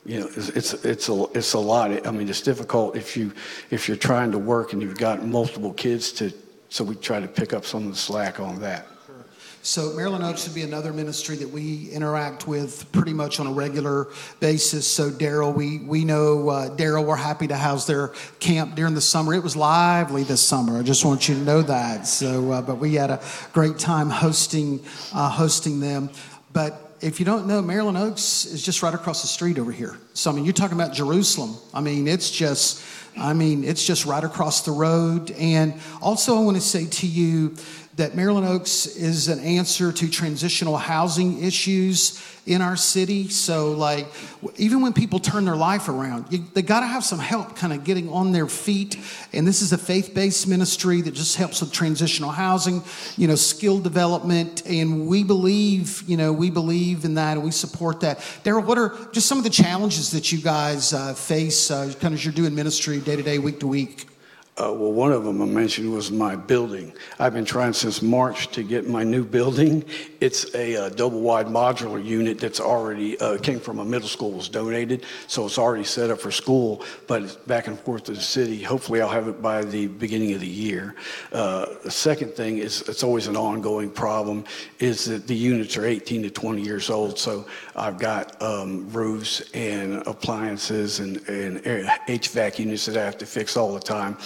you 0.06 0.20
know, 0.20 0.26
it's, 0.36 0.48
it's, 0.50 0.72
it's, 0.86 1.08
a, 1.10 1.26
it's 1.34 1.52
a 1.52 1.58
lot. 1.58 2.06
I 2.06 2.10
mean, 2.12 2.30
it's 2.30 2.40
difficult 2.40 2.96
if, 2.96 3.14
you, 3.14 3.30
if 3.70 3.88
you're 3.88 3.96
trying 3.96 4.32
to 4.32 4.38
work 4.38 4.72
and 4.72 4.80
you've 4.80 4.96
got 4.96 5.26
multiple 5.26 5.74
kids 5.74 6.12
to, 6.12 6.32
so 6.70 6.82
we 6.82 6.94
try 6.94 7.20
to 7.20 7.28
pick 7.28 7.52
up 7.52 7.66
some 7.66 7.84
of 7.84 7.90
the 7.90 7.96
slack 7.98 8.40
on 8.40 8.58
that. 8.60 8.86
So, 9.68 9.92
Maryland 9.92 10.24
Oaks 10.24 10.46
would 10.46 10.54
be 10.54 10.62
another 10.62 10.94
ministry 10.94 11.36
that 11.36 11.48
we 11.50 11.90
interact 11.90 12.48
with 12.48 12.90
pretty 12.90 13.12
much 13.12 13.38
on 13.38 13.46
a 13.46 13.52
regular 13.52 14.08
basis. 14.40 14.86
So, 14.86 15.10
Daryl, 15.10 15.54
we, 15.54 15.80
we 15.80 16.06
know 16.06 16.48
uh, 16.48 16.74
Daryl, 16.74 17.04
we're 17.04 17.16
happy 17.16 17.46
to 17.48 17.54
house 17.54 17.86
their 17.86 18.14
camp 18.40 18.76
during 18.76 18.94
the 18.94 19.02
summer. 19.02 19.34
It 19.34 19.42
was 19.42 19.56
lively 19.56 20.22
this 20.22 20.40
summer. 20.40 20.78
I 20.78 20.82
just 20.82 21.04
want 21.04 21.28
you 21.28 21.34
to 21.34 21.40
know 21.42 21.60
that. 21.60 22.06
So, 22.06 22.50
uh, 22.50 22.62
but 22.62 22.76
we 22.76 22.94
had 22.94 23.10
a 23.10 23.20
great 23.52 23.78
time 23.78 24.08
hosting, 24.08 24.80
uh, 25.12 25.28
hosting 25.28 25.80
them. 25.80 26.08
But 26.54 26.96
if 27.02 27.20
you 27.20 27.26
don't 27.26 27.46
know, 27.46 27.60
Maryland 27.60 27.98
Oaks 27.98 28.46
is 28.46 28.64
just 28.64 28.82
right 28.82 28.94
across 28.94 29.20
the 29.20 29.28
street 29.28 29.58
over 29.58 29.70
here. 29.70 29.98
So, 30.14 30.30
I 30.30 30.34
mean, 30.34 30.46
you're 30.46 30.54
talking 30.54 30.80
about 30.80 30.94
Jerusalem. 30.94 31.56
I 31.74 31.82
mean, 31.82 32.08
it's 32.08 32.30
just, 32.30 32.82
I 33.18 33.34
mean, 33.34 33.64
it's 33.64 33.86
just 33.86 34.06
right 34.06 34.24
across 34.24 34.62
the 34.62 34.72
road. 34.72 35.30
And 35.32 35.74
also, 36.00 36.38
I 36.38 36.40
want 36.40 36.56
to 36.56 36.62
say 36.62 36.86
to 36.86 37.06
you, 37.06 37.54
that 37.98 38.14
Maryland 38.14 38.46
Oaks 38.46 38.86
is 38.86 39.28
an 39.28 39.40
answer 39.40 39.92
to 39.92 40.08
transitional 40.08 40.76
housing 40.76 41.42
issues 41.42 42.22
in 42.46 42.62
our 42.62 42.76
city. 42.76 43.28
So, 43.28 43.72
like, 43.72 44.06
even 44.56 44.80
when 44.80 44.92
people 44.92 45.18
turn 45.18 45.44
their 45.44 45.56
life 45.56 45.88
around, 45.88 46.26
you, 46.30 46.44
they 46.54 46.62
got 46.62 46.80
to 46.80 46.86
have 46.86 47.04
some 47.04 47.18
help 47.18 47.56
kind 47.56 47.72
of 47.72 47.82
getting 47.84 48.08
on 48.08 48.32
their 48.32 48.46
feet. 48.46 48.96
And 49.32 49.46
this 49.46 49.62
is 49.62 49.72
a 49.72 49.78
faith 49.78 50.14
based 50.14 50.46
ministry 50.46 51.02
that 51.02 51.10
just 51.12 51.36
helps 51.36 51.60
with 51.60 51.72
transitional 51.72 52.30
housing, 52.30 52.82
you 53.16 53.26
know, 53.26 53.34
skill 53.34 53.80
development. 53.80 54.64
And 54.64 55.08
we 55.08 55.24
believe, 55.24 56.02
you 56.06 56.16
know, 56.16 56.32
we 56.32 56.50
believe 56.50 57.04
in 57.04 57.14
that 57.14 57.32
and 57.32 57.44
we 57.44 57.50
support 57.50 58.00
that. 58.00 58.18
Daryl, 58.44 58.64
what 58.64 58.78
are 58.78 58.96
just 59.12 59.26
some 59.26 59.38
of 59.38 59.44
the 59.44 59.50
challenges 59.50 60.12
that 60.12 60.32
you 60.32 60.38
guys 60.38 60.92
uh, 60.92 61.14
face 61.14 61.70
uh, 61.70 61.92
kind 62.00 62.14
of 62.14 62.14
as 62.14 62.24
you're 62.24 62.32
doing 62.32 62.54
ministry 62.54 63.00
day 63.00 63.16
to 63.16 63.22
day, 63.22 63.38
week 63.38 63.60
to 63.60 63.66
week? 63.66 64.06
Uh, 64.58 64.72
well, 64.72 64.92
one 64.92 65.12
of 65.12 65.22
them 65.22 65.40
I 65.40 65.44
mentioned 65.44 65.92
was 65.92 66.10
my 66.10 66.34
building. 66.34 66.92
I've 67.20 67.32
been 67.32 67.44
trying 67.44 67.72
since 67.72 68.02
March 68.02 68.48
to 68.48 68.64
get 68.64 68.88
my 68.88 69.04
new 69.04 69.24
building. 69.24 69.84
It's 70.20 70.52
a, 70.52 70.74
uh, 70.76 70.88
double 70.88 71.20
wide 71.20 71.46
modular 71.46 72.04
unit 72.04 72.40
that's 72.40 72.58
already 72.58 73.18
uh, 73.20 73.38
came 73.38 73.60
from 73.60 73.78
a 73.78 73.84
middle 73.84 74.08
school, 74.08 74.32
was 74.32 74.48
donated, 74.48 75.06
so 75.28 75.46
it's 75.46 75.58
already 75.58 75.84
set 75.84 76.10
up 76.10 76.20
for 76.20 76.32
school, 76.32 76.84
but 77.06 77.22
it's 77.22 77.36
back 77.36 77.68
and 77.68 77.78
forth 77.78 78.04
to 78.04 78.12
the 78.12 78.20
city. 78.20 78.60
Hopefully, 78.60 79.00
I'll 79.00 79.08
have 79.08 79.28
it 79.28 79.40
by 79.40 79.62
the 79.62 79.86
beginning 79.86 80.32
of 80.32 80.40
the 80.40 80.48
year. 80.48 80.96
Uh, 81.32 81.66
the 81.84 81.90
second 81.90 82.34
thing 82.34 82.58
is 82.58 82.82
it's 82.88 83.04
always 83.04 83.28
an 83.28 83.36
ongoing 83.36 83.90
problem 83.90 84.44
is 84.80 85.04
that 85.04 85.28
the 85.28 85.36
units 85.36 85.76
are 85.76 85.86
18 85.86 86.24
to 86.24 86.30
20 86.30 86.62
years 86.62 86.90
old, 86.90 87.16
so 87.16 87.46
I've 87.76 87.98
got 87.98 88.40
um, 88.42 88.90
roofs 88.90 89.48
and 89.52 90.04
appliances 90.08 90.98
and, 90.98 91.18
and 91.28 91.62
HVAC 91.62 92.58
units 92.58 92.86
that 92.86 92.96
I 92.96 93.04
have 93.04 93.18
to 93.18 93.26
fix 93.26 93.56
all 93.56 93.72
the 93.72 93.80
time. 93.80 94.16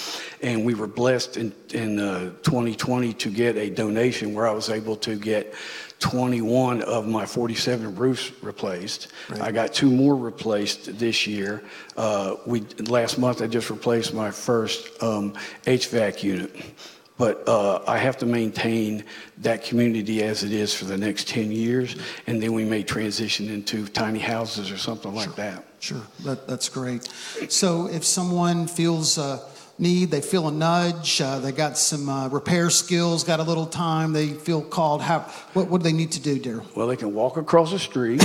And 0.42 0.64
we 0.64 0.74
were 0.74 0.86
blessed 0.86 1.36
in, 1.36 1.52
in 1.72 1.98
uh, 1.98 2.30
2020 2.42 3.12
to 3.14 3.30
get 3.30 3.56
a 3.56 3.70
donation 3.70 4.34
where 4.34 4.46
I 4.46 4.52
was 4.52 4.70
able 4.70 4.96
to 4.96 5.16
get 5.16 5.54
21 5.98 6.82
of 6.82 7.06
my 7.06 7.24
47 7.24 7.94
roofs 7.94 8.32
replaced. 8.42 9.12
Right. 9.28 9.40
I 9.40 9.52
got 9.52 9.72
two 9.72 9.90
more 9.90 10.16
replaced 10.16 10.98
this 10.98 11.26
year. 11.26 11.62
Uh, 11.96 12.36
we 12.44 12.62
last 12.88 13.18
month 13.18 13.40
I 13.40 13.46
just 13.46 13.70
replaced 13.70 14.12
my 14.12 14.30
first 14.30 15.02
um, 15.02 15.34
HVAC 15.64 16.22
unit. 16.22 16.56
But 17.18 17.46
uh, 17.48 17.82
I 17.86 17.98
have 17.98 18.16
to 18.18 18.26
maintain 18.26 19.04
that 19.38 19.62
community 19.62 20.24
as 20.24 20.42
it 20.42 20.52
is 20.52 20.74
for 20.74 20.86
the 20.86 20.96
next 20.96 21.28
10 21.28 21.52
years, 21.52 21.94
and 22.26 22.42
then 22.42 22.52
we 22.52 22.64
may 22.64 22.82
transition 22.82 23.48
into 23.48 23.86
tiny 23.86 24.18
houses 24.18 24.72
or 24.72 24.76
something 24.76 25.12
sure. 25.12 25.20
like 25.20 25.36
that. 25.36 25.64
Sure, 25.78 26.02
that, 26.24 26.48
that's 26.48 26.68
great. 26.68 27.04
So 27.48 27.86
if 27.86 28.04
someone 28.04 28.66
feels 28.66 29.18
uh, 29.18 29.38
need, 29.82 30.10
they 30.10 30.20
feel 30.20 30.48
a 30.48 30.52
nudge, 30.52 31.20
uh, 31.20 31.40
they 31.40 31.52
got 31.52 31.76
some 31.76 32.08
uh, 32.08 32.28
repair 32.28 32.70
skills, 32.70 33.24
got 33.24 33.40
a 33.40 33.42
little 33.42 33.66
time, 33.66 34.12
they 34.12 34.28
feel 34.28 34.62
called. 34.62 35.02
How, 35.02 35.20
what, 35.52 35.68
what 35.68 35.78
do 35.78 35.82
they 35.82 35.92
need 35.92 36.12
to 36.12 36.20
do, 36.20 36.38
dear? 36.38 36.62
Well, 36.74 36.86
they 36.86 36.96
can 36.96 37.12
walk 37.12 37.36
across 37.36 37.72
the 37.72 37.78
street, 37.78 38.22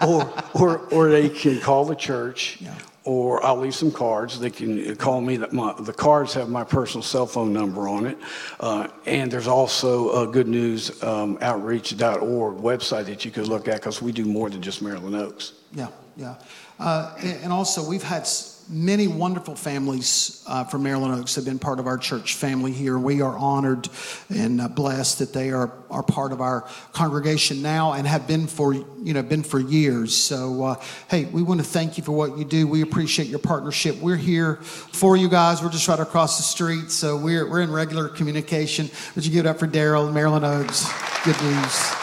or, 0.06 0.32
or, 0.54 0.78
or 0.88 1.10
they 1.10 1.28
can 1.28 1.60
call 1.60 1.84
the 1.84 1.94
church. 1.94 2.58
Yeah. 2.60 2.74
Or 3.04 3.42
I'll 3.44 3.56
leave 3.56 3.74
some 3.74 3.90
cards. 3.90 4.38
They 4.38 4.50
can 4.50 4.94
call 4.96 5.22
me. 5.22 5.38
That 5.38 5.54
my, 5.54 5.74
the 5.80 5.92
cards 5.92 6.34
have 6.34 6.50
my 6.50 6.64
personal 6.64 7.02
cell 7.02 7.26
phone 7.26 7.50
number 7.50 7.88
on 7.88 8.06
it, 8.06 8.18
uh, 8.60 8.88
and 9.06 9.32
there's 9.32 9.48
also 9.48 10.22
a 10.22 10.30
Good 10.30 10.46
News 10.46 11.02
um, 11.02 11.38
Outreach.org 11.40 12.58
website 12.58 13.06
that 13.06 13.24
you 13.24 13.30
could 13.30 13.48
look 13.48 13.68
at 13.68 13.76
because 13.76 14.02
we 14.02 14.12
do 14.12 14.26
more 14.26 14.50
than 14.50 14.60
just 14.60 14.82
Maryland 14.82 15.16
Oaks. 15.16 15.54
Yeah, 15.72 15.88
yeah, 16.14 16.34
uh, 16.78 17.16
and 17.22 17.50
also 17.50 17.88
we've 17.88 18.02
had 18.02 18.26
many 18.70 19.08
wonderful 19.08 19.56
families 19.56 20.44
uh, 20.46 20.64
from 20.64 20.84
Maryland 20.84 21.20
Oaks 21.20 21.34
have 21.34 21.44
been 21.44 21.58
part 21.58 21.80
of 21.80 21.86
our 21.86 21.98
church 21.98 22.34
family 22.34 22.70
here. 22.70 22.98
We 22.98 23.20
are 23.20 23.36
honored 23.36 23.88
and 24.28 24.60
uh, 24.60 24.68
blessed 24.68 25.18
that 25.18 25.32
they 25.32 25.50
are, 25.50 25.72
are 25.90 26.02
part 26.02 26.32
of 26.32 26.40
our 26.40 26.68
congregation 26.92 27.62
now 27.62 27.92
and 27.92 28.06
have 28.06 28.28
been 28.28 28.46
for 28.46 28.72
you 28.72 29.12
know 29.12 29.22
been 29.22 29.42
for 29.42 29.58
years. 29.58 30.16
So 30.16 30.64
uh, 30.64 30.82
hey, 31.08 31.24
we 31.26 31.42
want 31.42 31.60
to 31.60 31.66
thank 31.66 31.98
you 31.98 32.04
for 32.04 32.12
what 32.12 32.38
you 32.38 32.44
do. 32.44 32.66
We 32.66 32.82
appreciate 32.82 33.28
your 33.28 33.40
partnership. 33.40 33.96
We're 33.96 34.16
here 34.16 34.56
for 34.56 35.16
you 35.16 35.28
guys. 35.28 35.62
We're 35.62 35.70
just 35.70 35.88
right 35.88 36.00
across 36.00 36.36
the 36.36 36.44
street, 36.44 36.90
so 36.90 37.16
we're 37.16 37.48
we're 37.48 37.62
in 37.62 37.72
regular 37.72 38.08
communication. 38.08 38.88
Would 39.14 39.26
you 39.26 39.32
give 39.32 39.46
it 39.46 39.48
up 39.48 39.58
for 39.58 39.66
Daryl, 39.66 40.12
Maryland 40.12 40.44
Oaks? 40.44 40.88
Good 41.24 41.40
news. 41.42 41.94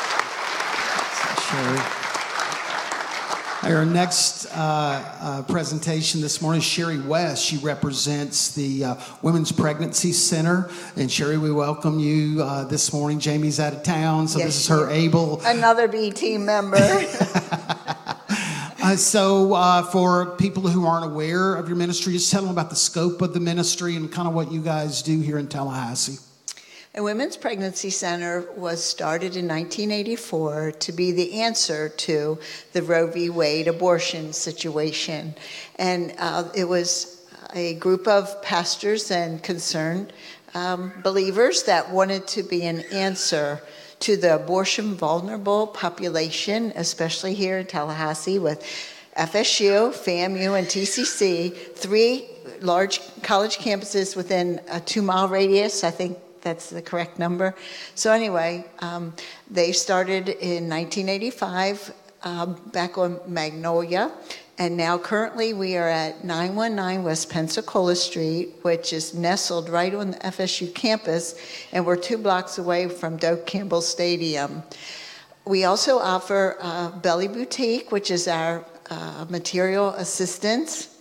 Sherry. 1.49 2.06
Our 3.67 3.85
next 3.85 4.45
uh, 4.45 4.55
uh, 5.19 5.43
presentation 5.43 6.21
this 6.21 6.41
morning 6.41 6.59
is 6.59 6.65
Sherry 6.65 7.01
West. 7.01 7.43
She 7.43 7.57
represents 7.57 8.55
the 8.55 8.85
uh, 8.85 8.95
Women's 9.21 9.51
Pregnancy 9.51 10.13
Center. 10.13 10.69
And 10.95 11.11
Sherry, 11.11 11.37
we 11.37 11.51
welcome 11.51 11.99
you 11.99 12.41
uh, 12.41 12.63
this 12.63 12.93
morning. 12.93 13.19
Jamie's 13.19 13.59
out 13.59 13.73
of 13.73 13.83
town, 13.83 14.29
so 14.29 14.39
yes, 14.39 14.47
this 14.47 14.59
is 14.61 14.67
her 14.69 14.89
able. 14.89 15.41
Another 15.43 15.89
B 15.89 16.11
team 16.11 16.45
member. 16.45 16.77
Uh, 18.79 18.95
so, 18.95 19.53
uh, 19.53 19.83
for 19.83 20.37
people 20.37 20.65
who 20.65 20.85
aren't 20.85 21.03
aware 21.03 21.55
of 21.55 21.67
your 21.67 21.75
ministry, 21.75 22.13
just 22.13 22.31
tell 22.31 22.41
them 22.41 22.51
about 22.51 22.69
the 22.69 22.75
scope 22.75 23.21
of 23.21 23.33
the 23.33 23.39
ministry 23.39 23.97
and 23.97 24.09
kind 24.09 24.29
of 24.29 24.33
what 24.33 24.49
you 24.49 24.61
guys 24.61 25.01
do 25.01 25.19
here 25.19 25.37
in 25.37 25.45
Tallahassee. 25.45 26.17
A 26.97 27.03
Women's 27.03 27.37
Pregnancy 27.37 27.91
Center 27.91 28.43
was 28.55 28.83
started 28.83 29.35
in 29.35 29.47
1984 29.47 30.71
to 30.79 30.91
be 30.91 31.11
the 31.11 31.41
answer 31.41 31.89
to 31.89 32.39
the 32.73 32.81
Roe 32.81 33.05
v. 33.05 33.29
Wade 33.29 33.67
abortion 33.67 34.33
situation. 34.33 35.35
And 35.75 36.15
uh, 36.17 36.49
it 36.55 36.67
was 36.67 37.23
a 37.53 37.75
group 37.75 38.07
of 38.07 38.41
pastors 38.41 39.11
and 39.11 39.43
concerned 39.43 40.11
um, 40.55 40.91
believers 41.03 41.61
that 41.63 41.91
wanted 41.91 42.27
to 42.29 42.41
be 42.41 42.65
an 42.65 42.79
answer 42.91 43.61
to 43.99 44.17
the 44.17 44.33
abortion 44.33 44.95
vulnerable 44.95 45.67
population, 45.67 46.73
especially 46.75 47.35
here 47.35 47.59
in 47.59 47.67
Tallahassee 47.67 48.39
with 48.39 48.63
FSU, 49.15 49.93
FAMU, 49.93 50.57
and 50.57 50.65
TCC, 50.65 51.55
three 51.75 52.27
large 52.59 53.01
college 53.21 53.57
campuses 53.57 54.15
within 54.15 54.59
a 54.71 54.79
two 54.79 55.03
mile 55.03 55.27
radius. 55.27 55.83
I 55.83 55.91
think 55.91 56.17
that's 56.47 56.69
the 56.69 56.81
correct 56.81 57.19
number. 57.19 57.53
So, 57.93 58.13
anyway, 58.13 58.63
um, 58.79 59.13
they 59.51 59.73
started 59.73 60.29
in 60.29 60.69
1985 60.69 61.93
uh, 62.23 62.45
back 62.45 62.97
on 62.97 63.19
Magnolia. 63.27 64.11
And 64.57 64.77
now, 64.77 64.97
currently, 64.97 65.53
we 65.53 65.75
are 65.75 65.89
at 65.89 66.23
919 66.23 67.03
West 67.03 67.29
Pensacola 67.29 67.97
Street, 67.97 68.55
which 68.61 68.93
is 68.93 69.13
nestled 69.13 69.67
right 69.67 69.93
on 69.93 70.11
the 70.11 70.17
FSU 70.17 70.73
campus, 70.73 71.35
and 71.73 71.85
we're 71.85 71.97
two 71.97 72.17
blocks 72.17 72.57
away 72.57 72.87
from 72.87 73.17
Doak 73.17 73.45
Campbell 73.45 73.81
Stadium. 73.81 74.63
We 75.43 75.65
also 75.65 75.99
offer 75.99 76.55
uh, 76.61 76.91
Belly 76.91 77.27
Boutique, 77.27 77.91
which 77.91 78.09
is 78.09 78.27
our 78.27 78.65
uh, 78.89 79.25
material 79.29 79.89
assistance 79.89 80.96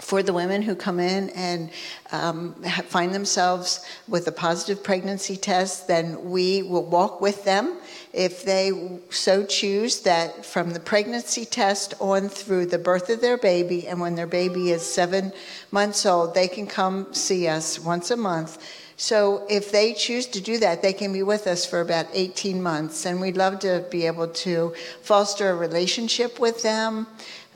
for 0.00 0.22
the 0.22 0.32
women 0.32 0.62
who 0.62 0.74
come 0.74 1.00
in 1.00 1.30
and 1.30 1.70
um, 2.12 2.54
find 2.86 3.14
themselves 3.14 3.84
with 4.06 4.26
a 4.26 4.32
positive 4.32 4.82
pregnancy 4.82 5.36
test, 5.36 5.88
then 5.88 6.30
we 6.30 6.62
will 6.62 6.84
walk 6.84 7.20
with 7.20 7.44
them. 7.44 7.78
If 8.12 8.44
they 8.44 9.00
so 9.10 9.44
choose 9.44 10.00
that 10.02 10.46
from 10.46 10.70
the 10.70 10.80
pregnancy 10.80 11.44
test 11.44 11.94
on 12.00 12.28
through 12.28 12.66
the 12.66 12.78
birth 12.78 13.10
of 13.10 13.20
their 13.20 13.36
baby, 13.36 13.86
and 13.86 14.00
when 14.00 14.14
their 14.14 14.26
baby 14.26 14.70
is 14.70 14.82
seven 14.82 15.32
months 15.70 16.06
old, 16.06 16.34
they 16.34 16.48
can 16.48 16.66
come 16.66 17.12
see 17.12 17.48
us 17.48 17.78
once 17.78 18.10
a 18.10 18.16
month. 18.16 18.58
So 19.00 19.46
if 19.48 19.70
they 19.70 19.94
choose 19.94 20.26
to 20.26 20.40
do 20.40 20.58
that, 20.58 20.82
they 20.82 20.92
can 20.92 21.12
be 21.12 21.22
with 21.22 21.46
us 21.46 21.64
for 21.64 21.80
about 21.80 22.06
18 22.12 22.60
months. 22.60 23.06
And 23.06 23.20
we'd 23.20 23.36
love 23.36 23.60
to 23.60 23.86
be 23.92 24.06
able 24.06 24.26
to 24.26 24.74
foster 25.02 25.50
a 25.50 25.54
relationship 25.54 26.40
with 26.40 26.64
them. 26.64 27.06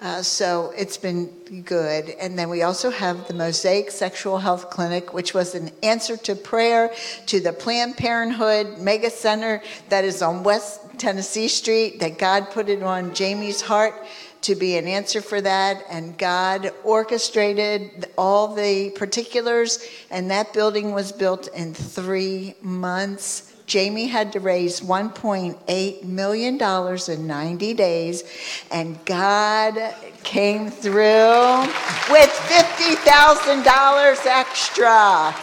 Uh, 0.03 0.21
so 0.21 0.73
it's 0.77 0.97
been 0.97 1.27
good. 1.65 2.11
And 2.21 2.37
then 2.37 2.51
we 2.51 2.63
also 2.63 2.91
have 2.91 3.29
the 3.29 3.35
Mosaic 3.35 3.93
Sexual 3.93 4.39
Health 4.39 4.69
Clinic, 4.69 5.15
which 5.15 5.33
was 5.33 5.55
an 5.55 5.71
answer 5.85 6.17
to 6.17 6.35
prayer 6.35 6.93
to 7.27 7.39
the 7.39 7.53
Planned 7.53 7.97
Parenthood 7.97 8.79
Mega 8.79 9.11
Center 9.11 9.63
that 9.91 10.05
is 10.05 10.21
on 10.21 10.43
West 10.43 10.81
Tennessee 10.99 11.47
Street, 11.47 12.01
that 12.01 12.19
God 12.19 12.51
put 12.51 12.69
it 12.69 12.83
on 12.83 13.15
Jamie's 13.15 13.61
heart 13.61 13.95
to 14.41 14.57
be 14.57 14.77
an 14.77 14.89
answer 14.89 15.21
for 15.21 15.41
that. 15.41 15.85
And 15.89 16.19
God 16.19 16.73
orchestrated 16.83 18.07
all 18.19 18.57
the 18.57 18.91
particulars, 18.97 19.87
and 20.11 20.33
that 20.33 20.53
building 20.53 20.91
was 20.91 21.13
built 21.13 21.47
in 21.55 21.75
three 21.75 22.57
months. 22.61 23.52
Jamie 23.73 24.07
had 24.07 24.33
to 24.33 24.39
raise 24.39 24.83
$1.8 24.83 26.05
million 26.05 26.61
in 27.09 27.27
90 27.27 27.73
days, 27.73 28.23
and 28.71 29.03
God 29.07 29.95
came 30.25 30.69
through 30.69 31.63
with 32.11 32.29
$50,000 32.29 34.27
extra. 34.27 35.35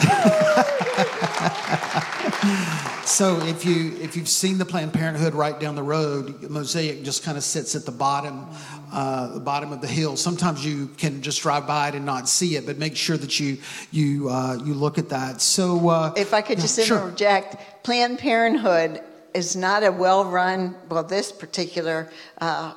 So 3.10 3.40
if 3.42 3.66
you 3.66 3.98
if 4.00 4.16
you've 4.16 4.30
seen 4.30 4.60
the 4.60 4.66
Planned 4.66 4.94
Parenthood 4.94 5.34
right 5.34 5.60
down 5.60 5.76
the 5.76 5.84
road, 5.84 6.48
Mosaic 6.48 7.04
just 7.04 7.24
kind 7.24 7.38
of 7.38 7.44
sits 7.44 7.76
at 7.76 7.84
the 7.84 7.92
bottom, 7.92 8.46
uh, 8.92 9.34
the 9.34 9.40
bottom 9.40 9.72
of 9.72 9.82
the 9.82 9.88
hill. 9.88 10.18
Sometimes 10.18 10.66
you 10.66 10.88
can 10.98 11.22
just 11.22 11.42
drive 11.42 11.68
by 11.68 11.90
it 11.90 11.96
and 11.96 12.06
not 12.06 12.28
see 12.30 12.56
it, 12.56 12.66
but 12.66 12.78
make 12.78 12.96
sure 12.96 13.18
that 13.18 13.40
you 13.40 13.58
you 13.92 14.30
uh, 14.30 14.56
you 14.64 14.74
look 14.74 14.98
at 14.98 15.10
that. 15.10 15.42
So 15.42 15.90
uh, 15.90 16.14
If 16.16 16.34
I 16.34 16.42
could 16.42 16.60
just 16.60 16.78
yeah, 16.78 16.86
sure. 16.86 17.02
interject, 17.02 17.84
Planned 17.84 18.20
Parenthood 18.20 19.02
is 19.34 19.56
not 19.56 19.84
a 19.84 19.92
well-run, 19.92 20.76
well, 20.90 21.04
this 21.04 21.32
particular 21.32 22.10
uh, 22.40 22.74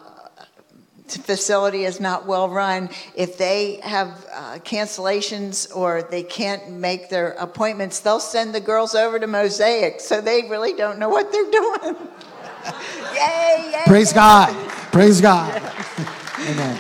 facility 1.08 1.84
is 1.84 2.00
not 2.00 2.26
well-run. 2.26 2.90
If 3.14 3.38
they 3.38 3.80
have 3.82 4.26
uh, 4.32 4.58
cancellations 4.58 5.74
or 5.74 6.02
they 6.02 6.22
can't 6.22 6.70
make 6.70 7.08
their 7.08 7.30
appointments, 7.32 8.00
they'll 8.00 8.20
send 8.20 8.54
the 8.54 8.60
girls 8.60 8.94
over 8.94 9.18
to 9.18 9.26
Mosaic, 9.26 10.00
so 10.00 10.20
they 10.20 10.42
really 10.42 10.72
don't 10.72 10.98
know 10.98 11.08
what 11.08 11.32
they're 11.32 11.50
doing. 11.50 11.96
yay, 13.14 13.70
yay. 13.72 13.82
Praise. 13.86 14.12
God. 14.12 14.54
Praise 14.92 15.20
God. 15.20 15.62
Amen. 16.40 16.76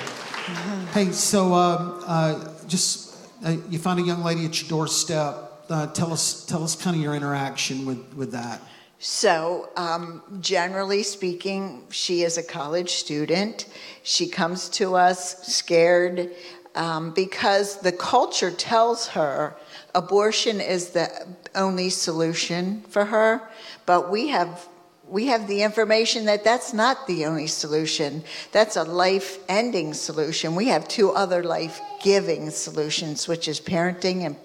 Hey, 0.92 1.12
so 1.12 1.54
um, 1.54 2.04
uh, 2.06 2.52
just 2.66 3.16
uh, 3.44 3.56
you 3.70 3.78
find 3.78 3.98
a 3.98 4.02
young 4.02 4.22
lady 4.22 4.44
at 4.44 4.60
your 4.60 4.68
doorstep. 4.68 5.64
Uh, 5.70 5.86
tell 5.88 6.12
us, 6.12 6.44
tell 6.44 6.62
us, 6.62 6.76
kind 6.76 6.96
of 6.96 7.02
your 7.02 7.14
interaction 7.14 7.86
with 7.86 8.14
with 8.14 8.32
that. 8.32 8.60
So, 8.98 9.70
um, 9.76 10.22
generally 10.40 11.02
speaking, 11.02 11.84
she 11.90 12.22
is 12.22 12.38
a 12.38 12.42
college 12.42 12.90
student. 12.90 13.66
She 14.02 14.28
comes 14.28 14.68
to 14.70 14.94
us 14.94 15.42
scared 15.46 16.30
um, 16.74 17.12
because 17.12 17.78
the 17.80 17.92
culture 17.92 18.50
tells 18.50 19.08
her 19.08 19.56
abortion 19.94 20.60
is 20.60 20.90
the 20.90 21.08
only 21.54 21.90
solution 21.90 22.82
for 22.82 23.06
her, 23.06 23.48
but 23.86 24.10
we 24.10 24.28
have. 24.28 24.68
We 25.08 25.26
have 25.26 25.46
the 25.46 25.62
information 25.62 26.24
that 26.26 26.44
that's 26.44 26.72
not 26.72 27.06
the 27.06 27.26
only 27.26 27.46
solution. 27.46 28.24
That's 28.52 28.76
a 28.76 28.84
life 28.84 29.38
ending 29.48 29.94
solution. 29.94 30.54
We 30.54 30.68
have 30.68 30.88
two 30.88 31.10
other 31.10 31.42
life 31.42 31.80
giving 32.02 32.50
solutions, 32.50 33.28
which 33.28 33.48
is 33.48 33.60
parenting 33.60 34.24
and 34.24 34.36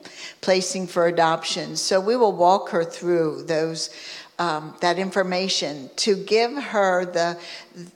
placing 0.42 0.88
for 0.88 1.08
adoption. 1.08 1.76
So 1.76 2.02
we 2.02 2.16
will 2.16 2.34
walk 2.34 2.70
her 2.70 2.84
through 2.84 3.44
those 3.44 3.90
um, 4.40 4.76
that 4.82 5.00
information 5.00 5.90
to 5.98 6.16
give 6.16 6.54
her 6.56 7.06
the 7.06 7.38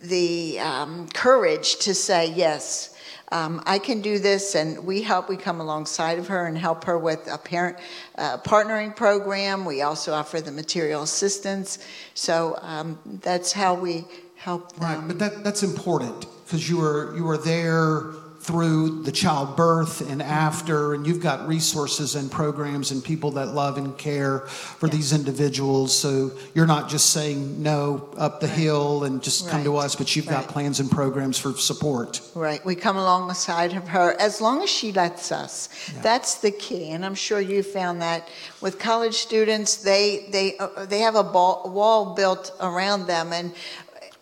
the 0.04 0.60
um, 0.60 1.08
courage 1.10 1.78
to 1.78 1.94
say 1.94 2.32
yes. 2.32 2.91
Um, 3.32 3.64
I 3.66 3.80
can 3.80 4.02
do 4.02 4.20
this, 4.20 4.56
and 4.56 4.86
we 4.86 5.02
help. 5.02 5.30
We 5.30 5.38
come 5.38 5.62
alongside 5.62 6.20
of 6.20 6.28
her 6.28 6.48
and 6.48 6.58
help 6.58 6.84
her 6.84 6.98
with 6.98 7.28
a 7.32 7.38
parent 7.38 7.78
uh, 8.18 8.38
partnering 8.40 8.96
program. 8.96 9.64
We 9.64 9.82
also 9.82 10.14
offer 10.14 10.42
the 10.42 10.52
material 10.52 11.04
assistance. 11.04 11.80
So 12.14 12.58
um, 12.62 13.00
that's 13.24 13.54
how 13.54 13.74
we 13.76 14.06
help 14.36 14.74
them. 14.74 15.00
Right, 15.00 15.08
but 15.08 15.20
that 15.20 15.44
that's 15.44 15.64
important 15.64 16.26
because 16.46 16.70
you 16.70 16.78
were 16.78 17.16
you 17.16 17.24
were 17.24 17.38
there 17.38 18.12
through 18.42 19.04
the 19.04 19.12
childbirth 19.12 20.02
and 20.10 20.20
after, 20.20 20.96
and 20.96 21.06
you've 21.06 21.22
got 21.22 21.48
resources 21.48 22.16
and 22.16 22.32
programs 22.32 22.90
and 22.90 23.04
people 23.04 23.30
that 23.30 23.50
love 23.50 23.78
and 23.78 23.96
care 24.00 24.40
for 24.40 24.90
these 24.90 25.14
individuals. 25.14 25.96
So 25.96 26.32
you're 26.56 26.66
not 26.66 26.90
just 26.90 27.12
saying 27.12 27.62
no 27.62 28.10
up 28.18 28.40
the 28.40 28.48
hill 28.48 29.04
and 29.04 29.22
just 29.22 29.48
come 29.48 29.64
to 29.64 29.78
us, 29.78 29.96
but 29.96 30.16
you've 30.16 30.26
got 30.26 30.48
plans 30.48 30.80
and 30.80 30.90
programs 30.90 31.38
for 31.38 31.54
support. 31.54 32.20
Right. 32.34 32.66
We 32.66 32.74
come 32.74 32.98
alongside 32.98 33.74
of 33.74 33.88
her 33.90 34.20
as 34.20 34.42
long 34.42 34.64
as 34.64 34.70
she 34.72 34.92
lets 34.92 35.32
us. 35.32 35.70
That's 36.02 36.36
the 36.36 36.52
key. 36.52 36.90
And 36.90 37.06
I'm 37.06 37.16
sure 37.16 37.40
you 37.40 37.62
found 37.62 38.02
that 38.02 38.28
with 38.60 38.80
college 38.80 39.16
students, 39.16 39.78
they 39.78 40.28
they 40.32 40.58
uh, 40.58 40.86
they 40.86 41.00
have 41.00 41.16
a 41.16 41.24
ball, 41.24 41.70
wall 41.70 42.16
built 42.16 42.56
around 42.60 43.06
them, 43.06 43.34
and 43.34 43.54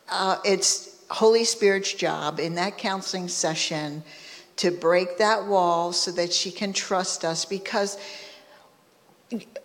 uh, 0.10 0.38
it's 0.44 0.89
Holy 1.10 1.44
Spirit's 1.44 1.94
job 1.94 2.40
in 2.40 2.56
that 2.56 2.78
counseling 2.78 3.28
session 3.28 4.04
to 4.58 4.72
break 4.72 5.18
that 5.18 5.46
wall 5.48 5.94
so 5.94 6.12
that 6.12 6.34
she 6.34 6.52
can 6.52 6.74
trust 6.74 7.24
us 7.24 7.46
because 7.46 7.98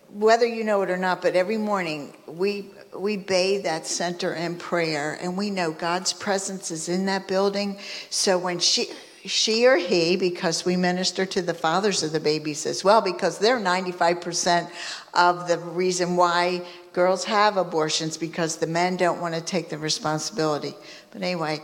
whether 0.09 0.45
you 0.45 0.63
know 0.63 0.81
it 0.83 0.89
or 0.89 0.97
not, 0.97 1.21
but 1.21 1.35
every 1.35 1.57
morning 1.57 2.15
we 2.27 2.69
we 2.97 3.17
bathe 3.17 3.63
that 3.63 3.85
center 3.85 4.33
in 4.33 4.55
prayer, 4.55 5.17
and 5.21 5.37
we 5.37 5.49
know 5.49 5.71
God's 5.71 6.13
presence 6.13 6.71
is 6.71 6.87
in 6.87 7.07
that 7.07 7.27
building. 7.27 7.77
So 8.09 8.37
when 8.37 8.59
she 8.59 8.87
she 9.25 9.65
or 9.65 9.75
he, 9.75 10.15
because 10.15 10.65
we 10.65 10.75
minister 10.75 11.25
to 11.25 11.41
the 11.41 11.53
fathers 11.53 12.03
of 12.03 12.11
the 12.11 12.19
babies 12.19 12.65
as 12.65 12.83
well, 12.83 13.01
because 13.01 13.39
they're 13.39 13.59
95% 13.59 14.69
of 15.15 15.47
the 15.47 15.57
reason 15.57 16.15
why 16.15 16.63
girls 16.95 17.25
have 17.25 17.57
abortions, 17.57 18.17
because 18.17 18.57
the 18.57 18.67
men 18.67 18.97
don't 18.97 19.19
want 19.19 19.35
to 19.35 19.41
take 19.41 19.67
the 19.69 19.77
responsibility. 19.77 20.73
But 21.11 21.21
anyway, 21.21 21.59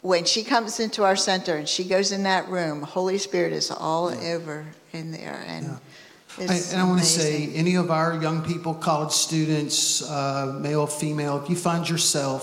when 0.00 0.24
she 0.24 0.42
comes 0.42 0.80
into 0.80 1.04
our 1.04 1.16
center 1.16 1.54
and 1.56 1.68
she 1.68 1.84
goes 1.84 2.10
in 2.10 2.22
that 2.24 2.48
room, 2.48 2.82
Holy 2.82 3.18
Spirit 3.18 3.52
is 3.52 3.70
all 3.70 4.08
over 4.08 4.66
in 4.92 5.12
there, 5.12 5.44
and. 5.46 5.66
I, 5.66 5.78
It's 6.36 6.72
and 6.72 6.82
I 6.82 6.84
want 6.84 6.98
to 6.98 7.06
say, 7.06 7.54
any 7.54 7.76
of 7.76 7.92
our 7.92 8.20
young 8.20 8.42
people, 8.42 8.74
college 8.74 9.12
students, 9.12 10.02
uh, 10.02 10.58
male, 10.60 10.88
female, 10.88 11.40
if 11.40 11.48
you 11.48 11.54
find 11.54 11.88
yourself, 11.88 12.42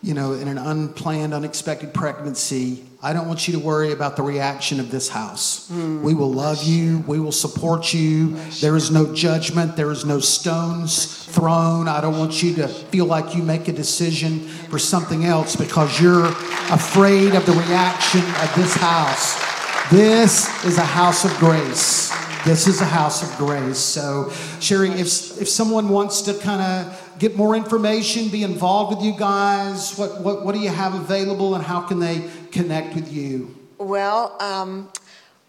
you 0.00 0.14
know, 0.14 0.34
in 0.34 0.46
an 0.46 0.58
unplanned, 0.58 1.34
unexpected 1.34 1.90
pregnancy, 1.92 2.85
I 3.02 3.12
don't 3.12 3.28
want 3.28 3.46
you 3.46 3.52
to 3.54 3.60
worry 3.60 3.92
about 3.92 4.16
the 4.16 4.22
reaction 4.22 4.80
of 4.80 4.90
this 4.90 5.08
house. 5.08 5.70
We 5.70 6.14
will 6.14 6.32
love 6.32 6.62
you. 6.62 7.04
We 7.06 7.20
will 7.20 7.32
support 7.32 7.92
you. 7.92 8.36
There 8.60 8.74
is 8.74 8.90
no 8.90 9.14
judgment. 9.14 9.76
There 9.76 9.90
is 9.90 10.04
no 10.04 10.18
stones 10.18 11.24
thrown. 11.26 11.88
I 11.88 12.00
don't 12.00 12.18
want 12.18 12.42
you 12.42 12.54
to 12.56 12.68
feel 12.68 13.04
like 13.04 13.34
you 13.34 13.42
make 13.42 13.68
a 13.68 13.72
decision 13.72 14.40
for 14.40 14.78
something 14.78 15.24
else 15.24 15.56
because 15.56 16.00
you're 16.00 16.26
afraid 16.26 17.34
of 17.34 17.44
the 17.44 17.52
reaction 17.52 18.20
of 18.20 18.52
this 18.56 18.74
house. 18.74 19.44
This 19.90 20.64
is 20.64 20.78
a 20.78 20.84
house 20.84 21.24
of 21.24 21.36
grace. 21.38 22.10
This 22.46 22.66
is 22.66 22.80
a 22.80 22.86
house 22.86 23.22
of 23.22 23.36
grace. 23.38 23.78
So, 23.78 24.30
Sherry, 24.60 24.90
if, 24.90 25.40
if 25.40 25.48
someone 25.48 25.88
wants 25.88 26.22
to 26.22 26.34
kind 26.34 26.62
of 26.62 27.18
get 27.18 27.36
more 27.36 27.56
information, 27.56 28.28
be 28.28 28.44
involved 28.44 28.96
with 28.96 29.04
you 29.04 29.18
guys, 29.18 29.96
what, 29.96 30.20
what, 30.20 30.44
what 30.44 30.54
do 30.54 30.60
you 30.60 30.68
have 30.68 30.94
available 30.94 31.54
and 31.56 31.64
how 31.64 31.80
can 31.80 31.98
they 31.98 32.30
connect 32.56 32.94
with 32.94 33.12
you? 33.12 33.54
Well, 33.78 34.36
um, 34.40 34.88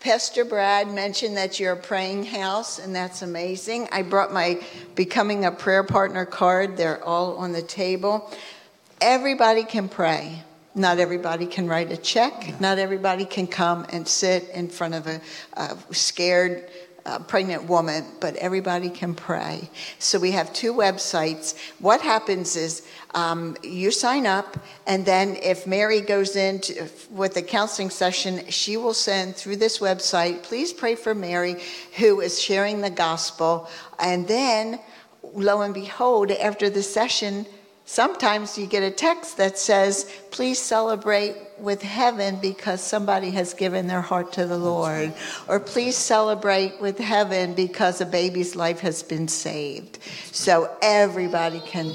Pastor 0.01 0.43
Brad 0.43 0.91
mentioned 0.91 1.37
that 1.37 1.59
you're 1.59 1.73
a 1.73 1.77
praying 1.77 2.25
house, 2.25 2.79
and 2.79 2.93
that's 2.93 3.21
amazing. 3.21 3.87
I 3.91 4.01
brought 4.01 4.33
my 4.33 4.61
Becoming 4.95 5.45
a 5.45 5.51
Prayer 5.51 5.83
Partner 5.83 6.25
card, 6.25 6.75
they're 6.75 7.03
all 7.03 7.37
on 7.37 7.53
the 7.53 7.61
table. 7.61 8.29
Everybody 8.99 9.63
can 9.63 9.87
pray. 9.87 10.43
Not 10.75 10.99
everybody 10.99 11.47
can 11.47 11.67
write 11.67 11.91
a 11.91 11.97
check. 11.97 12.59
Not 12.59 12.77
everybody 12.77 13.25
can 13.25 13.47
come 13.47 13.85
and 13.89 14.07
sit 14.07 14.49
in 14.49 14.67
front 14.67 14.93
of 14.93 15.07
a, 15.07 15.21
a 15.55 15.77
scared 15.91 16.69
uh, 17.07 17.19
pregnant 17.19 17.63
woman, 17.63 18.05
but 18.19 18.35
everybody 18.35 18.89
can 18.89 19.15
pray. 19.15 19.69
So 19.97 20.19
we 20.19 20.31
have 20.31 20.51
two 20.51 20.73
websites. 20.73 21.57
What 21.79 22.01
happens 22.01 22.57
is 22.57 22.85
um, 23.15 23.55
you 23.63 23.91
sign 23.91 24.27
up, 24.27 24.57
and 24.85 25.05
then 25.05 25.37
if 25.37 25.65
Mary 25.65 26.01
goes 26.01 26.35
in 26.35 26.59
to, 26.59 26.87
with 27.09 27.37
a 27.37 27.41
counseling 27.41 27.89
session, 27.89 28.45
she 28.49 28.75
will 28.75 28.93
send 28.93 29.37
through 29.37 29.55
this 29.55 29.79
website, 29.79 30.43
please 30.43 30.73
pray 30.73 30.95
for 30.95 31.15
Mary, 31.15 31.55
who 31.97 32.19
is 32.19 32.41
sharing 32.41 32.81
the 32.81 32.89
gospel. 32.89 33.69
And 33.99 34.27
then, 34.27 34.79
lo 35.33 35.61
and 35.61 35.73
behold, 35.73 36.31
after 36.31 36.69
the 36.69 36.83
session, 36.83 37.45
sometimes 37.87 38.57
you 38.57 38.67
get 38.67 38.83
a 38.83 38.91
text 38.91 39.37
that 39.37 39.57
says, 39.57 40.11
please 40.29 40.59
celebrate 40.59 41.35
with 41.57 41.81
heaven 41.81 42.37
because 42.39 42.81
somebody 42.81 43.31
has 43.31 43.55
given 43.55 43.87
their 43.87 44.01
heart 44.01 44.31
to 44.33 44.45
the 44.45 44.57
Lord. 44.57 45.13
Or 45.47 45.59
please 45.59 45.95
celebrate 45.95 46.79
with 46.79 46.99
heaven 46.99 47.55
because 47.55 47.99
a 48.01 48.05
baby's 48.05 48.55
life 48.55 48.81
has 48.81 49.01
been 49.01 49.27
saved. 49.27 49.97
So 50.31 50.69
everybody 50.81 51.61
can, 51.61 51.85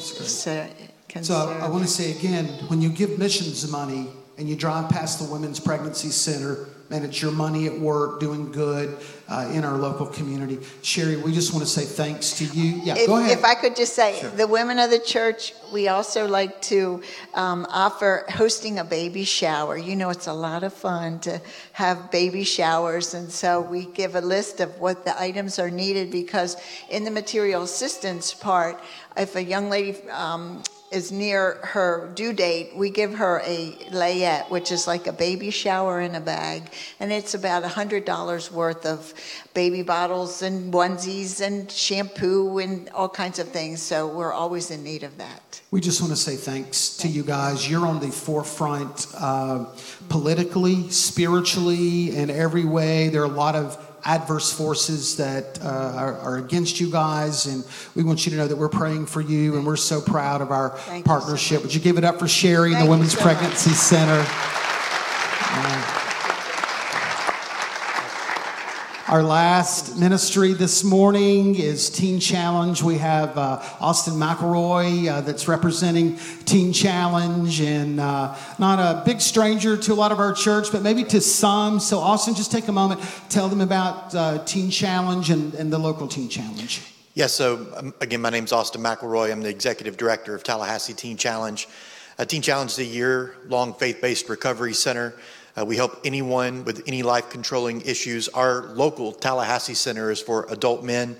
can 1.08 1.22
So 1.22 1.34
serve. 1.34 1.62
I 1.62 1.68
want 1.68 1.84
to 1.84 1.90
say 1.90 2.10
again, 2.10 2.46
when 2.66 2.80
you 2.80 2.88
give 2.88 3.18
missions 3.18 3.70
money 3.70 4.08
and 4.38 4.48
you 4.48 4.56
drive 4.56 4.88
past 4.90 5.24
the 5.24 5.30
Women's 5.30 5.60
Pregnancy 5.60 6.08
Center, 6.08 6.68
man, 6.90 7.04
it's 7.04 7.22
your 7.22 7.32
money 7.32 7.66
at 7.66 7.78
work 7.78 8.20
doing 8.20 8.52
good 8.52 8.98
uh, 9.28 9.50
in 9.52 9.64
our 9.64 9.78
local 9.78 10.06
community. 10.06 10.58
Sherry, 10.82 11.16
we 11.16 11.32
just 11.32 11.52
want 11.52 11.64
to 11.64 11.70
say 11.70 11.84
thanks 11.84 12.36
to 12.38 12.44
you. 12.44 12.80
Yeah, 12.84 12.96
If, 12.96 13.06
go 13.06 13.16
ahead. 13.16 13.38
if 13.38 13.44
I 13.44 13.54
could 13.54 13.74
just 13.74 13.94
say, 13.94 14.20
the 14.36 14.46
women 14.46 14.78
of 14.78 14.90
the 14.90 14.98
church, 14.98 15.54
we 15.72 15.88
also 15.88 16.26
like 16.28 16.60
to 16.62 17.02
um, 17.34 17.66
offer 17.70 18.24
hosting 18.28 18.78
a 18.78 18.84
baby 18.84 19.24
shower. 19.24 19.78
You 19.78 19.96
know, 19.96 20.10
it's 20.10 20.26
a 20.26 20.34
lot 20.34 20.64
of 20.64 20.74
fun 20.74 21.18
to 21.20 21.40
have 21.72 22.10
baby 22.10 22.44
showers, 22.44 23.14
and 23.14 23.30
so 23.32 23.60
we 23.60 23.86
give 23.86 24.14
a 24.14 24.20
list 24.20 24.60
of 24.60 24.78
what 24.78 25.04
the 25.04 25.18
items 25.20 25.58
are 25.58 25.70
needed 25.70 26.10
because 26.10 26.56
in 26.90 27.04
the 27.04 27.10
material 27.10 27.62
assistance 27.62 28.34
part, 28.34 28.82
if 29.16 29.34
a 29.36 29.42
young 29.42 29.70
lady 29.70 29.96
um, 30.10 30.62
is 30.92 31.10
near 31.10 31.58
her 31.62 32.10
due 32.14 32.32
date, 32.32 32.76
we 32.76 32.90
give 32.90 33.14
her 33.14 33.40
a 33.44 33.72
layette, 33.90 34.50
which 34.50 34.70
is 34.70 34.86
like 34.86 35.06
a 35.06 35.12
baby 35.12 35.50
shower 35.50 36.00
in 36.00 36.14
a 36.14 36.20
bag, 36.20 36.70
and 37.00 37.12
it's 37.12 37.34
about 37.34 37.62
$100 37.64 38.50
worth 38.50 38.86
of 38.86 39.14
baby 39.54 39.82
bottles 39.82 40.42
and 40.42 40.72
onesies 40.72 41.40
and 41.40 41.70
shampoo 41.70 42.58
and 42.58 42.88
all 42.90 43.08
kinds 43.08 43.38
of 43.38 43.48
things. 43.48 43.82
So 43.82 44.08
we're 44.08 44.32
always 44.32 44.70
in 44.70 44.82
need 44.82 45.02
of 45.02 45.18
that. 45.18 45.60
We 45.70 45.80
just 45.80 46.00
want 46.00 46.12
to 46.12 46.18
say 46.18 46.36
thanks 46.36 46.96
to 46.98 47.08
you 47.08 47.22
guys. 47.22 47.68
You're 47.68 47.86
on 47.86 48.00
the 48.00 48.10
forefront 48.10 49.06
uh, 49.16 49.66
politically, 50.08 50.90
spiritually, 50.90 52.16
in 52.16 52.30
every 52.30 52.64
way. 52.64 53.08
There 53.08 53.22
are 53.22 53.26
a 53.26 53.28
lot 53.28 53.54
of 53.54 53.91
adverse 54.04 54.52
forces 54.52 55.16
that 55.16 55.58
uh, 55.62 55.68
are, 55.68 56.18
are, 56.18 56.36
against 56.36 56.80
you 56.80 56.90
guys, 56.90 57.46
and 57.46 57.64
we 57.94 58.02
want 58.02 58.26
you 58.26 58.30
to 58.30 58.36
know 58.36 58.48
that 58.48 58.56
we're 58.56 58.68
praying 58.68 59.06
for 59.06 59.20
you, 59.20 59.56
and 59.56 59.66
we're 59.66 59.76
so 59.76 60.00
proud 60.00 60.40
of 60.40 60.50
our 60.50 60.70
Thank 60.70 61.04
partnership. 61.04 61.50
You 61.50 61.58
so 61.58 61.62
Would 61.62 61.74
you 61.74 61.80
give 61.80 61.98
it 61.98 62.04
up 62.04 62.18
for 62.18 62.28
Sherry, 62.28 62.72
Thank 62.72 62.84
the 62.84 62.90
Women's 62.90 63.12
so 63.12 63.22
Pregnancy 63.22 63.70
much. 63.70 63.78
Center? 63.78 64.24
Uh, 65.54 65.98
Our 69.12 69.22
last 69.22 69.98
ministry 69.98 70.54
this 70.54 70.82
morning 70.82 71.54
is 71.56 71.90
Teen 71.90 72.18
Challenge. 72.18 72.82
We 72.82 72.96
have 72.96 73.36
uh, 73.36 73.62
Austin 73.78 74.14
McElroy 74.14 75.06
uh, 75.06 75.20
that's 75.20 75.46
representing 75.46 76.16
Teen 76.46 76.72
Challenge 76.72 77.60
and 77.60 78.00
uh, 78.00 78.34
not 78.58 78.78
a 78.78 79.04
big 79.04 79.20
stranger 79.20 79.76
to 79.76 79.92
a 79.92 79.94
lot 79.94 80.12
of 80.12 80.18
our 80.18 80.32
church, 80.32 80.72
but 80.72 80.80
maybe 80.80 81.04
to 81.04 81.20
some. 81.20 81.78
So, 81.78 81.98
Austin, 81.98 82.34
just 82.34 82.50
take 82.50 82.68
a 82.68 82.72
moment, 82.72 83.02
tell 83.28 83.50
them 83.50 83.60
about 83.60 84.14
uh, 84.14 84.42
Teen 84.46 84.70
Challenge 84.70 85.28
and, 85.28 85.52
and 85.56 85.70
the 85.70 85.78
local 85.78 86.08
Teen 86.08 86.30
Challenge. 86.30 86.80
Yes, 87.12 87.34
so 87.34 87.66
um, 87.76 87.92
again, 88.00 88.22
my 88.22 88.30
name 88.30 88.44
is 88.44 88.52
Austin 88.54 88.80
McElroy. 88.80 89.30
I'm 89.30 89.42
the 89.42 89.50
executive 89.50 89.98
director 89.98 90.34
of 90.34 90.42
Tallahassee 90.42 90.94
Teen 90.94 91.18
Challenge. 91.18 91.68
Uh, 92.18 92.24
Teen 92.24 92.40
Challenge 92.40 92.70
is 92.70 92.78
a 92.78 92.84
year 92.84 93.34
long 93.46 93.74
faith 93.74 94.00
based 94.00 94.30
recovery 94.30 94.72
center. 94.72 95.12
Uh, 95.58 95.64
we 95.64 95.76
help 95.76 96.00
anyone 96.04 96.64
with 96.64 96.82
any 96.86 97.02
life 97.02 97.28
controlling 97.28 97.82
issues. 97.82 98.28
Our 98.28 98.68
local 98.74 99.12
Tallahassee 99.12 99.74
center 99.74 100.10
is 100.10 100.20
for 100.20 100.46
adult 100.48 100.82
men 100.82 101.16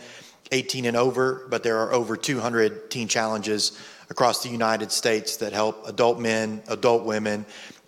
18 0.53 0.85
and 0.85 0.97
over, 0.97 1.47
but 1.51 1.62
there 1.62 1.78
are 1.78 1.93
over 1.93 2.16
200 2.16 2.91
teen 2.91 3.09
challenges 3.09 3.78
across 4.11 4.43
the 4.43 4.49
United 4.49 4.93
States 4.93 5.39
that 5.39 5.53
help 5.53 5.87
adult 5.89 6.20
men, 6.20 6.62
adult 6.68 7.05
women, 7.05 7.45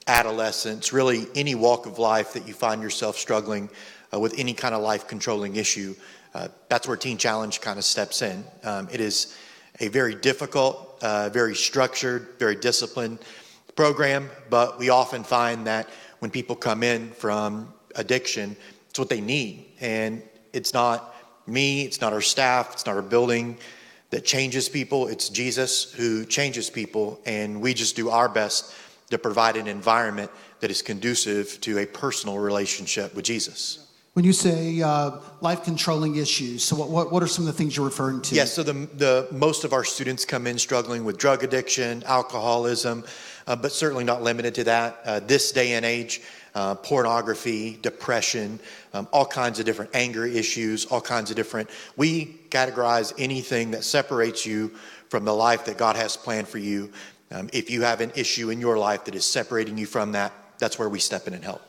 adolescents, 0.06 0.92
really 0.92 1.26
any 1.34 1.54
walk 1.54 1.86
of 1.86 1.98
life 1.98 2.32
that 2.32 2.48
you 2.48 2.54
find 2.54 2.82
yourself 2.82 3.16
struggling 3.16 3.68
uh, 4.12 4.18
with 4.18 4.38
any 4.38 4.54
kind 4.54 4.74
of 4.74 4.82
life 4.82 5.06
controlling 5.06 5.56
issue. 5.56 5.94
Uh, 6.34 6.48
that's 6.68 6.88
where 6.88 6.96
Teen 6.96 7.18
Challenge 7.18 7.60
kind 7.60 7.78
of 7.78 7.84
steps 7.84 8.22
in. 8.22 8.44
Um, 8.64 8.88
it 8.90 9.00
is 9.00 9.36
a 9.80 9.88
very 9.88 10.14
difficult, 10.14 10.98
uh, 11.02 11.28
very 11.28 11.54
structured, 11.54 12.28
very 12.38 12.56
disciplined 12.56 13.18
program, 13.76 14.30
but 14.50 14.78
we 14.78 14.88
often 14.88 15.24
find 15.24 15.66
that 15.66 15.88
when 16.24 16.30
people 16.30 16.56
come 16.56 16.82
in 16.82 17.10
from 17.10 17.70
addiction, 17.96 18.56
it's 18.88 18.98
what 18.98 19.10
they 19.10 19.20
need. 19.20 19.66
And 19.78 20.22
it's 20.54 20.72
not 20.72 21.14
me, 21.46 21.82
it's 21.82 22.00
not 22.00 22.14
our 22.14 22.22
staff, 22.22 22.72
it's 22.72 22.86
not 22.86 22.96
our 22.96 23.02
building 23.02 23.58
that 24.08 24.24
changes 24.24 24.66
people, 24.66 25.06
it's 25.08 25.28
Jesus 25.28 25.92
who 25.92 26.24
changes 26.24 26.70
people. 26.70 27.20
And 27.26 27.60
we 27.60 27.74
just 27.74 27.94
do 27.94 28.08
our 28.08 28.30
best 28.30 28.74
to 29.10 29.18
provide 29.18 29.58
an 29.58 29.66
environment 29.66 30.30
that 30.60 30.70
is 30.70 30.80
conducive 30.80 31.60
to 31.60 31.80
a 31.80 31.84
personal 31.84 32.38
relationship 32.38 33.14
with 33.14 33.26
Jesus. 33.26 33.86
When 34.14 34.24
you 34.24 34.32
say 34.32 34.80
uh, 34.80 35.18
life 35.42 35.64
controlling 35.64 36.16
issues, 36.16 36.64
so 36.64 36.74
what, 36.76 36.88
what, 36.88 37.12
what 37.12 37.22
are 37.22 37.26
some 37.26 37.46
of 37.46 37.52
the 37.52 37.58
things 37.58 37.76
you're 37.76 37.84
referring 37.84 38.22
to? 38.22 38.34
Yes, 38.34 38.52
so 38.52 38.62
the, 38.62 38.72
the 38.72 39.28
most 39.30 39.64
of 39.64 39.74
our 39.74 39.84
students 39.84 40.24
come 40.24 40.46
in 40.46 40.56
struggling 40.56 41.04
with 41.04 41.18
drug 41.18 41.42
addiction, 41.42 42.02
alcoholism, 42.04 43.04
uh, 43.46 43.56
but 43.56 43.72
certainly 43.72 44.04
not 44.04 44.22
limited 44.22 44.54
to 44.56 44.64
that. 44.64 45.00
Uh, 45.04 45.20
this 45.20 45.52
day 45.52 45.72
and 45.74 45.84
age, 45.84 46.22
uh, 46.54 46.74
pornography, 46.76 47.78
depression, 47.82 48.60
um, 48.92 49.08
all 49.12 49.26
kinds 49.26 49.58
of 49.58 49.66
different 49.66 49.90
anger 49.94 50.24
issues, 50.24 50.84
all 50.86 51.00
kinds 51.00 51.30
of 51.30 51.36
different. 51.36 51.68
We 51.96 52.26
categorize 52.50 53.12
anything 53.18 53.72
that 53.72 53.84
separates 53.84 54.46
you 54.46 54.68
from 55.08 55.24
the 55.24 55.34
life 55.34 55.64
that 55.66 55.76
God 55.76 55.96
has 55.96 56.16
planned 56.16 56.48
for 56.48 56.58
you. 56.58 56.90
Um, 57.30 57.50
if 57.52 57.70
you 57.70 57.82
have 57.82 58.00
an 58.00 58.12
issue 58.14 58.50
in 58.50 58.60
your 58.60 58.78
life 58.78 59.04
that 59.06 59.14
is 59.14 59.24
separating 59.24 59.76
you 59.78 59.86
from 59.86 60.12
that, 60.12 60.32
that's 60.58 60.78
where 60.78 60.88
we 60.88 61.00
step 61.00 61.26
in 61.26 61.34
and 61.34 61.44
help. 61.44 61.62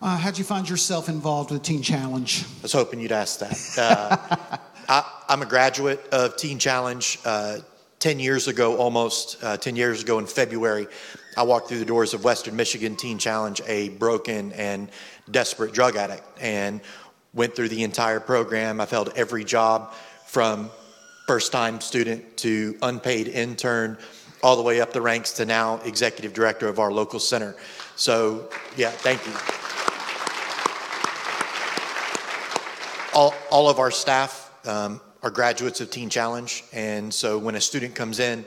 Uh, 0.00 0.16
how'd 0.16 0.36
you 0.36 0.44
find 0.44 0.68
yourself 0.68 1.08
involved 1.08 1.50
with 1.50 1.62
Teen 1.62 1.82
Challenge? 1.82 2.42
I 2.42 2.62
was 2.62 2.72
hoping 2.72 2.98
you'd 2.98 3.12
ask 3.12 3.38
that. 3.38 3.78
Uh, 3.78 4.58
I, 4.88 5.32
am 5.32 5.42
a 5.42 5.46
graduate 5.46 6.04
of 6.10 6.36
Teen 6.36 6.58
Challenge. 6.58 7.18
Uh, 8.02 8.08
10 8.08 8.18
years 8.18 8.48
ago, 8.48 8.76
almost 8.78 9.42
uh, 9.44 9.56
10 9.56 9.76
years 9.76 10.02
ago 10.02 10.18
in 10.18 10.26
February, 10.26 10.88
I 11.36 11.44
walked 11.44 11.68
through 11.68 11.78
the 11.78 11.84
doors 11.84 12.14
of 12.14 12.24
Western 12.24 12.56
Michigan 12.56 12.96
Teen 12.96 13.16
Challenge, 13.16 13.62
a 13.68 13.90
broken 13.90 14.50
and 14.54 14.90
desperate 15.30 15.72
drug 15.72 15.94
addict, 15.94 16.24
and 16.40 16.80
went 17.32 17.54
through 17.54 17.68
the 17.68 17.84
entire 17.84 18.18
program. 18.18 18.80
I've 18.80 18.90
held 18.90 19.12
every 19.14 19.44
job 19.44 19.94
from 20.26 20.68
first 21.28 21.52
time 21.52 21.80
student 21.80 22.36
to 22.38 22.76
unpaid 22.82 23.28
intern, 23.28 23.96
all 24.42 24.56
the 24.56 24.62
way 24.62 24.80
up 24.80 24.92
the 24.92 25.00
ranks 25.00 25.30
to 25.34 25.44
now 25.44 25.80
executive 25.84 26.32
director 26.32 26.66
of 26.66 26.80
our 26.80 26.90
local 26.90 27.20
center. 27.20 27.54
So, 27.94 28.50
yeah, 28.76 28.90
thank 28.90 29.24
you. 29.26 29.32
all, 33.14 33.32
all 33.50 33.68
of 33.68 33.78
our 33.78 33.92
staff 33.92 34.50
um, 34.66 35.00
are 35.22 35.30
graduates 35.30 35.80
of 35.80 35.90
Teen 35.90 36.10
Challenge. 36.10 36.64
And 36.72 37.12
so 37.12 37.38
when 37.38 37.54
a 37.54 37.60
student 37.60 37.94
comes 37.94 38.18
in, 38.18 38.44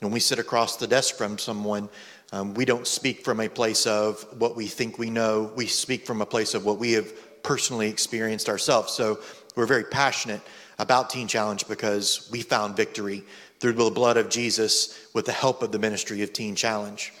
when 0.00 0.12
we 0.12 0.20
sit 0.20 0.38
across 0.38 0.76
the 0.76 0.86
desk 0.86 1.16
from 1.16 1.38
someone, 1.38 1.88
um, 2.32 2.54
we 2.54 2.64
don't 2.64 2.86
speak 2.86 3.24
from 3.24 3.40
a 3.40 3.48
place 3.48 3.86
of 3.86 4.26
what 4.38 4.56
we 4.56 4.66
think 4.66 4.98
we 4.98 5.10
know. 5.10 5.52
We 5.54 5.66
speak 5.66 6.06
from 6.06 6.20
a 6.20 6.26
place 6.26 6.54
of 6.54 6.64
what 6.64 6.78
we 6.78 6.92
have 6.92 7.42
personally 7.42 7.88
experienced 7.88 8.48
ourselves. 8.48 8.92
So 8.92 9.20
we're 9.54 9.66
very 9.66 9.84
passionate 9.84 10.40
about 10.78 11.10
Teen 11.10 11.28
Challenge 11.28 11.66
because 11.68 12.28
we 12.30 12.42
found 12.42 12.76
victory 12.76 13.22
through 13.60 13.72
the 13.72 13.90
blood 13.90 14.16
of 14.16 14.28
Jesus 14.28 15.08
with 15.14 15.26
the 15.26 15.32
help 15.32 15.62
of 15.62 15.72
the 15.72 15.78
ministry 15.78 16.22
of 16.22 16.32
Teen 16.32 16.56
Challenge. 16.56 17.12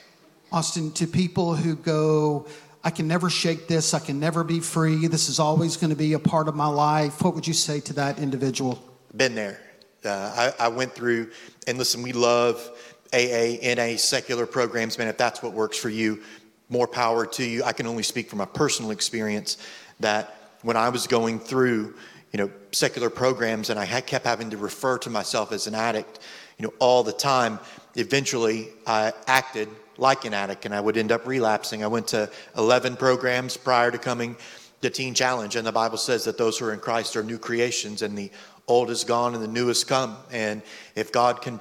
Austin, 0.52 0.92
to 0.92 1.06
people 1.06 1.54
who 1.54 1.76
go, 1.76 2.46
I 2.84 2.90
can 2.90 3.08
never 3.08 3.30
shake 3.30 3.68
this, 3.68 3.94
I 3.94 3.98
can 3.98 4.20
never 4.20 4.44
be 4.44 4.60
free, 4.60 5.08
this 5.08 5.28
is 5.28 5.40
always 5.40 5.76
going 5.76 5.90
to 5.90 5.96
be 5.96 6.12
a 6.12 6.18
part 6.18 6.46
of 6.46 6.54
my 6.54 6.68
life, 6.68 7.22
what 7.22 7.34
would 7.34 7.46
you 7.46 7.54
say 7.54 7.80
to 7.80 7.92
that 7.94 8.18
individual? 8.18 8.82
Been 9.16 9.34
there. 9.34 9.60
Uh, 10.04 10.52
I, 10.60 10.66
I 10.66 10.68
went 10.68 10.92
through, 10.92 11.30
and 11.66 11.78
listen, 11.78 12.02
we 12.02 12.12
love 12.12 12.70
AA, 13.12 13.56
NA, 13.62 13.96
secular 13.96 14.46
programs, 14.46 14.98
man. 14.98 15.08
If 15.08 15.16
that's 15.16 15.42
what 15.42 15.52
works 15.52 15.78
for 15.78 15.88
you, 15.88 16.22
more 16.68 16.86
power 16.86 17.24
to 17.26 17.44
you. 17.44 17.64
I 17.64 17.72
can 17.72 17.86
only 17.86 18.02
speak 18.02 18.28
from 18.28 18.38
my 18.38 18.44
personal 18.44 18.90
experience 18.90 19.56
that 20.00 20.58
when 20.62 20.76
I 20.76 20.90
was 20.90 21.06
going 21.06 21.38
through, 21.38 21.94
you 22.32 22.38
know, 22.38 22.50
secular 22.72 23.08
programs 23.08 23.70
and 23.70 23.78
I 23.78 23.84
had 23.84 24.06
kept 24.06 24.26
having 24.26 24.50
to 24.50 24.56
refer 24.58 24.98
to 24.98 25.10
myself 25.10 25.52
as 25.52 25.66
an 25.66 25.74
addict, 25.74 26.18
you 26.58 26.66
know, 26.66 26.74
all 26.78 27.02
the 27.02 27.12
time, 27.12 27.58
eventually 27.94 28.68
I 28.86 29.12
acted 29.26 29.68
like 29.96 30.24
an 30.24 30.34
addict 30.34 30.66
and 30.66 30.74
I 30.74 30.80
would 30.80 30.96
end 30.96 31.12
up 31.12 31.26
relapsing. 31.26 31.82
I 31.82 31.86
went 31.86 32.08
to 32.08 32.28
11 32.56 32.96
programs 32.96 33.56
prior 33.56 33.90
to 33.90 33.98
coming 33.98 34.36
to 34.82 34.90
Teen 34.90 35.14
Challenge, 35.14 35.56
and 35.56 35.66
the 35.66 35.72
Bible 35.72 35.98
says 35.98 36.24
that 36.24 36.38
those 36.38 36.58
who 36.58 36.66
are 36.66 36.72
in 36.72 36.80
Christ 36.80 37.16
are 37.16 37.22
new 37.22 37.38
creations 37.38 38.02
and 38.02 38.16
the 38.16 38.30
old 38.68 38.90
is 38.90 39.04
gone 39.04 39.34
and 39.34 39.42
the 39.42 39.48
new 39.48 39.68
has 39.68 39.84
come. 39.84 40.16
And 40.30 40.62
if 40.94 41.12
God 41.12 41.40
can, 41.40 41.58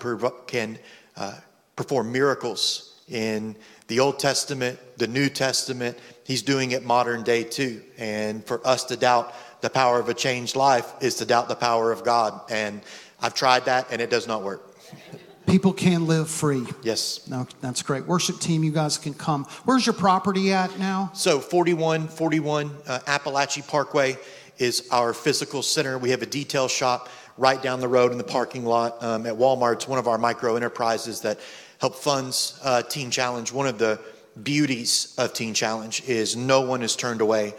can 0.47 0.79
uh, 1.15 1.39
perform 1.75 2.11
miracles 2.11 2.99
in 3.07 3.55
the 3.87 3.99
Old 3.99 4.19
Testament, 4.19 4.79
the 4.97 5.07
New 5.07 5.29
Testament, 5.29 5.97
He's 6.23 6.41
doing 6.41 6.71
it 6.71 6.83
modern 6.83 7.23
day 7.23 7.43
too. 7.43 7.81
And 7.97 8.43
for 8.45 8.65
us 8.65 8.83
to 8.85 8.97
doubt 8.97 9.33
the 9.61 9.69
power 9.69 9.99
of 9.99 10.09
a 10.09 10.13
changed 10.13 10.55
life 10.55 10.91
is 11.01 11.15
to 11.15 11.25
doubt 11.25 11.47
the 11.47 11.55
power 11.55 11.91
of 11.91 12.03
God. 12.03 12.41
And 12.49 12.81
I've 13.21 13.35
tried 13.35 13.65
that 13.65 13.87
and 13.91 14.01
it 14.01 14.09
does 14.09 14.27
not 14.27 14.41
work. 14.41 14.75
People 15.47 15.73
can 15.73 16.07
live 16.07 16.29
free. 16.29 16.65
Yes. 16.81 17.27
No, 17.27 17.47
that's 17.61 17.81
great. 17.81 18.05
Worship 18.05 18.39
team, 18.39 18.63
you 18.63 18.71
guys 18.71 18.97
can 18.97 19.13
come. 19.13 19.45
Where's 19.65 19.85
your 19.85 19.93
property 19.93 20.51
at 20.51 20.77
now? 20.79 21.11
So 21.13 21.39
4141 21.39 22.71
uh, 22.87 22.99
Apalachee 23.05 23.67
Parkway 23.67 24.17
is 24.57 24.87
our 24.91 25.13
physical 25.13 25.61
center. 25.61 25.97
We 25.97 26.09
have 26.09 26.21
a 26.21 26.25
detail 26.27 26.67
shop 26.67 27.09
right 27.37 27.61
down 27.61 27.79
the 27.79 27.87
road 27.87 28.11
in 28.11 28.17
the 28.17 28.23
parking 28.23 28.65
lot 28.65 29.01
um, 29.03 29.25
at 29.25 29.35
Walmart. 29.35 29.73
It's 29.73 29.87
one 29.87 29.99
of 29.99 30.07
our 30.07 30.17
micro 30.17 30.55
enterprises 30.55 31.21
that 31.21 31.39
help 31.79 31.95
funds 31.95 32.59
uh, 32.63 32.81
Teen 32.81 33.11
Challenge. 33.11 33.51
One 33.51 33.67
of 33.67 33.77
the 33.77 33.99
beauties 34.41 35.13
of 35.17 35.33
Teen 35.33 35.53
Challenge 35.53 36.03
is 36.07 36.35
no 36.35 36.61
one 36.61 36.81
is 36.81 36.95
turned 36.95 37.21
away 37.21 37.53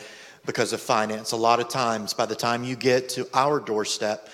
because 0.44 0.72
of 0.72 0.80
finance. 0.80 1.32
A 1.32 1.36
lot 1.36 1.60
of 1.60 1.68
times, 1.68 2.14
by 2.14 2.26
the 2.26 2.36
time 2.36 2.64
you 2.64 2.76
get 2.76 3.08
to 3.10 3.28
our 3.34 3.60
doorstep, 3.60 4.28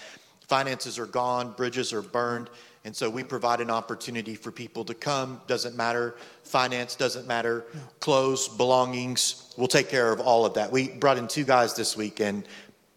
finances 0.46 0.98
are 0.98 1.07
gone, 1.07 1.53
bridges 1.53 1.92
are 1.92 2.03
burned. 2.03 2.48
And 2.84 2.94
so 2.94 3.08
we 3.08 3.22
provide 3.22 3.60
an 3.60 3.70
opportunity 3.70 4.34
for 4.34 4.50
people 4.50 4.84
to 4.86 4.94
come. 4.94 5.40
Doesn't 5.46 5.76
matter, 5.76 6.16
finance 6.42 6.96
doesn't 6.96 7.28
matter, 7.28 7.64
clothes, 8.00 8.48
belongings. 8.48 9.54
We'll 9.56 9.68
take 9.68 9.88
care 9.88 10.12
of 10.12 10.20
all 10.20 10.44
of 10.44 10.54
that. 10.54 10.72
We 10.72 10.88
brought 10.88 11.16
in 11.16 11.28
two 11.28 11.44
guys 11.44 11.74
this 11.74 11.96
week 11.96 12.20
and 12.20 12.44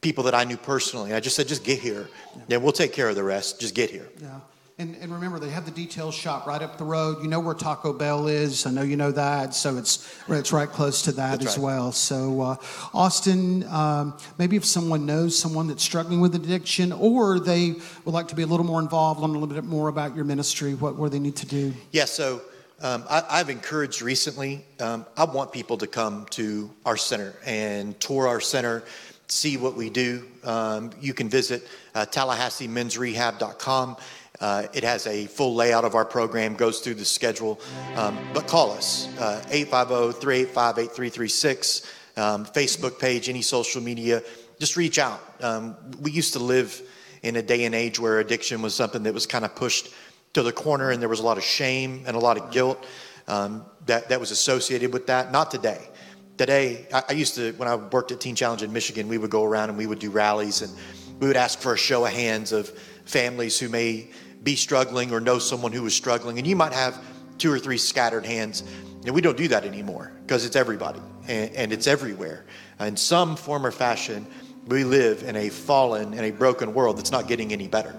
people 0.02 0.24
that 0.24 0.34
I 0.34 0.44
knew 0.44 0.58
personally. 0.58 1.14
I 1.14 1.20
just 1.20 1.36
said, 1.36 1.48
just 1.48 1.64
get 1.64 1.80
here. 1.80 2.10
Yeah, 2.48 2.58
we'll 2.58 2.72
take 2.72 2.94
care 2.94 3.10
of 3.10 3.16
the 3.16 3.24
rest. 3.24 3.60
Just 3.60 3.76
get 3.76 3.92
here. 3.92 4.10
Yeah. 4.22 4.40
And, 4.78 4.98
and 5.00 5.10
remember, 5.14 5.40
they 5.40 5.52
have 5.52 5.64
the 5.64 5.72
detail 5.72 6.12
shop 6.12 6.46
right 6.46 6.62
up 6.62 6.78
the 6.78 6.84
road. 6.84 7.24
You 7.24 7.30
know 7.30 7.40
where 7.40 7.54
Taco 7.54 7.94
Bell 7.94 8.28
is. 8.28 8.66
I 8.66 8.72
know 8.72 8.82
you 8.82 8.98
know 8.98 9.12
that. 9.14 9.56
So 9.56 9.78
it's, 9.78 10.14
it's 10.28 10.52
right 10.52 10.68
close 10.68 11.04
to 11.04 11.14
that 11.14 11.40
That's 11.40 11.54
as 11.54 11.58
right. 11.58 11.64
well. 11.64 11.92
So, 11.94 12.42
uh, 12.42 12.56
Austin, 12.94 13.64
um, 13.70 14.18
maybe 14.38 14.58
if 14.58 14.66
someone 14.66 15.06
knows 15.06 15.40
someone 15.40 15.68
that's 15.68 15.82
struggling 15.82 16.20
with 16.20 16.36
addiction 16.36 16.92
or 16.92 17.40
they 17.40 17.76
would 18.04 18.14
like 18.14 18.28
to 18.28 18.36
be 18.36 18.44
a 18.44 18.48
little 18.48 18.66
more 18.66 18.82
involved, 18.82 19.22
learn 19.22 19.30
a 19.30 19.40
little 19.40 19.48
bit 19.48 19.64
more 19.64 19.88
about 19.88 20.14
your 20.14 20.26
ministry, 20.26 20.74
what, 20.74 20.98
what 20.98 21.14
they 21.14 21.20
need 21.20 21.38
to 21.38 21.46
do? 21.46 21.74
Yeah, 21.94 22.04
so 22.04 22.42
um, 22.82 23.06
I, 23.10 23.24
I've 23.30 23.50
encouraged 23.50 24.02
recently, 24.02 24.66
um, 24.82 25.06
I 25.16 25.24
want 25.24 25.54
people 25.54 25.78
to 25.78 25.88
come 25.88 26.26
to 26.32 26.70
our 26.86 26.98
center 26.98 27.34
and 27.46 27.98
tour 28.02 28.28
our 28.28 28.42
center, 28.42 28.84
see 29.30 29.56
what 29.56 29.76
we 29.76 29.90
do. 29.90 30.26
Um, 30.44 30.92
you 31.00 31.14
can 31.14 31.30
visit 31.30 31.66
uh, 31.96 32.06
TallahasseeMen'sRehab.com. 32.06 33.96
Uh, 34.40 34.68
it 34.74 34.84
has 34.84 35.08
a 35.08 35.26
full 35.28 35.56
layout 35.56 35.86
of 35.86 35.96
our 35.96 36.06
program, 36.06 36.56
goes 36.56 36.80
through 36.80 36.96
the 36.96 37.06
schedule. 37.06 37.60
Um, 37.96 38.18
but 38.34 38.48
call 38.48 38.72
us, 38.72 39.08
uh, 39.20 39.44
850 39.50 40.20
385 40.20 40.78
8336, 40.78 41.94
um, 42.18 42.46
Facebook 42.46 43.00
page, 43.00 43.30
any 43.30 43.42
social 43.42 43.82
media. 43.82 44.22
Just 44.60 44.78
reach 44.78 45.00
out. 45.00 45.22
Um, 45.42 45.76
we 46.02 46.12
used 46.12 46.34
to 46.34 46.40
live 46.40 46.82
in 47.24 47.36
a 47.36 47.42
day 47.42 47.66
and 47.66 47.74
age 47.74 48.00
where 48.00 48.20
addiction 48.20 48.62
was 48.62 48.76
something 48.76 49.04
that 49.04 49.14
was 49.14 49.26
kind 49.26 49.46
of 49.46 49.56
pushed 49.56 49.90
to 50.34 50.44
the 50.44 50.52
corner 50.52 50.92
and 50.92 51.02
there 51.02 51.10
was 51.10 51.20
a 51.20 51.24
lot 51.24 51.38
of 51.38 51.44
shame 51.44 52.04
and 52.06 52.16
a 52.16 52.20
lot 52.20 52.38
of 52.38 52.52
guilt 52.52 52.86
um, 53.28 53.66
that, 53.86 54.10
that 54.10 54.20
was 54.20 54.32
associated 54.32 54.94
with 54.94 55.08
that. 55.08 55.32
Not 55.32 55.50
today. 55.50 55.90
Today, 56.38 56.86
I, 56.94 57.04
I 57.10 57.14
used 57.14 57.36
to, 57.36 57.54
when 57.54 57.68
I 57.68 57.76
worked 57.76 58.12
at 58.12 58.20
Teen 58.20 58.36
Challenge 58.36 58.64
in 58.64 58.74
Michigan, 58.74 59.08
we 59.08 59.18
would 59.18 59.30
go 59.30 59.44
around 59.44 59.70
and 59.70 59.78
we 59.78 59.88
would 59.88 60.00
do 60.00 60.12
rallies 60.12 60.62
and 60.62 60.72
we 61.20 61.28
would 61.28 61.38
ask 61.38 61.60
for 61.60 61.74
a 61.74 61.78
show 61.78 62.06
of 62.06 62.12
hands 62.12 62.52
of 62.52 62.70
families 63.06 63.58
who 63.58 63.70
may 63.70 64.10
be 64.46 64.56
struggling 64.56 65.12
or 65.12 65.20
know 65.20 65.40
someone 65.40 65.74
who 65.74 65.86
is 65.86 65.94
struggling. 65.94 66.38
And 66.38 66.48
you 66.48 66.56
might 66.56 66.72
have 66.72 67.04
two 67.38 67.52
or 67.52 67.60
three 67.60 67.78
scattered 67.78 68.26
hands. 68.26 68.64
And 69.06 69.14
we 69.14 69.20
don't 69.20 69.36
do 69.36 69.50
that 69.50 69.66
anymore 69.66 70.14
because 70.22 70.46
it's 70.46 70.56
everybody 70.56 71.02
and, 71.28 71.54
and 71.54 71.74
it's 71.74 71.88
everywhere. 71.88 72.46
In 72.80 72.96
some 72.96 73.36
form 73.36 73.66
or 73.66 73.72
fashion, 73.72 74.26
we 74.68 74.84
live 74.84 75.24
in 75.24 75.36
a 75.36 75.50
fallen 75.50 76.14
and 76.14 76.22
a 76.22 76.32
broken 76.32 76.74
world 76.74 76.98
that's 76.98 77.12
not 77.12 77.28
getting 77.28 77.52
any 77.52 77.68
better. 77.68 77.94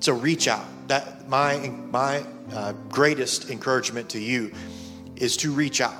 So 0.00 0.14
reach 0.14 0.48
out. 0.48 0.66
That 0.88 1.28
my 1.28 1.70
my 1.90 2.24
uh, 2.52 2.72
greatest 2.88 3.50
encouragement 3.50 4.10
to 4.10 4.18
you 4.18 4.52
is 5.16 5.36
to 5.38 5.52
reach 5.52 5.80
out 5.80 5.94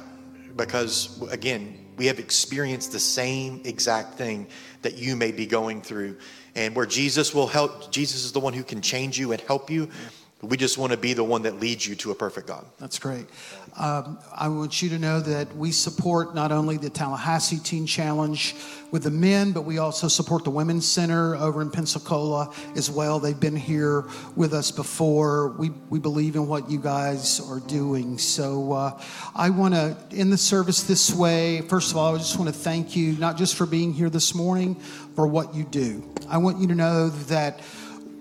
because 0.56 1.22
again 1.30 1.78
we 1.96 2.06
have 2.06 2.18
experienced 2.18 2.92
the 2.92 2.98
same 3.00 3.60
exact 3.64 4.14
thing 4.14 4.46
that 4.82 4.96
you 4.96 5.16
may 5.16 5.32
be 5.32 5.46
going 5.46 5.82
through. 5.82 6.16
And 6.54 6.76
where 6.76 6.84
jesus 6.84 7.34
will 7.34 7.46
help 7.46 7.90
jesus 7.90 8.24
is 8.24 8.32
the 8.32 8.40
one 8.40 8.52
who 8.52 8.62
can 8.62 8.82
change 8.82 9.18
you 9.18 9.32
and 9.32 9.40
help 9.40 9.70
you 9.70 9.88
we 10.42 10.56
just 10.56 10.76
want 10.76 10.90
to 10.90 10.98
be 10.98 11.14
the 11.14 11.22
one 11.22 11.42
that 11.42 11.60
leads 11.60 11.86
you 11.86 11.94
to 11.94 12.10
a 12.10 12.14
perfect 12.14 12.48
god 12.48 12.66
That's 12.78 12.98
great. 12.98 13.26
Um, 13.78 14.18
I 14.34 14.48
want 14.48 14.82
you 14.82 14.90
to 14.90 14.98
know 14.98 15.20
that 15.20 15.56
we 15.56 15.72
support 15.72 16.34
not 16.34 16.52
only 16.52 16.76
the 16.76 16.90
Tallahassee 16.90 17.58
Teen 17.58 17.86
Challenge 17.86 18.54
with 18.90 19.04
the 19.04 19.10
men, 19.10 19.52
but 19.52 19.62
we 19.62 19.78
also 19.78 20.08
support 20.08 20.44
the 20.44 20.50
Women's 20.50 20.86
Center 20.86 21.34
over 21.36 21.62
in 21.62 21.70
Pensacola 21.70 22.52
as 22.76 22.90
well. 22.90 23.18
They've 23.18 23.38
been 23.38 23.56
here 23.56 24.04
with 24.36 24.52
us 24.52 24.70
before. 24.70 25.52
We, 25.52 25.70
we 25.88 25.98
believe 25.98 26.36
in 26.36 26.48
what 26.48 26.70
you 26.70 26.78
guys 26.78 27.40
are 27.40 27.60
doing. 27.60 28.18
So 28.18 28.72
uh, 28.72 29.02
I 29.34 29.48
want 29.48 29.72
to 29.72 29.96
end 30.12 30.30
the 30.30 30.38
service 30.38 30.82
this 30.82 31.14
way. 31.14 31.62
First 31.62 31.92
of 31.92 31.96
all, 31.96 32.14
I 32.14 32.18
just 32.18 32.38
want 32.38 32.52
to 32.52 32.60
thank 32.60 32.94
you, 32.94 33.12
not 33.12 33.38
just 33.38 33.56
for 33.56 33.64
being 33.64 33.94
here 33.94 34.10
this 34.10 34.34
morning, 34.34 34.74
for 35.14 35.26
what 35.26 35.54
you 35.54 35.64
do. 35.64 36.14
I 36.28 36.36
want 36.36 36.58
you 36.58 36.66
to 36.68 36.74
know 36.74 37.08
that. 37.08 37.60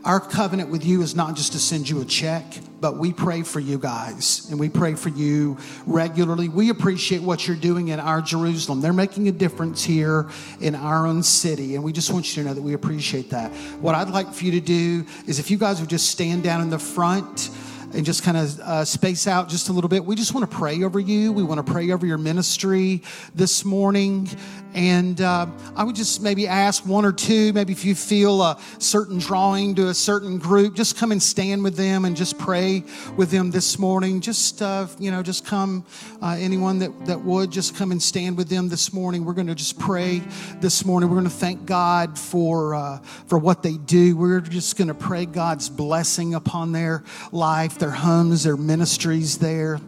Our 0.04 0.20
covenant 0.20 0.70
with 0.70 0.84
you 0.84 1.04
is 1.04 1.16
not 1.16 1.36
just 1.36 1.52
to 1.52 1.60
send 1.60 1.88
you 1.88 2.02
a 2.02 2.06
check, 2.06 2.44
but 2.80 2.98
we 2.98 3.14
pray 3.14 3.44
for 3.44 3.60
you 3.60 3.78
guys 3.78 4.48
and 4.50 4.60
we 4.60 4.68
pray 4.68 4.96
for 4.96 5.10
you 5.10 5.60
regularly. 5.86 6.50
We 6.50 6.72
appreciate 6.72 7.22
what 7.22 7.48
you're 7.48 7.56
doing 7.56 7.90
in 7.90 8.00
our 8.00 8.20
Jerusalem. 8.20 8.82
They're 8.82 8.94
making 8.94 9.28
a 9.28 9.32
difference 9.32 9.84
here 9.84 10.28
in 10.60 10.74
our 10.74 11.06
own 11.06 11.22
city, 11.22 11.76
and 11.76 11.84
we 11.84 11.94
just 11.94 12.12
want 12.12 12.36
you 12.36 12.42
to 12.42 12.50
know 12.50 12.56
that 12.56 12.64
we 12.64 12.74
appreciate 12.74 13.30
that. 13.30 13.52
What 13.80 13.94
I'd 13.94 14.10
like 14.10 14.34
for 14.34 14.44
you 14.44 14.52
to 14.54 14.60
do 14.60 15.06
is 15.28 15.38
if 15.38 15.52
you 15.52 15.60
guys 15.60 15.80
would 15.80 15.90
just 15.90 16.10
stand 16.10 16.42
down 16.42 16.62
in 16.62 16.72
the 16.72 16.80
front 16.80 17.52
and 17.94 18.06
just 18.06 18.24
kind 18.24 18.38
of 18.38 18.60
uh, 18.60 18.86
space 18.86 19.28
out 19.28 19.50
just 19.50 19.70
a 19.70 19.74
little 19.74 19.90
bit. 19.90 20.04
We 20.06 20.16
just 20.16 20.34
want 20.34 20.50
to 20.50 20.58
pray 20.58 20.84
over 20.84 21.00
you. 21.00 21.32
We 21.34 21.44
want 21.44 21.66
to 21.66 21.72
pray 21.72 21.92
over 21.92 22.06
your 22.06 22.18
ministry 22.18 23.04
this 23.36 23.66
morning. 23.66 24.30
And 24.74 25.20
uh, 25.20 25.48
I 25.76 25.84
would 25.84 25.98
just 25.98 26.22
maybe 26.22 26.48
ask 26.48 26.86
one 26.86 27.04
or 27.04 27.12
two, 27.12 27.52
maybe 27.52 27.74
if 27.74 27.84
you 27.84 27.94
feel 27.94 28.42
a 28.42 28.58
certain 28.80 29.18
drawing 29.18 29.76
to 29.76 29.90
a 29.90 29.94
certain 29.94 30.38
group, 30.38 30.76
just 30.76 30.98
come 30.98 31.12
and 31.12 31.22
stand 31.22 31.62
with 31.62 31.76
them 31.76 32.06
and 32.06 32.16
just 32.16 32.38
pray 32.40 32.86
with 33.18 33.32
them 33.32 33.52
this 33.52 33.78
morning. 33.78 34.22
Just, 34.22 34.62
uh, 34.62 34.88
you 34.98 35.12
know, 35.12 35.22
just 35.22 35.46
come, 35.46 35.86
uh, 36.22 36.38
anyone 36.40 36.80
that, 36.80 37.06
that 37.06 37.22
would, 37.22 37.52
just 37.52 37.76
come 37.76 37.92
and 37.92 38.02
stand 38.02 38.38
with 38.38 38.48
them 38.48 38.70
this 38.70 38.94
morning. 38.94 39.26
We're 39.26 39.34
going 39.34 39.48
to 39.48 39.56
just 39.56 39.78
pray 39.78 40.22
this 40.62 40.86
morning. 40.86 41.10
We're 41.10 41.18
going 41.18 41.30
to 41.30 41.36
thank 41.36 41.66
God 41.66 42.18
for, 42.18 42.74
uh, 42.74 43.00
for 43.28 43.38
what 43.38 43.64
they 43.64 43.76
do. 43.76 44.16
We're 44.16 44.40
just 44.40 44.78
going 44.78 44.88
to 44.88 44.94
pray 44.94 45.26
God's 45.26 45.68
blessing 45.68 46.34
upon 46.34 46.72
their 46.72 47.04
life, 47.34 47.78
their 47.82 47.92
homes, 47.92 48.44
their 48.44 48.56
ministries 48.56 49.40
there. 49.40 49.80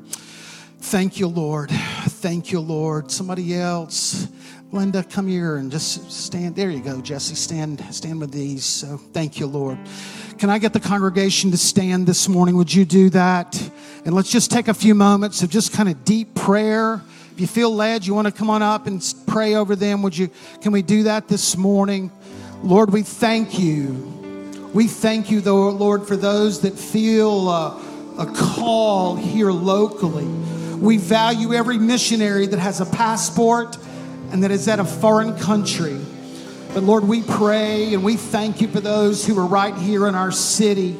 Thank 0.79 1.19
you, 1.19 1.27
Lord. 1.27 1.69
Thank 1.69 2.51
you, 2.51 2.59
Lord. 2.59 3.11
Somebody 3.11 3.55
else. 3.55 4.27
Linda, 4.71 5.03
come 5.03 5.27
here 5.27 5.57
and 5.57 5.71
just 5.71 6.11
stand. 6.11 6.55
There 6.55 6.71
you 6.71 6.81
go, 6.81 6.99
Jesse. 7.01 7.35
Stand, 7.35 7.79
stand 7.93 8.19
with 8.19 8.31
these. 8.31 8.65
So 8.65 8.97
thank 8.97 9.39
you, 9.39 9.45
Lord. 9.45 9.77
Can 10.39 10.49
I 10.49 10.57
get 10.57 10.73
the 10.73 10.79
congregation 10.79 11.51
to 11.51 11.57
stand 11.57 12.07
this 12.07 12.27
morning? 12.27 12.57
Would 12.57 12.73
you 12.73 12.83
do 12.83 13.11
that? 13.11 13.61
And 14.05 14.15
let's 14.15 14.31
just 14.31 14.49
take 14.49 14.67
a 14.67 14.73
few 14.73 14.95
moments 14.95 15.43
of 15.43 15.51
just 15.51 15.71
kind 15.71 15.87
of 15.87 16.03
deep 16.03 16.33
prayer. 16.33 16.99
If 17.31 17.39
you 17.39 17.47
feel 17.47 17.73
led, 17.73 18.07
you 18.07 18.15
want 18.15 18.25
to 18.25 18.33
come 18.33 18.49
on 18.49 18.63
up 18.63 18.87
and 18.87 19.01
pray 19.27 19.53
over 19.53 19.75
them. 19.75 20.01
Would 20.01 20.17
you? 20.17 20.31
Can 20.61 20.71
we 20.71 20.81
do 20.81 21.03
that 21.03 21.27
this 21.27 21.55
morning? 21.55 22.11
Lord, 22.63 22.91
we 22.91 23.03
thank 23.03 23.59
you. 23.59 24.22
We 24.73 24.87
thank 24.87 25.29
you, 25.29 25.39
though, 25.39 25.69
Lord, 25.69 26.07
for 26.07 26.17
those 26.17 26.61
that 26.61 26.73
feel 26.73 27.47
uh, 27.47 27.79
a 28.17 28.25
call 28.25 29.15
here 29.15 29.51
locally. 29.51 30.25
We 30.25 30.97
value 30.97 31.53
every 31.53 31.77
missionary 31.77 32.47
that 32.47 32.59
has 32.59 32.81
a 32.81 32.85
passport 32.85 33.77
and 34.31 34.43
that 34.43 34.49
is 34.49 34.67
at 34.67 34.79
a 34.79 34.83
foreign 34.83 35.37
country. 35.37 35.99
But 36.73 36.81
Lord, 36.81 37.03
we 37.03 37.21
pray 37.21 37.93
and 37.93 38.03
we 38.03 38.17
thank 38.17 38.61
you 38.61 38.67
for 38.67 38.79
those 38.79 39.25
who 39.25 39.39
are 39.39 39.45
right 39.45 39.75
here 39.75 40.07
in 40.07 40.15
our 40.15 40.31
city. 40.31 40.97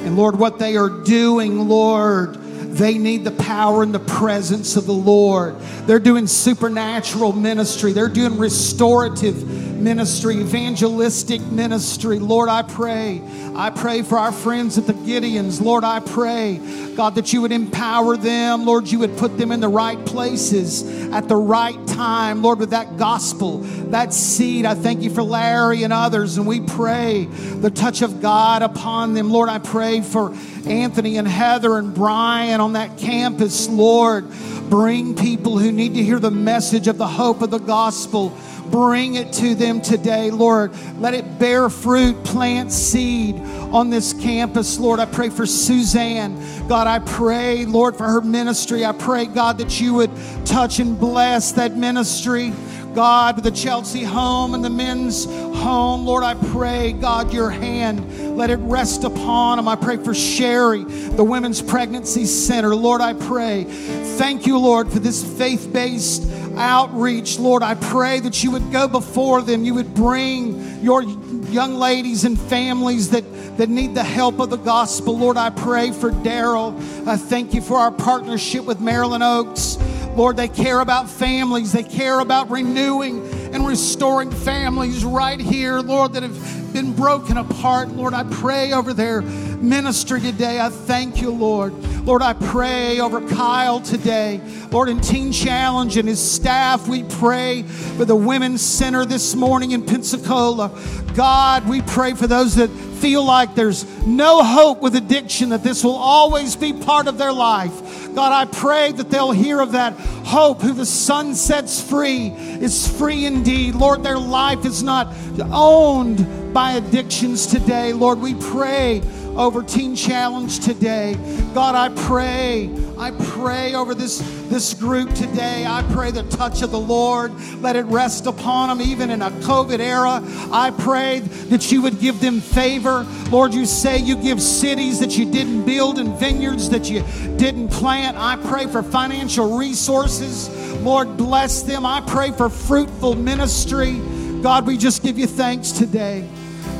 And 0.00 0.18
Lord, 0.18 0.38
what 0.38 0.58
they 0.58 0.76
are 0.76 0.90
doing, 0.90 1.66
Lord, 1.66 2.36
they 2.74 2.98
need 2.98 3.24
the 3.24 3.30
power 3.30 3.82
and 3.82 3.94
the 3.94 4.00
presence 4.00 4.76
of 4.76 4.86
the 4.86 4.92
Lord. 4.92 5.58
They're 5.86 5.98
doing 5.98 6.26
supernatural 6.26 7.32
ministry, 7.32 7.92
they're 7.92 8.08
doing 8.08 8.38
restorative 8.38 9.46
ministry, 9.84 10.36
evangelistic 10.36 11.40
ministry. 11.42 12.18
Lord, 12.18 12.48
I 12.48 12.62
pray. 12.62 13.22
I 13.56 13.70
pray 13.70 14.02
for 14.02 14.18
our 14.18 14.32
friends 14.32 14.78
at 14.78 14.86
the 14.88 14.94
Gideons. 14.94 15.60
Lord, 15.60 15.84
I 15.84 16.00
pray, 16.00 16.58
God, 16.96 17.14
that 17.14 17.32
you 17.32 17.42
would 17.42 17.52
empower 17.52 18.16
them. 18.16 18.66
Lord, 18.66 18.88
you 18.88 18.98
would 18.98 19.16
put 19.16 19.38
them 19.38 19.52
in 19.52 19.60
the 19.60 19.68
right 19.68 20.04
places 20.04 20.82
at 21.12 21.28
the 21.28 21.36
right 21.36 21.86
time. 21.86 22.42
Lord, 22.42 22.58
with 22.58 22.70
that 22.70 22.96
gospel, 22.96 23.58
that 23.90 24.12
seed. 24.12 24.66
I 24.66 24.74
thank 24.74 25.02
you 25.02 25.10
for 25.10 25.22
Larry 25.22 25.84
and 25.84 25.92
others. 25.92 26.36
And 26.36 26.48
we 26.48 26.60
pray 26.60 27.26
the 27.26 27.70
touch 27.70 28.02
of 28.02 28.20
God 28.20 28.62
upon 28.62 29.14
them. 29.14 29.30
Lord, 29.30 29.48
I 29.48 29.58
pray 29.58 30.00
for 30.00 30.34
Anthony 30.66 31.16
and 31.16 31.28
Heather 31.28 31.78
and 31.78 31.94
Brian 31.94 32.60
on 32.60 32.72
that 32.72 32.98
campus. 32.98 33.68
Lord, 33.68 34.28
bring 34.68 35.14
people 35.14 35.58
who 35.58 35.70
need 35.70 35.94
to 35.94 36.02
hear 36.02 36.18
the 36.18 36.32
message 36.32 36.88
of 36.88 36.98
the 36.98 37.06
hope 37.06 37.40
of 37.40 37.50
the 37.50 37.58
gospel. 37.58 38.30
Bring 38.74 39.14
it 39.14 39.32
to 39.34 39.54
them 39.54 39.80
today, 39.80 40.32
Lord. 40.32 40.74
Let 40.98 41.14
it 41.14 41.38
bear 41.38 41.70
fruit, 41.70 42.24
plant 42.24 42.72
seed 42.72 43.36
on 43.70 43.88
this 43.88 44.12
campus, 44.12 44.80
Lord. 44.80 44.98
I 44.98 45.06
pray 45.06 45.28
for 45.28 45.46
Suzanne. 45.46 46.66
God, 46.66 46.88
I 46.88 46.98
pray, 46.98 47.66
Lord, 47.66 47.94
for 47.94 48.02
her 48.02 48.20
ministry. 48.20 48.84
I 48.84 48.90
pray, 48.90 49.26
God, 49.26 49.58
that 49.58 49.80
you 49.80 49.94
would 49.94 50.10
touch 50.44 50.80
and 50.80 50.98
bless 50.98 51.52
that 51.52 51.76
ministry. 51.76 52.52
God, 52.94 53.42
the 53.42 53.50
Chelsea 53.50 54.04
home 54.04 54.54
and 54.54 54.64
the 54.64 54.70
men's 54.70 55.24
home, 55.24 56.06
Lord, 56.06 56.22
I 56.22 56.34
pray, 56.34 56.92
God, 56.92 57.32
your 57.32 57.50
hand, 57.50 58.36
let 58.36 58.50
it 58.50 58.58
rest 58.58 59.02
upon 59.02 59.56
them. 59.56 59.66
I 59.66 59.74
pray 59.74 59.96
for 59.96 60.14
Sherry, 60.14 60.84
the 60.84 61.24
Women's 61.24 61.60
Pregnancy 61.60 62.24
Center. 62.24 62.74
Lord, 62.74 63.00
I 63.00 63.14
pray. 63.14 63.64
Thank 63.64 64.46
you, 64.46 64.58
Lord, 64.58 64.92
for 64.92 65.00
this 65.00 65.24
faith 65.38 65.72
based 65.72 66.30
outreach. 66.56 67.38
Lord, 67.38 67.64
I 67.64 67.74
pray 67.74 68.20
that 68.20 68.44
you 68.44 68.52
would 68.52 68.70
go 68.70 68.86
before 68.86 69.42
them. 69.42 69.64
You 69.64 69.74
would 69.74 69.92
bring 69.94 70.80
your 70.80 71.02
young 71.02 71.74
ladies 71.74 72.24
and 72.24 72.38
families 72.38 73.10
that, 73.10 73.24
that 73.58 73.68
need 73.68 73.94
the 73.94 74.04
help 74.04 74.38
of 74.38 74.50
the 74.50 74.56
gospel. 74.56 75.18
Lord, 75.18 75.36
I 75.36 75.50
pray 75.50 75.90
for 75.90 76.12
Daryl. 76.12 76.76
I 77.08 77.16
thank 77.16 77.54
you 77.54 77.60
for 77.60 77.76
our 77.76 77.90
partnership 77.90 78.64
with 78.64 78.80
Maryland 78.80 79.24
Oaks. 79.24 79.78
Lord, 80.16 80.36
they 80.36 80.48
care 80.48 80.80
about 80.80 81.10
families. 81.10 81.72
They 81.72 81.82
care 81.82 82.20
about 82.20 82.50
renewing 82.50 83.26
and 83.52 83.66
restoring 83.66 84.30
families 84.30 85.04
right 85.04 85.40
here, 85.40 85.80
Lord, 85.80 86.12
that 86.12 86.22
have 86.22 86.72
been 86.72 86.92
broken 86.92 87.36
apart. 87.36 87.88
Lord, 87.88 88.14
I 88.14 88.22
pray 88.24 88.72
over 88.72 88.92
their 88.92 89.22
ministry 89.22 90.20
today. 90.20 90.60
I 90.60 90.68
thank 90.68 91.20
you, 91.20 91.30
Lord. 91.30 91.72
Lord, 92.04 92.20
I 92.20 92.34
pray 92.34 93.00
over 93.00 93.26
Kyle 93.28 93.80
today. 93.80 94.38
Lord, 94.70 94.90
in 94.90 95.00
Teen 95.00 95.32
Challenge 95.32 95.96
and 95.96 96.06
his 96.06 96.20
staff, 96.20 96.86
we 96.86 97.02
pray 97.02 97.62
for 97.62 98.04
the 98.04 98.14
Women's 98.14 98.60
Center 98.60 99.06
this 99.06 99.34
morning 99.34 99.70
in 99.70 99.86
Pensacola. 99.86 100.70
God, 101.14 101.66
we 101.66 101.80
pray 101.80 102.12
for 102.12 102.26
those 102.26 102.56
that 102.56 102.68
feel 102.68 103.24
like 103.24 103.54
there's 103.54 103.84
no 104.06 104.44
hope 104.44 104.82
with 104.82 104.96
addiction, 104.96 105.48
that 105.48 105.62
this 105.62 105.82
will 105.82 105.94
always 105.94 106.56
be 106.56 106.74
part 106.74 107.06
of 107.06 107.16
their 107.16 107.32
life. 107.32 107.72
God, 108.14 108.32
I 108.32 108.50
pray 108.52 108.92
that 108.92 109.08
they'll 109.08 109.32
hear 109.32 109.60
of 109.60 109.72
that 109.72 109.94
hope. 109.94 110.60
Who 110.60 110.74
the 110.74 110.84
Son 110.84 111.34
sets 111.34 111.80
free 111.80 112.28
is 112.28 112.86
free 112.98 113.24
indeed. 113.24 113.76
Lord, 113.76 114.02
their 114.02 114.18
life 114.18 114.66
is 114.66 114.82
not 114.82 115.08
owned 115.50 116.52
by 116.52 116.72
addictions 116.72 117.46
today. 117.46 117.94
Lord, 117.94 118.20
we 118.20 118.34
pray 118.34 119.00
over 119.36 119.62
Teen 119.62 119.96
Challenge 119.96 120.58
today. 120.60 121.14
God, 121.54 121.74
I 121.74 121.94
pray, 122.04 122.70
I 122.98 123.10
pray 123.10 123.74
over 123.74 123.94
this, 123.94 124.18
this 124.48 124.74
group 124.74 125.12
today. 125.14 125.66
I 125.66 125.82
pray 125.92 126.10
the 126.10 126.22
touch 126.24 126.62
of 126.62 126.70
the 126.70 126.78
Lord, 126.78 127.32
let 127.60 127.76
it 127.76 127.84
rest 127.86 128.26
upon 128.26 128.68
them, 128.68 128.86
even 128.86 129.10
in 129.10 129.22
a 129.22 129.30
COVID 129.30 129.80
era. 129.80 130.22
I 130.52 130.70
pray 130.70 131.20
that 131.20 131.72
you 131.72 131.82
would 131.82 132.00
give 132.00 132.20
them 132.20 132.40
favor. 132.40 133.04
Lord, 133.30 133.54
you 133.54 133.66
say 133.66 133.98
you 133.98 134.16
give 134.16 134.40
cities 134.40 135.00
that 135.00 135.18
you 135.18 135.30
didn't 135.30 135.64
build 135.64 135.98
and 135.98 136.18
vineyards 136.18 136.70
that 136.70 136.88
you 136.88 137.02
didn't 137.36 137.68
plant. 137.70 138.16
I 138.16 138.36
pray 138.36 138.66
for 138.66 138.82
financial 138.82 139.58
resources. 139.58 140.48
Lord, 140.82 141.16
bless 141.16 141.62
them. 141.62 141.84
I 141.84 142.00
pray 142.02 142.30
for 142.30 142.48
fruitful 142.48 143.16
ministry. 143.16 144.00
God, 144.42 144.66
we 144.66 144.76
just 144.76 145.02
give 145.02 145.18
you 145.18 145.26
thanks 145.26 145.72
today. 145.72 146.28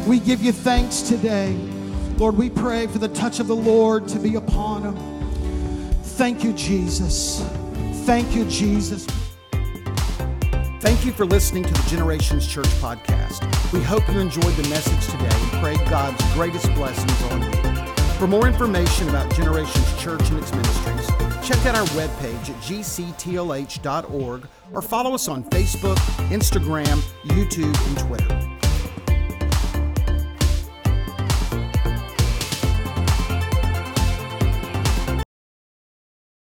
We 0.07 0.21
give 0.21 0.43
you 0.43 0.53
thanks 0.53 1.01
today. 1.01 1.57
Lord, 2.19 2.37
we 2.37 2.49
pray 2.49 2.87
for 2.87 2.99
the 2.99 3.09
touch 3.09 3.41
of 3.41 3.49
the 3.49 3.57
Lord 3.57 4.07
to 4.09 4.19
be 4.19 4.37
upon 4.37 4.83
them. 4.83 4.97
Thank 6.03 6.45
you, 6.45 6.53
Jesus. 6.53 7.45
Thank 8.05 8.37
you, 8.37 8.45
Jesus. 8.45 9.07
Thank 10.81 11.05
you 11.05 11.13
for 11.13 11.27
listening 11.27 11.65
to 11.65 11.73
the 11.73 11.89
Generations 11.89 12.47
Church 12.47 12.69
podcast. 12.81 13.43
We 13.73 13.83
hope 13.83 14.07
you 14.09 14.21
enjoyed 14.21 14.55
the 14.55 14.69
message 14.69 15.05
today 15.07 15.29
and 15.29 15.51
pray 15.61 15.77
God's 15.91 16.23
greatest 16.35 16.73
blessings 16.75 17.23
on 17.33 17.43
you. 17.43 17.75
For 18.19 18.29
more 18.29 18.47
information 18.47 19.09
about 19.09 19.35
Generations 19.35 20.01
Church 20.01 20.29
and 20.31 20.39
its 20.39 20.53
ministries, 20.53 21.09
check 21.43 21.67
out 21.67 21.75
our 21.75 21.87
webpage 21.89 22.51
at 22.51 22.57
gctlh.org 22.63 24.47
or 24.73 24.83
follow 24.83 25.15
us 25.15 25.27
on 25.27 25.43
Facebook, 25.45 25.97
Instagram, 26.29 27.03
YouTube, 27.25 27.89
and 27.89 27.99
Twitter. 27.99 28.54